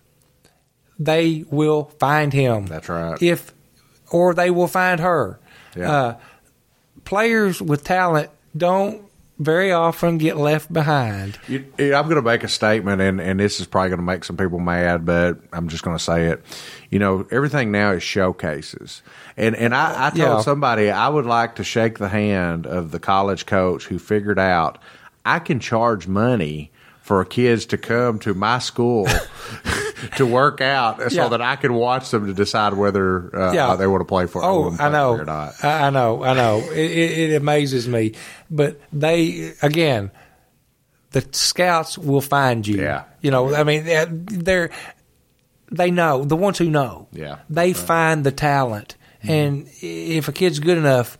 they 0.99 1.44
will 1.51 1.84
find 1.99 2.32
him 2.32 2.66
That's 2.66 2.88
right. 2.88 3.20
if 3.22 3.53
or 4.11 4.34
they 4.34 4.51
will 4.51 4.68
find 4.68 5.01
her 5.01 5.38
Yeah. 5.76 5.92
uh 5.92 6.16
players 7.05 7.61
with 7.62 7.84
talent 7.84 8.30
don't 8.57 9.05
very 9.38 9.70
often 9.70 10.18
get 10.18 10.36
left 10.36 10.72
behind 10.72 11.38
You, 11.46 11.64
I'm 11.78 12.05
going 12.07 12.16
to 12.16 12.22
make 12.22 12.42
a 12.42 12.49
statement, 12.49 13.01
and, 13.01 13.20
and 13.20 13.38
this 13.38 13.61
is 13.61 13.68
probably 13.68 13.90
going 13.90 14.01
to 14.01 14.05
make 14.05 14.24
some 14.24 14.36
people 14.36 14.59
mad, 14.59 15.07
but 15.07 15.38
I'm 15.53 15.68
just 15.68 15.84
going 15.84 15.96
to 15.96 16.03
say 16.03 16.26
it. 16.26 16.44
You 16.90 16.99
know, 16.99 17.24
everything 17.30 17.70
now 17.70 17.92
is 17.92 18.03
showcases. 18.03 19.01
And 19.36 19.55
and 19.55 19.76
I, 19.76 20.07
I 20.07 20.11
told 20.11 20.18
Yeah. 20.18 20.40
somebody 20.40 20.90
I 20.90 21.09
would 21.09 21.24
like 21.26 21.55
to 21.57 21.62
shake 21.64 21.99
the 21.99 22.09
hand 22.09 22.66
of 22.66 22.90
the 22.90 22.99
college 22.99 23.46
coach 23.46 23.86
who 23.86 24.01
figured 24.01 24.40
out 24.40 24.78
I 25.24 25.38
can 25.38 25.61
charge 25.61 26.09
money 26.09 26.72
for 27.09 27.24
kids 27.24 27.64
to 27.64 27.78
come 27.78 28.18
to 28.18 28.34
my 28.34 28.59
school 28.59 29.06
to 30.18 30.26
work 30.26 30.61
out 30.61 31.00
so 31.11 31.22
Yeah. 31.22 31.28
that 31.28 31.40
I 31.40 31.56
can 31.56 31.72
watch 31.72 32.11
them 32.11 32.26
to 32.26 32.34
decide 32.34 32.74
whether 32.74 33.34
uh, 33.34 33.52
Yeah. 33.52 33.76
they 33.76 33.86
want 33.86 34.02
to 34.02 34.04
play 34.04 34.26
for 34.26 34.44
Oh, 34.44 34.76
I 34.78 34.90
know. 34.90 35.12
or 35.14 35.24
not. 35.24 35.64
I 35.64 35.88
know. 35.88 36.22
I 36.22 36.34
know. 36.34 36.59
It, 36.70 36.78
it, 36.90 37.30
it 37.30 37.34
amazes 37.36 37.88
me. 37.88 38.12
But 38.50 38.78
they, 38.92 39.54
again, 39.62 40.11
the 41.12 41.26
scouts 41.32 41.96
will 41.96 42.20
find 42.20 42.66
you. 42.66 42.82
Yeah. 42.82 43.04
You 43.22 43.30
know, 43.30 43.54
I 43.54 43.64
mean, 43.64 43.84
they're- 43.84 44.70
they're, 45.70 45.90
know, 45.90 46.24
the 46.24 46.36
ones 46.36 46.59
who 46.59 46.68
know. 46.68 47.09
Yeah, 47.12 47.38
They 47.48 47.72
find 47.72 48.22
the 48.24 48.32
talent. 48.32 48.96
And 49.22 49.66
if 49.80 50.28
a 50.28 50.32
kid's 50.32 50.59
good 50.61 50.76
enough, 50.78 51.16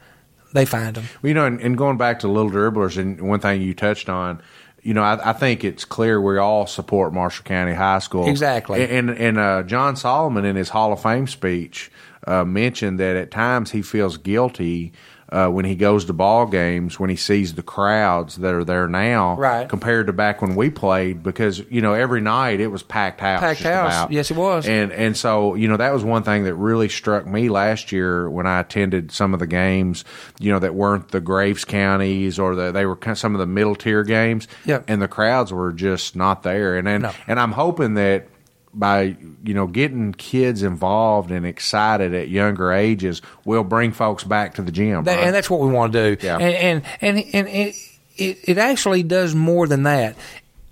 they 0.53 0.65
find 0.67 0.95
them. 0.97 1.05
Well, 1.23 1.29
you 1.29 1.35
know, 1.35 1.47
and, 1.47 1.61
and 1.61 1.77
going 1.79 1.97
back 1.97 2.21
to 2.21 2.29
little 2.29 2.51
dribblers, 2.51 2.97
and 2.99 3.21
one 3.23 3.41
thing 3.41 3.61
you 3.63 3.75
touched 3.75 4.09
on, 4.09 4.41
you 4.83 4.95
know, 4.95 5.03
I, 5.03 5.31
I 5.31 5.33
think 5.33 5.65
it's 5.65 5.85
clear 5.85 6.21
we 6.21 6.39
all 6.39 6.67
support 6.67 7.13
Marshall 7.13 7.45
County 7.45 7.75
High 7.75 7.99
School. 7.99 8.29
Exactly. 8.29 8.89
And 8.89 9.11
and 9.11 9.39
uh, 9.39 9.63
John 9.65 9.97
Solomon 9.97 10.45
in 10.45 10.57
his 10.57 10.71
Hall 10.71 10.93
of 10.93 11.03
Fame 11.03 11.27
speech 11.27 11.91
uh, 12.27 12.45
mentioned 12.45 13.01
that 13.01 13.17
at 13.17 13.31
times 13.31 13.73
he 13.73 13.83
feels 13.83 14.17
guilty. 14.17 14.93
Uh, 15.31 15.47
when 15.49 15.67
he 15.67 15.75
goes 15.75 16.07
to 16.07 16.15
ball 16.15 16.47
games, 16.47 16.99
when 16.99 17.11
he 17.11 17.17
sees 17.17 17.53
the 17.53 17.63
crowds 17.63 18.37
that 18.37 18.55
are 18.55 18.65
there 18.65 18.89
now, 18.89 19.37
Right. 19.37 19.69
compared 19.69 20.07
to 20.07 20.13
back 20.15 20.41
when 20.41 20.55
we 20.57 20.71
played, 20.71 21.23
because 21.23 21.63
you 21.69 21.83
know 21.83 21.93
every 21.93 22.23
night 22.23 22.61
it 22.61 22.69
was 22.69 22.83
packed 22.83 23.21
house, 23.21 23.41
Packed 23.41 23.61
house. 23.63 23.93
about. 23.95 24.11
Yes, 24.13 24.31
it 24.31 24.39
was. 24.39 24.67
And 24.67 24.91
and 24.91 25.15
so 25.15 25.55
you 25.55 25.69
know 25.69 25.77
that 25.77 25.93
was 25.93 26.03
one 26.03 26.23
thing 26.23 26.45
that 26.45 26.55
really 26.55 26.89
struck 26.89 27.27
me 27.27 27.51
last 27.51 27.93
year 27.93 28.31
when 28.31 28.47
I 28.47 28.61
attended 28.61 29.13
some 29.13 29.35
of 29.35 29.41
the 29.41 29.47
games, 29.47 30.03
you 30.39 30.51
know 30.51 30.61
that 30.61 30.75
weren't 30.75 31.09
the 31.11 31.21
Graves 31.21 31.67
counties 31.67 32.39
or 32.39 32.55
the, 32.55 32.73
they 32.73 32.87
were 32.87 32.97
kind 32.97 33.13
of 33.13 33.19
some 33.19 33.35
of 33.35 33.39
the 33.39 33.47
middle 33.47 33.75
tier 33.75 34.05
games, 34.05 34.49
Yep. 34.65 34.85
and 34.89 35.03
the 35.03 35.09
crowds 35.09 35.53
were 35.53 35.73
just 35.73 36.17
not 36.17 36.43
there. 36.43 36.77
And 36.79 36.89
and, 36.89 37.03
No. 37.03 37.11
and 37.27 37.39
I'm 37.39 37.53
hoping 37.53 37.95
that 37.95 38.29
by 38.75 39.17
you 39.45 39.55
know 39.55 39.67
getting 39.67 40.13
kids 40.13 40.63
involved 40.63 41.31
and 41.31 41.47
excited 41.47 42.15
at 42.15 42.29
younger 42.29 42.73
ages 42.73 43.23
will 43.45 43.65
bring 43.65 43.93
folks 43.93 44.25
back 44.25 44.55
to 44.55 44.63
the 44.63 44.73
gym. 44.73 45.05
That, 45.05 45.17
right? 45.17 45.27
and 45.27 45.35
that's 45.35 45.51
what 45.51 45.61
we 45.61 45.69
want 45.69 45.93
to 45.93 46.17
do. 46.17 46.27
Yeah. 46.27 46.39
And 46.39 46.83
and 47.01 47.19
and, 47.19 47.35
and 47.35 47.49
it, 47.49 47.75
it 48.17 48.39
it 48.45 48.59
actually 48.59 49.03
does 49.03 49.35
more 49.35 49.67
than 49.67 49.85
that. 49.85 50.17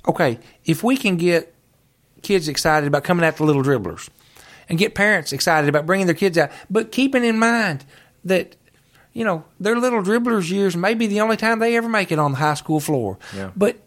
Okay, 0.07 0.38
if 0.64 0.84
we 0.84 0.97
can 0.97 1.16
get 1.16 1.55
kids 2.22 2.49
excited 2.49 2.86
about 2.86 3.05
coming 3.05 3.24
after 3.24 3.44
little 3.44 3.62
dribblers, 3.62 4.09
and 4.68 4.78
get 4.78 4.94
parents 4.94 5.32
excited 5.32 5.68
about 5.68 5.86
bringing 5.86 6.07
their 6.07 6.14
kids 6.14 6.36
out, 6.38 6.51
but 6.70 6.92
keeping 6.92 7.24
in 7.24 7.38
mind 7.38 7.84
that 8.24 8.57
you 9.12 9.24
know 9.24 9.44
their 9.59 9.78
little 9.78 10.03
dribblers 10.03 10.51
years 10.51 10.76
may 10.76 10.94
be 10.94 11.07
the 11.07 11.20
only 11.20 11.36
time 11.36 11.59
they 11.59 11.76
ever 11.76 11.88
make 11.88 12.12
it 12.12 12.18
on 12.18 12.32
the 12.32 12.38
high 12.38 12.55
school 12.55 12.80
floor. 12.80 13.18
Yeah. 13.34 13.51
But 13.57 13.78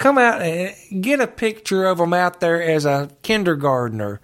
come 0.00 0.18
out 0.18 0.40
and 0.42 0.74
get 1.02 1.20
a 1.20 1.26
picture 1.28 1.84
of 1.84 1.98
them 1.98 2.12
out 2.14 2.40
there 2.40 2.60
as 2.60 2.84
a 2.86 3.08
kindergartner. 3.22 4.20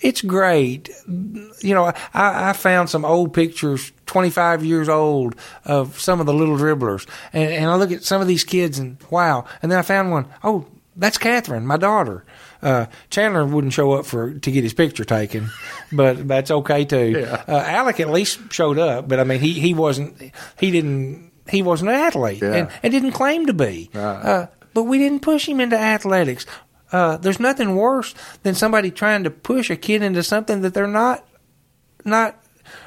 It's 0.00 0.22
great. 0.22 0.88
You 1.08 1.74
know, 1.74 1.86
I, 2.14 2.50
I 2.50 2.52
found 2.52 2.88
some 2.88 3.04
old 3.04 3.34
pictures, 3.34 3.90
25 4.06 4.64
years 4.64 4.88
old, 4.88 5.34
of 5.64 5.98
some 6.00 6.20
of 6.20 6.26
the 6.26 6.32
little 6.32 6.56
dribblers. 6.56 7.06
And, 7.32 7.50
and 7.52 7.66
I 7.68 7.74
look 7.74 7.90
at 7.90 8.04
some 8.04 8.22
of 8.22 8.28
these 8.28 8.44
kids 8.44 8.78
and 8.78 8.96
wow. 9.10 9.44
And 9.60 9.72
then 9.72 9.78
I 9.80 9.82
found 9.82 10.12
one, 10.12 10.26
oh, 10.44 10.66
that's 10.96 11.18
Catherine, 11.18 11.66
my 11.66 11.76
daughter. 11.76 12.24
Uh, 12.62 12.86
Chandler 13.10 13.44
wouldn't 13.44 13.72
show 13.72 13.92
up 13.92 14.06
for 14.06 14.34
to 14.34 14.50
get 14.52 14.62
his 14.64 14.72
picture 14.74 15.04
taken, 15.04 15.50
but 15.92 16.28
that's 16.28 16.50
okay 16.52 16.84
too. 16.84 17.10
Yeah. 17.18 17.44
Uh, 17.48 17.56
Alec 17.66 17.98
at 18.00 18.10
least 18.10 18.52
showed 18.52 18.78
up, 18.78 19.08
but 19.08 19.18
I 19.18 19.24
mean, 19.24 19.40
he, 19.40 19.54
he 19.54 19.74
wasn't, 19.74 20.32
he 20.58 20.70
didn't, 20.70 21.32
he 21.48 21.62
wasn't 21.62 21.90
an 21.90 21.96
athlete 21.96 22.40
Yeah. 22.42 22.54
and, 22.54 22.68
and 22.84 22.92
didn't 22.92 23.12
claim 23.12 23.46
to 23.46 23.52
be. 23.52 23.90
Right. 23.94 24.02
Uh, 24.02 24.46
but 24.74 24.84
we 24.84 24.98
didn't 24.98 25.20
push 25.20 25.48
him 25.48 25.60
into 25.60 25.76
athletics. 25.78 26.46
Uh, 26.90 27.16
there's 27.18 27.38
nothing 27.40 27.76
worse 27.76 28.14
than 28.42 28.54
somebody 28.54 28.90
trying 28.90 29.24
to 29.24 29.30
push 29.30 29.68
a 29.70 29.76
kid 29.76 30.02
into 30.02 30.22
something 30.22 30.62
that 30.62 30.72
they're 30.74 30.86
not, 30.86 31.26
not, 32.04 32.42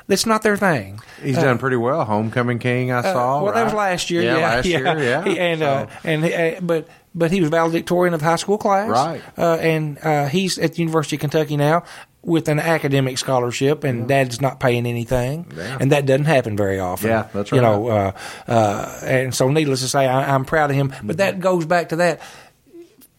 that's 0.08 0.26
not 0.26 0.42
their 0.42 0.58
thing. 0.58 1.00
He's 1.22 1.36
done 1.36 1.58
pretty 1.60 1.76
well. 1.78 2.04
Homecoming 2.06 2.60
King, 2.60 2.92
I 2.92 3.02
saw. 3.02 3.40
Uh, 3.40 3.44
well, 3.44 3.54
that 3.54 3.64
was 3.66 3.74
last 3.74 4.10
year. 4.10 4.22
Yeah, 4.24 4.38
Yeah, 4.38 4.42
last 4.56 4.66
year. 4.68 5.00
Yeah, 5.00 5.24
He- 5.26 5.40
and 5.40 5.62
uh, 5.64 5.88
So- 5.88 5.94
and 6.04 6.26
he- 6.26 6.34
uh, 6.34 6.62
but 6.62 6.88
but 7.14 7.30
he 7.30 7.42
was 7.42 7.50
valedictorian 7.50 8.14
of 8.14 8.22
the 8.22 8.26
high 8.26 8.38
school 8.38 8.58
class. 8.58 8.90
Right. 8.90 9.22
Uh, 9.38 9.56
and 9.56 9.98
uh, 10.02 10.28
he's 10.28 10.58
at 10.58 10.74
the 10.74 10.80
University 10.80 11.18
of 11.18 11.20
Kentucky 11.20 11.58
now 11.58 11.84
with 12.24 12.48
an 12.50 12.60
academic 12.60 13.18
scholarship, 13.18 13.84
and 13.84 14.08
Dad's 14.08 14.40
not 14.42 14.60
paying 14.60 14.86
anything, 14.86 15.52
Yeah. 15.58 15.78
and 15.82 15.92
that 15.92 16.06
doesn't 16.06 16.26
happen 16.26 16.56
very 16.56 16.80
often. 16.80 17.10
Yeah, 17.10 17.28
that's 17.34 17.52
right 17.52 17.58
You 17.58 17.62
know, 17.64 17.88
uh, 17.88 18.12
uh, 18.48 19.00
and 19.04 19.34
so 19.34 19.50
needless 19.50 19.82
to 19.82 19.88
say, 19.88 20.06
I, 20.06 20.34
I'm 20.36 20.46
proud 20.46 20.70
of 20.70 20.76
him. 20.76 20.94
But 21.04 21.18
that 21.18 21.40
goes 21.40 21.66
back 21.66 21.90
to 21.90 21.96
that. 21.98 22.22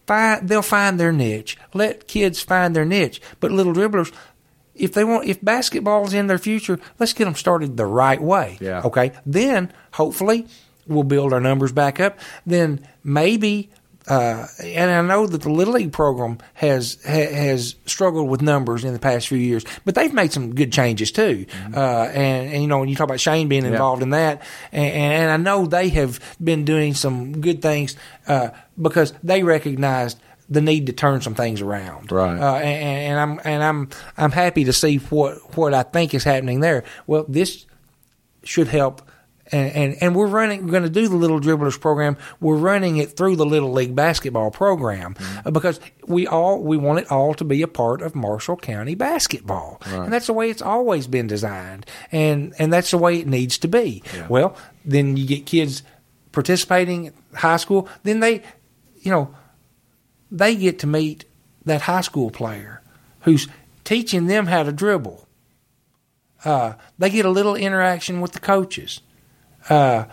Find, 0.06 0.48
they'll 0.48 0.62
find 0.62 0.98
their 1.00 1.12
niche. 1.12 1.56
Let 1.74 2.06
kids 2.06 2.42
find 2.42 2.74
their 2.76 2.84
niche. 2.84 3.20
But 3.40 3.50
little 3.52 3.72
dribblers, 3.72 4.12
if 4.74 4.92
they 4.94 5.04
want, 5.04 5.26
if 5.26 5.42
basketball's 5.44 6.12
in 6.14 6.26
their 6.26 6.38
future, 6.38 6.78
let's 6.98 7.12
get 7.12 7.24
them 7.24 7.34
started 7.34 7.76
the 7.76 7.86
right 7.86 8.20
way. 8.20 8.58
Yeah. 8.60 8.82
Okay. 8.84 9.12
Then 9.26 9.72
hopefully 9.92 10.46
we'll 10.86 11.04
build 11.04 11.32
our 11.32 11.40
numbers 11.40 11.72
back 11.72 12.00
up. 12.00 12.18
Then 12.46 12.86
maybe 13.04 13.70
uh, 14.08 14.46
and 14.62 14.90
I 14.90 15.02
know 15.02 15.26
that 15.26 15.42
the 15.42 15.50
Little 15.50 15.74
League 15.74 15.92
program 15.92 16.38
has 16.54 16.98
ha, 17.04 17.10
has 17.10 17.76
struggled 17.86 18.28
with 18.28 18.42
numbers 18.42 18.84
in 18.84 18.92
the 18.92 18.98
past 18.98 19.28
few 19.28 19.38
years, 19.38 19.64
but 19.84 19.94
they've 19.94 20.12
made 20.12 20.32
some 20.32 20.54
good 20.54 20.72
changes 20.72 21.12
too. 21.12 21.46
Mm-hmm. 21.46 21.74
Uh, 21.74 22.04
and, 22.06 22.52
and, 22.52 22.62
you 22.62 22.68
know, 22.68 22.78
when 22.78 22.88
you 22.88 22.96
talk 22.96 23.04
about 23.04 23.20
Shane 23.20 23.48
being 23.48 23.64
involved 23.64 24.00
yeah. 24.00 24.04
in 24.04 24.10
that, 24.10 24.42
and, 24.72 24.92
and, 24.94 25.30
I 25.30 25.36
know 25.36 25.66
they 25.66 25.88
have 25.90 26.20
been 26.42 26.64
doing 26.64 26.94
some 26.94 27.40
good 27.40 27.62
things 27.62 27.96
uh, 28.26 28.50
because 28.80 29.12
they 29.22 29.42
recognized 29.42 30.18
the 30.48 30.60
need 30.60 30.86
to 30.86 30.92
turn 30.92 31.20
some 31.20 31.34
things 31.34 31.60
around. 31.60 32.10
Right. 32.10 32.38
Uh, 32.38 32.56
and, 32.56 33.12
and, 33.12 33.18
I'm 33.18 33.40
and 33.44 33.62
I'm 33.62 33.88
I'm 34.16 34.32
happy 34.32 34.64
to 34.64 34.72
see 34.72 34.96
what 34.98 35.56
what 35.56 35.74
I 35.74 35.82
think 35.82 36.14
is 36.14 36.24
happening 36.24 36.60
there. 36.60 36.84
Well, 37.06 37.24
this 37.28 37.66
should 38.42 38.68
help 38.68 39.02
and, 39.52 39.70
and, 39.76 40.02
and 40.02 40.16
we're 40.16 40.26
running, 40.26 40.64
we're 40.64 40.70
going 40.70 40.82
to 40.82 40.90
do 40.90 41.06
the 41.08 41.16
Little 41.16 41.38
Dribblers 41.40 41.78
program. 41.78 42.16
We're 42.40 42.56
running 42.56 42.96
it 42.96 43.16
through 43.16 43.36
the 43.36 43.46
Little 43.46 43.70
League 43.72 43.94
basketball 43.94 44.50
program 44.50 45.14
mm-hmm. 45.14 45.50
because 45.50 45.78
we 46.06 46.26
all, 46.26 46.60
we 46.60 46.78
want 46.78 47.00
it 47.00 47.10
all 47.10 47.34
to 47.34 47.44
be 47.44 47.60
a 47.62 47.68
part 47.68 48.00
of 48.00 48.14
Marshall 48.14 48.56
County 48.56 48.94
basketball. 48.94 49.80
Right. 49.86 50.04
And 50.04 50.12
that's 50.12 50.26
the 50.26 50.32
way 50.32 50.48
it's 50.48 50.62
always 50.62 51.06
been 51.06 51.26
designed. 51.26 51.86
And, 52.10 52.54
and 52.58 52.72
that's 52.72 52.90
the 52.90 52.98
way 52.98 53.20
it 53.20 53.26
needs 53.26 53.58
to 53.58 53.68
be. 53.68 54.02
Yeah. 54.14 54.26
Well, 54.28 54.56
then 54.84 55.16
you 55.16 55.26
get 55.26 55.44
kids 55.44 55.82
participating 56.32 57.06
in 57.06 57.14
high 57.34 57.58
school, 57.58 57.88
then 58.02 58.20
they, 58.20 58.42
you 59.00 59.10
know, 59.10 59.34
they 60.30 60.56
get 60.56 60.78
to 60.78 60.86
meet 60.86 61.26
that 61.66 61.82
high 61.82 62.00
school 62.00 62.30
player 62.30 62.80
who's 63.20 63.48
teaching 63.84 64.26
them 64.26 64.46
how 64.46 64.62
to 64.62 64.72
dribble. 64.72 65.28
Uh, 66.44 66.72
they 66.98 67.10
get 67.10 67.26
a 67.26 67.30
little 67.30 67.54
interaction 67.54 68.20
with 68.20 68.32
the 68.32 68.40
coaches. 68.40 69.00
Uh, 69.68 70.04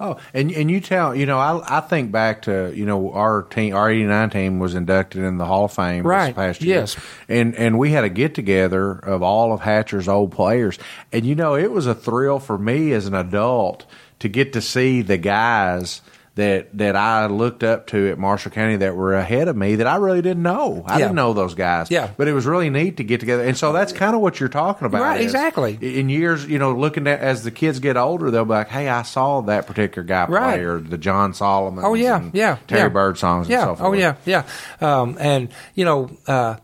oh, 0.00 0.18
and 0.34 0.50
and 0.52 0.70
you 0.70 0.80
tell 0.80 1.14
you 1.14 1.26
know 1.26 1.38
I 1.38 1.78
I 1.78 1.80
think 1.80 2.12
back 2.12 2.42
to 2.42 2.72
you 2.74 2.86
know 2.86 3.12
our 3.12 3.42
team 3.42 3.74
our 3.74 3.90
eighty 3.90 4.04
nine 4.04 4.30
team 4.30 4.58
was 4.58 4.74
inducted 4.74 5.22
in 5.22 5.38
the 5.38 5.46
Hall 5.46 5.66
of 5.66 5.72
Fame 5.72 6.06
right. 6.06 6.26
this 6.26 6.34
past 6.34 6.62
year. 6.62 6.80
Yes, 6.80 6.96
and 7.28 7.54
and 7.54 7.78
we 7.78 7.92
had 7.92 8.04
a 8.04 8.08
get 8.08 8.34
together 8.34 8.92
of 8.92 9.22
all 9.22 9.52
of 9.52 9.60
Hatcher's 9.60 10.08
old 10.08 10.32
players, 10.32 10.78
and 11.12 11.24
you 11.24 11.34
know 11.34 11.54
it 11.54 11.70
was 11.70 11.86
a 11.86 11.94
thrill 11.94 12.38
for 12.38 12.58
me 12.58 12.92
as 12.92 13.06
an 13.06 13.14
adult 13.14 13.86
to 14.18 14.28
get 14.28 14.52
to 14.52 14.60
see 14.60 15.02
the 15.02 15.18
guys 15.18 16.00
that 16.34 16.76
that 16.78 16.96
I 16.96 17.26
looked 17.26 17.62
up 17.62 17.88
to 17.88 18.10
at 18.10 18.18
Marshall 18.18 18.52
County 18.52 18.76
that 18.76 18.96
were 18.96 19.14
ahead 19.14 19.48
of 19.48 19.56
me 19.56 19.76
that 19.76 19.86
I 19.86 19.96
really 19.96 20.22
didn't 20.22 20.42
know. 20.42 20.82
I 20.86 20.94
yeah. 20.94 20.98
didn't 21.04 21.16
know 21.16 21.34
those 21.34 21.54
guys. 21.54 21.90
Yeah. 21.90 22.10
But 22.16 22.26
it 22.26 22.32
was 22.32 22.46
really 22.46 22.70
neat 22.70 22.96
to 22.96 23.04
get 23.04 23.20
together. 23.20 23.44
And 23.44 23.56
so 23.56 23.72
that's 23.72 23.92
kind 23.92 24.14
of 24.14 24.22
what 24.22 24.40
you're 24.40 24.48
talking 24.48 24.86
about. 24.86 25.02
Right, 25.02 25.20
exactly. 25.20 25.78
In 25.80 26.08
years, 26.08 26.46
you 26.46 26.58
know, 26.58 26.74
looking 26.74 27.06
at 27.06 27.20
as 27.20 27.44
the 27.44 27.50
kids 27.50 27.80
get 27.80 27.98
older, 27.98 28.30
they'll 28.30 28.46
be 28.46 28.50
like, 28.52 28.68
Hey, 28.68 28.88
I 28.88 29.02
saw 29.02 29.42
that 29.42 29.66
particular 29.66 30.04
guy 30.04 30.26
right. 30.26 30.54
play 30.54 30.64
or 30.64 30.80
the 30.80 30.96
John 30.96 31.34
Solomon. 31.34 31.84
Oh 31.84 31.94
yeah, 31.94 32.30
yeah. 32.32 32.56
Terry 32.66 32.82
yeah. 32.82 32.88
Bird 32.88 33.18
songs 33.18 33.48
yeah. 33.48 33.64
so 33.64 33.76
Oh 33.78 33.92
yeah, 33.92 34.16
yeah. 34.24 34.44
Um, 34.80 35.18
and 35.20 35.50
you 35.74 35.84
know, 35.84 36.10
uh, 36.26 36.56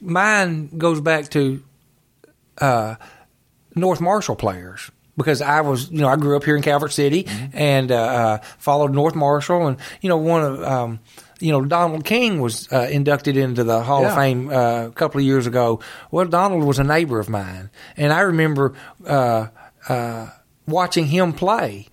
mine 0.00 0.76
goes 0.76 1.00
back 1.00 1.28
to 1.30 1.62
uh, 2.60 2.96
North 3.76 4.00
Marshall 4.00 4.34
players 4.34 4.90
because 5.18 5.42
I 5.42 5.60
was, 5.60 5.90
you 5.90 6.00
know, 6.00 6.08
I 6.08 6.16
grew 6.16 6.36
up 6.36 6.44
here 6.44 6.56
in 6.56 6.62
Calvert 6.62 6.92
City 6.92 7.24
mm-hmm. 7.24 7.58
and 7.58 7.92
uh, 7.92 7.96
uh, 7.96 8.38
followed 8.56 8.94
North 8.94 9.16
Marshall, 9.16 9.66
and 9.66 9.76
you 10.00 10.08
know, 10.08 10.16
one 10.16 10.42
of, 10.42 10.62
um, 10.62 11.00
you 11.40 11.52
know, 11.52 11.64
Donald 11.64 12.04
King 12.04 12.40
was 12.40 12.72
uh, 12.72 12.88
inducted 12.90 13.36
into 13.36 13.64
the 13.64 13.82
Hall 13.82 14.02
yeah. 14.02 14.08
of 14.08 14.14
Fame 14.14 14.48
uh, 14.48 14.86
a 14.86 14.92
couple 14.92 15.20
of 15.20 15.26
years 15.26 15.46
ago. 15.46 15.80
Well, 16.10 16.26
Donald 16.26 16.64
was 16.64 16.78
a 16.78 16.84
neighbor 16.84 17.18
of 17.18 17.28
mine, 17.28 17.68
and 17.96 18.12
I 18.12 18.20
remember 18.20 18.74
uh, 19.04 19.48
uh, 19.88 20.28
watching 20.66 21.06
him 21.06 21.34
play. 21.34 21.88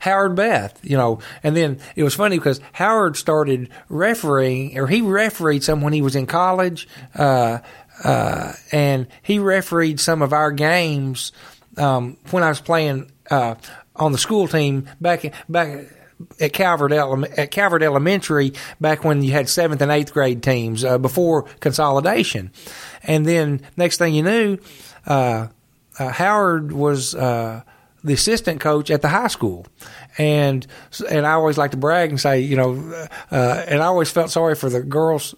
Howard 0.00 0.36
Beth, 0.36 0.78
you 0.82 0.98
know, 0.98 1.20
and 1.42 1.56
then 1.56 1.78
it 1.94 2.02
was 2.02 2.14
funny 2.14 2.36
because 2.36 2.60
Howard 2.72 3.16
started 3.16 3.70
refereeing, 3.88 4.78
or 4.78 4.86
he 4.86 5.00
refereed 5.00 5.64
some 5.64 5.80
when 5.80 5.94
he 5.94 6.02
was 6.02 6.14
in 6.14 6.26
college, 6.26 6.86
and 7.14 7.62
he 9.22 9.38
refereed 9.38 9.98
some 9.98 10.20
of 10.20 10.34
our 10.34 10.52
games 10.52 11.32
um, 11.76 12.16
when 12.30 12.42
I 12.42 12.48
was 12.48 12.60
playing 12.60 13.10
uh, 13.30 13.54
on 13.94 14.12
the 14.12 14.18
school 14.18 14.48
team 14.48 14.88
back 15.00 15.32
back 15.48 15.86
at 16.40 16.52
Calvert 16.52 16.92
Ele- 16.92 17.26
at 17.36 17.50
Calvert 17.50 17.82
Elementary 17.82 18.52
back 18.80 19.04
when 19.04 19.22
you 19.22 19.32
had 19.32 19.48
seventh 19.48 19.82
and 19.82 19.92
eighth 19.92 20.12
grade 20.12 20.42
teams 20.42 20.84
uh, 20.84 20.98
before 20.98 21.42
consolidation, 21.60 22.50
and 23.02 23.26
then 23.26 23.60
next 23.76 23.98
thing 23.98 24.14
you 24.14 24.22
knew, 24.22 24.58
uh, 25.06 25.48
uh 25.98 26.08
Howard 26.10 26.72
was 26.72 27.14
uh, 27.14 27.62
the 28.02 28.14
assistant 28.14 28.60
coach 28.60 28.90
at 28.90 29.02
the 29.02 29.08
high 29.08 29.28
school, 29.28 29.66
and 30.16 30.66
and 31.10 31.26
I 31.26 31.32
always 31.32 31.58
like 31.58 31.72
to 31.72 31.76
brag 31.76 32.10
and 32.10 32.20
say, 32.20 32.40
you 32.40 32.56
know, 32.56 33.08
uh, 33.30 33.64
and 33.66 33.82
I 33.82 33.86
always 33.86 34.10
felt 34.10 34.30
sorry 34.30 34.54
for 34.54 34.70
the 34.70 34.82
girls 34.82 35.34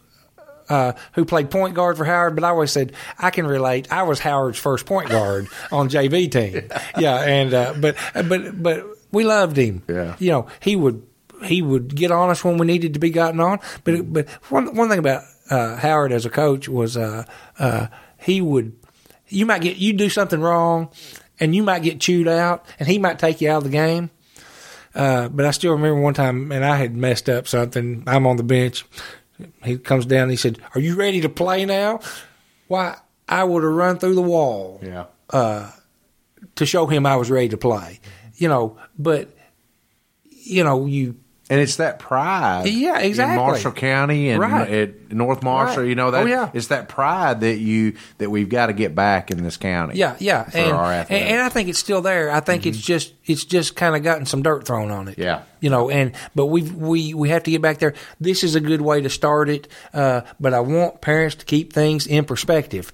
uh, 0.69 0.93
who 1.13 1.25
played 1.25 1.51
point 1.51 1.75
guard 1.75 1.97
for 1.97 2.05
Howard, 2.05 2.35
but 2.35 2.45
I 2.45 2.51
always 2.51 2.71
said 2.71 2.93
I 3.19 3.31
can 3.31 3.47
relate. 3.47 3.91
I 3.93 4.03
was 4.03 4.19
Howard's 4.21 4.59
first 4.59 4.87
point 4.87 5.09
guard 5.11 5.49
on 5.73 5.89
JV 5.89 6.31
team. 6.31 6.69
Yeah, 6.99 7.17
and 7.21 7.55
uh, 7.55 7.75
but 7.79 7.97
but 8.15 8.63
but 8.63 8.87
we 9.13 9.25
loved 9.25 9.57
him. 9.57 9.83
Yeah, 9.89 10.17
you 10.19 10.31
know 10.31 10.47
he 10.61 10.77
would 10.77 11.07
he 11.45 11.63
would 11.63 11.95
get 11.95 12.11
on 12.11 12.31
us 12.31 12.45
when 12.45 12.59
we 12.59 12.67
needed 12.67 12.95
to 12.95 13.01
be 13.01 13.11
gotten 13.11 13.41
on. 13.41 13.61
But 13.85 14.13
but 14.13 14.29
one 14.51 14.75
one 14.75 14.89
thing 14.89 14.99
about 14.99 15.23
uh, 15.51 15.77
Howard 15.77 16.13
as 16.13 16.27
a 16.27 16.31
coach 16.31 16.69
was 16.69 16.97
uh, 16.97 17.25
uh, 17.59 17.87
he 18.19 18.41
would 18.41 18.77
you 19.29 19.47
might 19.47 19.63
get 19.63 19.77
you 19.77 19.93
do 19.93 20.09
something 20.09 20.41
wrong 20.41 20.91
and 21.41 21.55
you 21.55 21.63
might 21.63 21.83
get 21.83 22.01
chewed 22.01 22.29
out 22.29 22.67
and 22.79 22.89
he 22.89 22.99
might 22.99 23.19
take 23.19 23.41
you 23.41 23.51
out 23.51 23.59
of 23.59 23.65
the 23.65 23.71
game. 23.71 24.11
Uh, 24.95 25.29
but 25.29 25.45
I 25.45 25.51
still 25.53 25.73
remember 25.73 26.01
one 26.01 26.15
time, 26.15 26.51
and 26.51 26.65
I 26.65 26.77
had 26.77 26.97
messed 26.97 27.29
up 27.29 27.47
something. 27.47 28.03
I'm 28.07 28.27
on 28.27 28.37
the 28.37 28.43
bench, 28.43 28.85
he 29.65 29.79
comes 29.79 30.07
down 30.07 30.23
and 30.23 30.31
he 30.31 30.37
said, 30.37 30.59
Are 30.75 30.81
you 30.81 30.95
ready 30.95 31.21
to 31.21 31.29
play 31.29 31.65
now? 31.65 32.01
Why, 32.67 32.97
I 33.29 33.45
would 33.45 33.63
have 33.63 33.73
run 33.73 33.99
through 33.99 34.15
the 34.15 34.23
wall 34.23 34.81
yeah. 34.83 35.07
uh, 35.31 35.71
to 36.57 36.67
show 36.67 36.87
him 36.87 37.07
I 37.07 37.17
was 37.17 37.31
ready 37.31 37.49
to 37.51 37.59
play. 37.59 38.01
You 38.37 38.49
know, 38.49 38.79
but, 38.99 39.29
you 40.25 40.65
know, 40.65 40.87
you 40.87 41.17
and 41.51 41.61
it's 41.61 41.77
that 41.77 41.99
pride. 41.99 42.67
Yeah, 42.67 42.99
exactly. 42.99 43.33
In 43.33 43.41
Marshall 43.41 43.73
County 43.73 44.31
and 44.31 44.41
right. 44.41 44.71
at 44.71 45.13
North 45.13 45.43
Marshall, 45.43 45.83
right. 45.83 45.89
you 45.89 45.95
know 45.95 46.11
that. 46.11 46.25
Oh, 46.25 46.27
yeah. 46.27 46.51
It's 46.53 46.67
that 46.67 46.89
pride 46.89 47.41
that 47.41 47.57
you 47.57 47.95
that 48.19 48.31
we've 48.31 48.49
got 48.49 48.67
to 48.67 48.73
get 48.73 48.95
back 48.95 49.31
in 49.31 49.43
this 49.43 49.57
county. 49.57 49.97
Yeah, 49.97 50.17
yeah, 50.19 50.49
and, 50.53 50.73
and, 51.11 51.11
and 51.11 51.41
I 51.41 51.49
think 51.49 51.69
it's 51.69 51.79
still 51.79 52.03
there. 52.03 52.31
I 52.31 52.41
think 52.41 52.63
mm-hmm. 52.63 52.71
it's 52.71 52.81
just 52.81 53.15
it's 53.25 53.45
just 53.45 53.77
kind 53.77 53.97
of 53.97 54.03
gotten 54.03 54.27
some 54.27 54.43
dirt 54.43 54.67
thrown 54.67 54.91
on 54.91 55.09
it. 55.09 55.19
Yeah, 55.19 55.43
you 55.61 55.71
know, 55.71 55.89
and 55.91 56.13
but 56.35 56.47
we 56.47 56.63
we 56.63 57.15
we 57.15 57.31
have 57.31 57.45
to 57.45 57.51
get 57.51 57.63
back 57.63 57.79
there. 57.79 57.95
This 58.21 58.45
is 58.45 58.55
a 58.55 58.61
good 58.61 58.83
way 58.83 59.01
to 59.01 59.09
start 59.09 59.49
it, 59.49 59.69
uh, 59.95 60.23
but 60.39 60.53
I 60.53 60.61
want 60.61 61.01
parents 61.01 61.37
to 61.37 61.47
keep 61.47 61.73
things 61.73 62.07
in 62.07 62.25
perspective. 62.25 62.93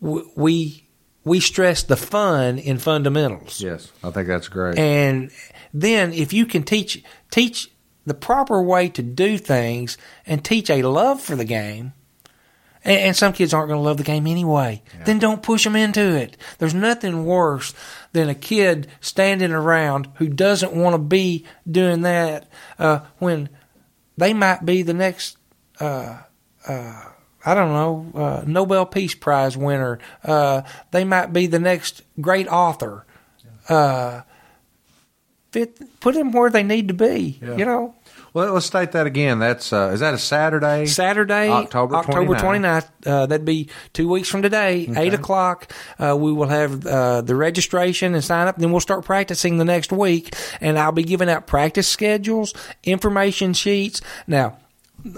We 0.00 0.88
we 1.24 1.40
stress 1.40 1.82
the 1.82 1.96
fun 1.96 2.58
in 2.58 2.78
fundamentals. 2.78 3.60
Yes, 3.60 3.92
I 4.02 4.10
think 4.10 4.28
that's 4.28 4.48
great. 4.48 4.78
And 4.78 5.30
then 5.72 6.12
if 6.12 6.32
you 6.32 6.46
can 6.46 6.62
teach 6.62 7.02
teach 7.30 7.70
the 8.04 8.14
proper 8.14 8.60
way 8.62 8.88
to 8.88 9.02
do 9.02 9.38
things 9.38 9.96
and 10.26 10.44
teach 10.44 10.68
a 10.68 10.82
love 10.82 11.20
for 11.20 11.36
the 11.36 11.44
game, 11.44 11.92
and, 12.84 12.98
and 12.98 13.16
some 13.16 13.32
kids 13.32 13.54
aren't 13.54 13.68
going 13.68 13.78
to 13.78 13.84
love 13.84 13.98
the 13.98 14.02
game 14.02 14.26
anyway, 14.26 14.82
yeah. 14.96 15.04
then 15.04 15.18
don't 15.18 15.42
push 15.42 15.64
them 15.64 15.76
into 15.76 16.00
it. 16.00 16.36
There's 16.58 16.74
nothing 16.74 17.24
worse 17.24 17.74
than 18.12 18.28
a 18.28 18.34
kid 18.34 18.88
standing 19.00 19.52
around 19.52 20.08
who 20.16 20.28
doesn't 20.28 20.74
want 20.74 20.94
to 20.94 20.98
be 20.98 21.46
doing 21.70 22.02
that 22.02 22.48
uh, 22.78 23.00
when 23.18 23.48
they 24.16 24.34
might 24.34 24.64
be 24.64 24.82
the 24.82 24.94
next. 24.94 25.36
Uh, 25.80 26.18
uh, 26.66 27.11
I 27.44 27.54
don't 27.54 27.72
know, 27.72 28.20
uh, 28.20 28.44
Nobel 28.46 28.86
Peace 28.86 29.14
Prize 29.14 29.56
winner. 29.56 29.98
Uh, 30.22 30.62
they 30.92 31.04
might 31.04 31.32
be 31.32 31.46
the 31.46 31.58
next 31.58 32.02
great 32.20 32.46
author. 32.48 33.04
Uh, 33.68 34.22
fit, 35.50 36.00
put 36.00 36.14
them 36.14 36.32
where 36.32 36.50
they 36.50 36.62
need 36.62 36.88
to 36.88 36.94
be. 36.94 37.38
Yeah. 37.40 37.56
You 37.56 37.64
know. 37.64 37.94
Well, 38.34 38.54
let's 38.54 38.64
state 38.64 38.92
that 38.92 39.06
again. 39.06 39.40
That's 39.40 39.72
uh, 39.74 39.90
is 39.92 40.00
that 40.00 40.14
a 40.14 40.18
Saturday? 40.18 40.86
Saturday, 40.86 41.50
October 41.50 41.96
October 41.96 42.34
29th. 42.34 42.62
29th 42.62 42.88
uh, 43.06 43.26
that'd 43.26 43.44
be 43.44 43.68
two 43.92 44.08
weeks 44.08 44.28
from 44.28 44.40
today, 44.40 44.86
okay. 44.88 45.02
eight 45.02 45.14
o'clock. 45.14 45.70
Uh, 45.98 46.16
we 46.18 46.32
will 46.32 46.48
have 46.48 46.86
uh, 46.86 47.20
the 47.20 47.34
registration 47.34 48.14
and 48.14 48.24
sign 48.24 48.48
up. 48.48 48.56
Then 48.56 48.70
we'll 48.70 48.80
start 48.80 49.04
practicing 49.04 49.58
the 49.58 49.66
next 49.66 49.92
week, 49.92 50.34
and 50.62 50.78
I'll 50.78 50.92
be 50.92 51.02
giving 51.02 51.28
out 51.28 51.46
practice 51.46 51.86
schedules, 51.86 52.54
information 52.84 53.52
sheets. 53.52 54.00
Now, 54.26 54.56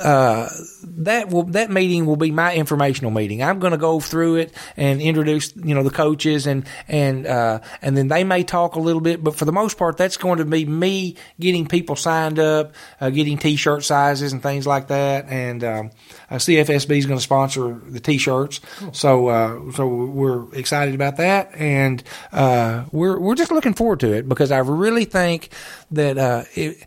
uh, 0.02 0.48
that 0.82 1.28
will 1.28 1.44
that 1.44 1.70
meeting 1.70 2.06
will 2.06 2.16
be 2.16 2.30
my 2.30 2.54
informational 2.54 3.10
meeting. 3.10 3.42
I'm 3.42 3.58
going 3.58 3.72
to 3.72 3.78
go 3.78 4.00
through 4.00 4.36
it 4.36 4.54
and 4.76 5.00
introduce 5.00 5.54
you 5.56 5.74
know 5.74 5.82
the 5.82 5.90
coaches 5.90 6.46
and 6.46 6.66
and 6.88 7.26
uh, 7.26 7.60
and 7.82 7.96
then 7.96 8.08
they 8.08 8.24
may 8.24 8.44
talk 8.44 8.76
a 8.76 8.80
little 8.80 9.00
bit, 9.00 9.22
but 9.22 9.36
for 9.36 9.44
the 9.44 9.52
most 9.52 9.76
part, 9.76 9.96
that's 9.96 10.16
going 10.16 10.38
to 10.38 10.44
be 10.44 10.64
me 10.64 11.16
getting 11.38 11.66
people 11.66 11.96
signed 11.96 12.38
up, 12.38 12.74
uh, 13.00 13.10
getting 13.10 13.36
T-shirt 13.36 13.84
sizes 13.84 14.32
and 14.32 14.42
things 14.42 14.66
like 14.66 14.88
that. 14.88 15.26
And 15.28 15.62
um, 15.62 15.90
uh, 16.30 16.36
CFSB 16.36 16.96
is 16.96 17.06
going 17.06 17.18
to 17.18 17.24
sponsor 17.24 17.80
the 17.86 18.00
T-shirts, 18.00 18.60
cool. 18.78 18.92
so 18.94 19.28
uh, 19.28 19.72
so 19.72 19.86
we're 19.86 20.52
excited 20.54 20.94
about 20.94 21.18
that, 21.18 21.54
and 21.54 22.02
uh, 22.32 22.84
we're 22.90 23.18
we're 23.18 23.34
just 23.34 23.52
looking 23.52 23.74
forward 23.74 24.00
to 24.00 24.12
it 24.12 24.28
because 24.28 24.50
I 24.50 24.58
really 24.58 25.04
think 25.04 25.50
that 25.90 26.16
uh, 26.16 26.44
it 26.54 26.86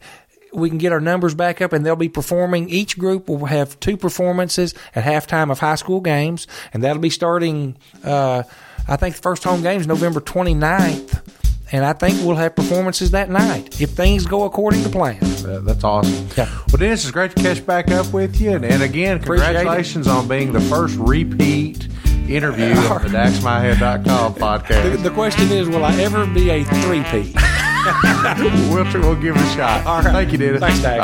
we 0.58 0.70
can 0.70 0.78
get 0.78 0.92
our 0.92 1.00
numbers 1.00 1.36
back 1.36 1.62
up 1.62 1.72
and 1.72 1.86
they'll 1.86 1.96
be 1.96 2.10
performing. 2.10 2.70
Each 2.70 2.98
group 2.98 3.30
will 3.30 3.46
have 3.46 3.80
two 3.80 3.96
performances 3.96 4.74
at 4.96 5.04
halftime 5.04 5.52
of 5.52 5.60
high 5.60 5.76
school 5.76 6.02
games, 6.02 6.48
and 6.74 6.84
that'll 6.84 7.02
be 7.02 7.10
starting, 7.10 7.78
uh, 8.04 8.44
I 8.88 8.96
think 8.96 9.16
the 9.16 9.22
first 9.22 9.44
home 9.44 9.62
game 9.62 9.80
is 9.80 9.88
November 9.88 10.20
29th. 10.20 11.22
And 11.70 11.84
I 11.84 11.92
think 11.92 12.26
we'll 12.26 12.38
have 12.38 12.56
performances 12.56 13.12
that 13.12 13.30
night 13.30 13.82
if 13.82 13.90
things 13.90 14.26
go 14.26 14.46
according 14.46 14.84
to 14.84 14.90
plan. 14.90 15.22
Uh, 15.46 15.60
that's 15.60 15.84
awesome. 15.84 16.30
Yeah. 16.38 16.50
Well, 16.70 16.78
Dennis, 16.78 17.04
it's 17.04 17.12
great 17.12 17.36
to 17.36 17.44
catch 17.44 17.66
back 17.66 17.92
up 17.92 18.14
with 18.14 18.40
you. 18.40 18.52
And, 18.52 18.64
and 18.64 18.82
again, 18.82 19.22
congratulations 19.22 20.08
on 20.08 20.30
being 20.30 20.54
the 20.54 20.62
first 20.62 20.96
repeat 20.98 21.90
interview 22.30 22.74
on 22.74 23.04
the 23.04 23.10
DaxMyHan.com 23.18 24.36
podcast. 24.36 24.92
The, 24.92 24.98
the 25.10 25.12
question 25.12 25.52
is, 25.52 25.68
will 25.68 25.84
I 25.84 25.94
ever 25.96 26.26
be 26.26 26.50
a 26.50 26.64
three-peat? 26.64 27.36
we'll, 28.70 29.02
we'll 29.02 29.16
give 29.16 29.36
it 29.36 29.42
a 29.42 29.56
shot. 29.56 29.86
All 29.86 30.02
right. 30.02 30.12
Thank 30.12 30.32
you, 30.32 30.38
Dennis. 30.38 30.60
Thanks, 30.60 30.82
Dave. 30.82 31.02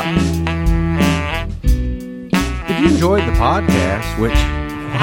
If 2.68 2.80
you 2.80 2.88
enjoyed 2.88 3.22
the 3.22 3.32
podcast, 3.32 4.18
which 4.20 4.34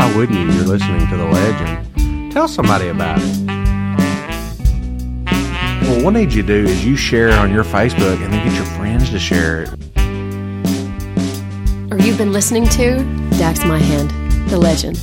why 0.01 0.15
wouldn't 0.15 0.37
you? 0.37 0.45
You're 0.51 0.65
listening 0.65 1.07
to 1.09 1.17
the 1.17 1.25
legend. 1.25 2.31
Tell 2.31 2.47
somebody 2.47 2.87
about 2.87 3.19
it. 3.21 3.47
Well, 5.83 6.03
what 6.05 6.11
need 6.11 6.33
you 6.33 6.41
to 6.41 6.47
do 6.47 6.69
is 6.69 6.85
you 6.85 6.95
share 6.95 7.29
it 7.29 7.35
on 7.35 7.51
your 7.51 7.63
Facebook 7.63 8.23
and 8.23 8.33
then 8.33 8.47
get 8.47 8.55
your 8.55 8.65
friends 8.65 9.09
to 9.11 9.19
share 9.19 9.63
it. 9.63 9.69
Or 11.91 11.97
you've 11.97 12.17
been 12.17 12.31
listening 12.33 12.67
to 12.69 13.03
Dax 13.37 13.59
Myhan, 13.59 14.09
the 14.49 14.57
legend. 14.57 14.99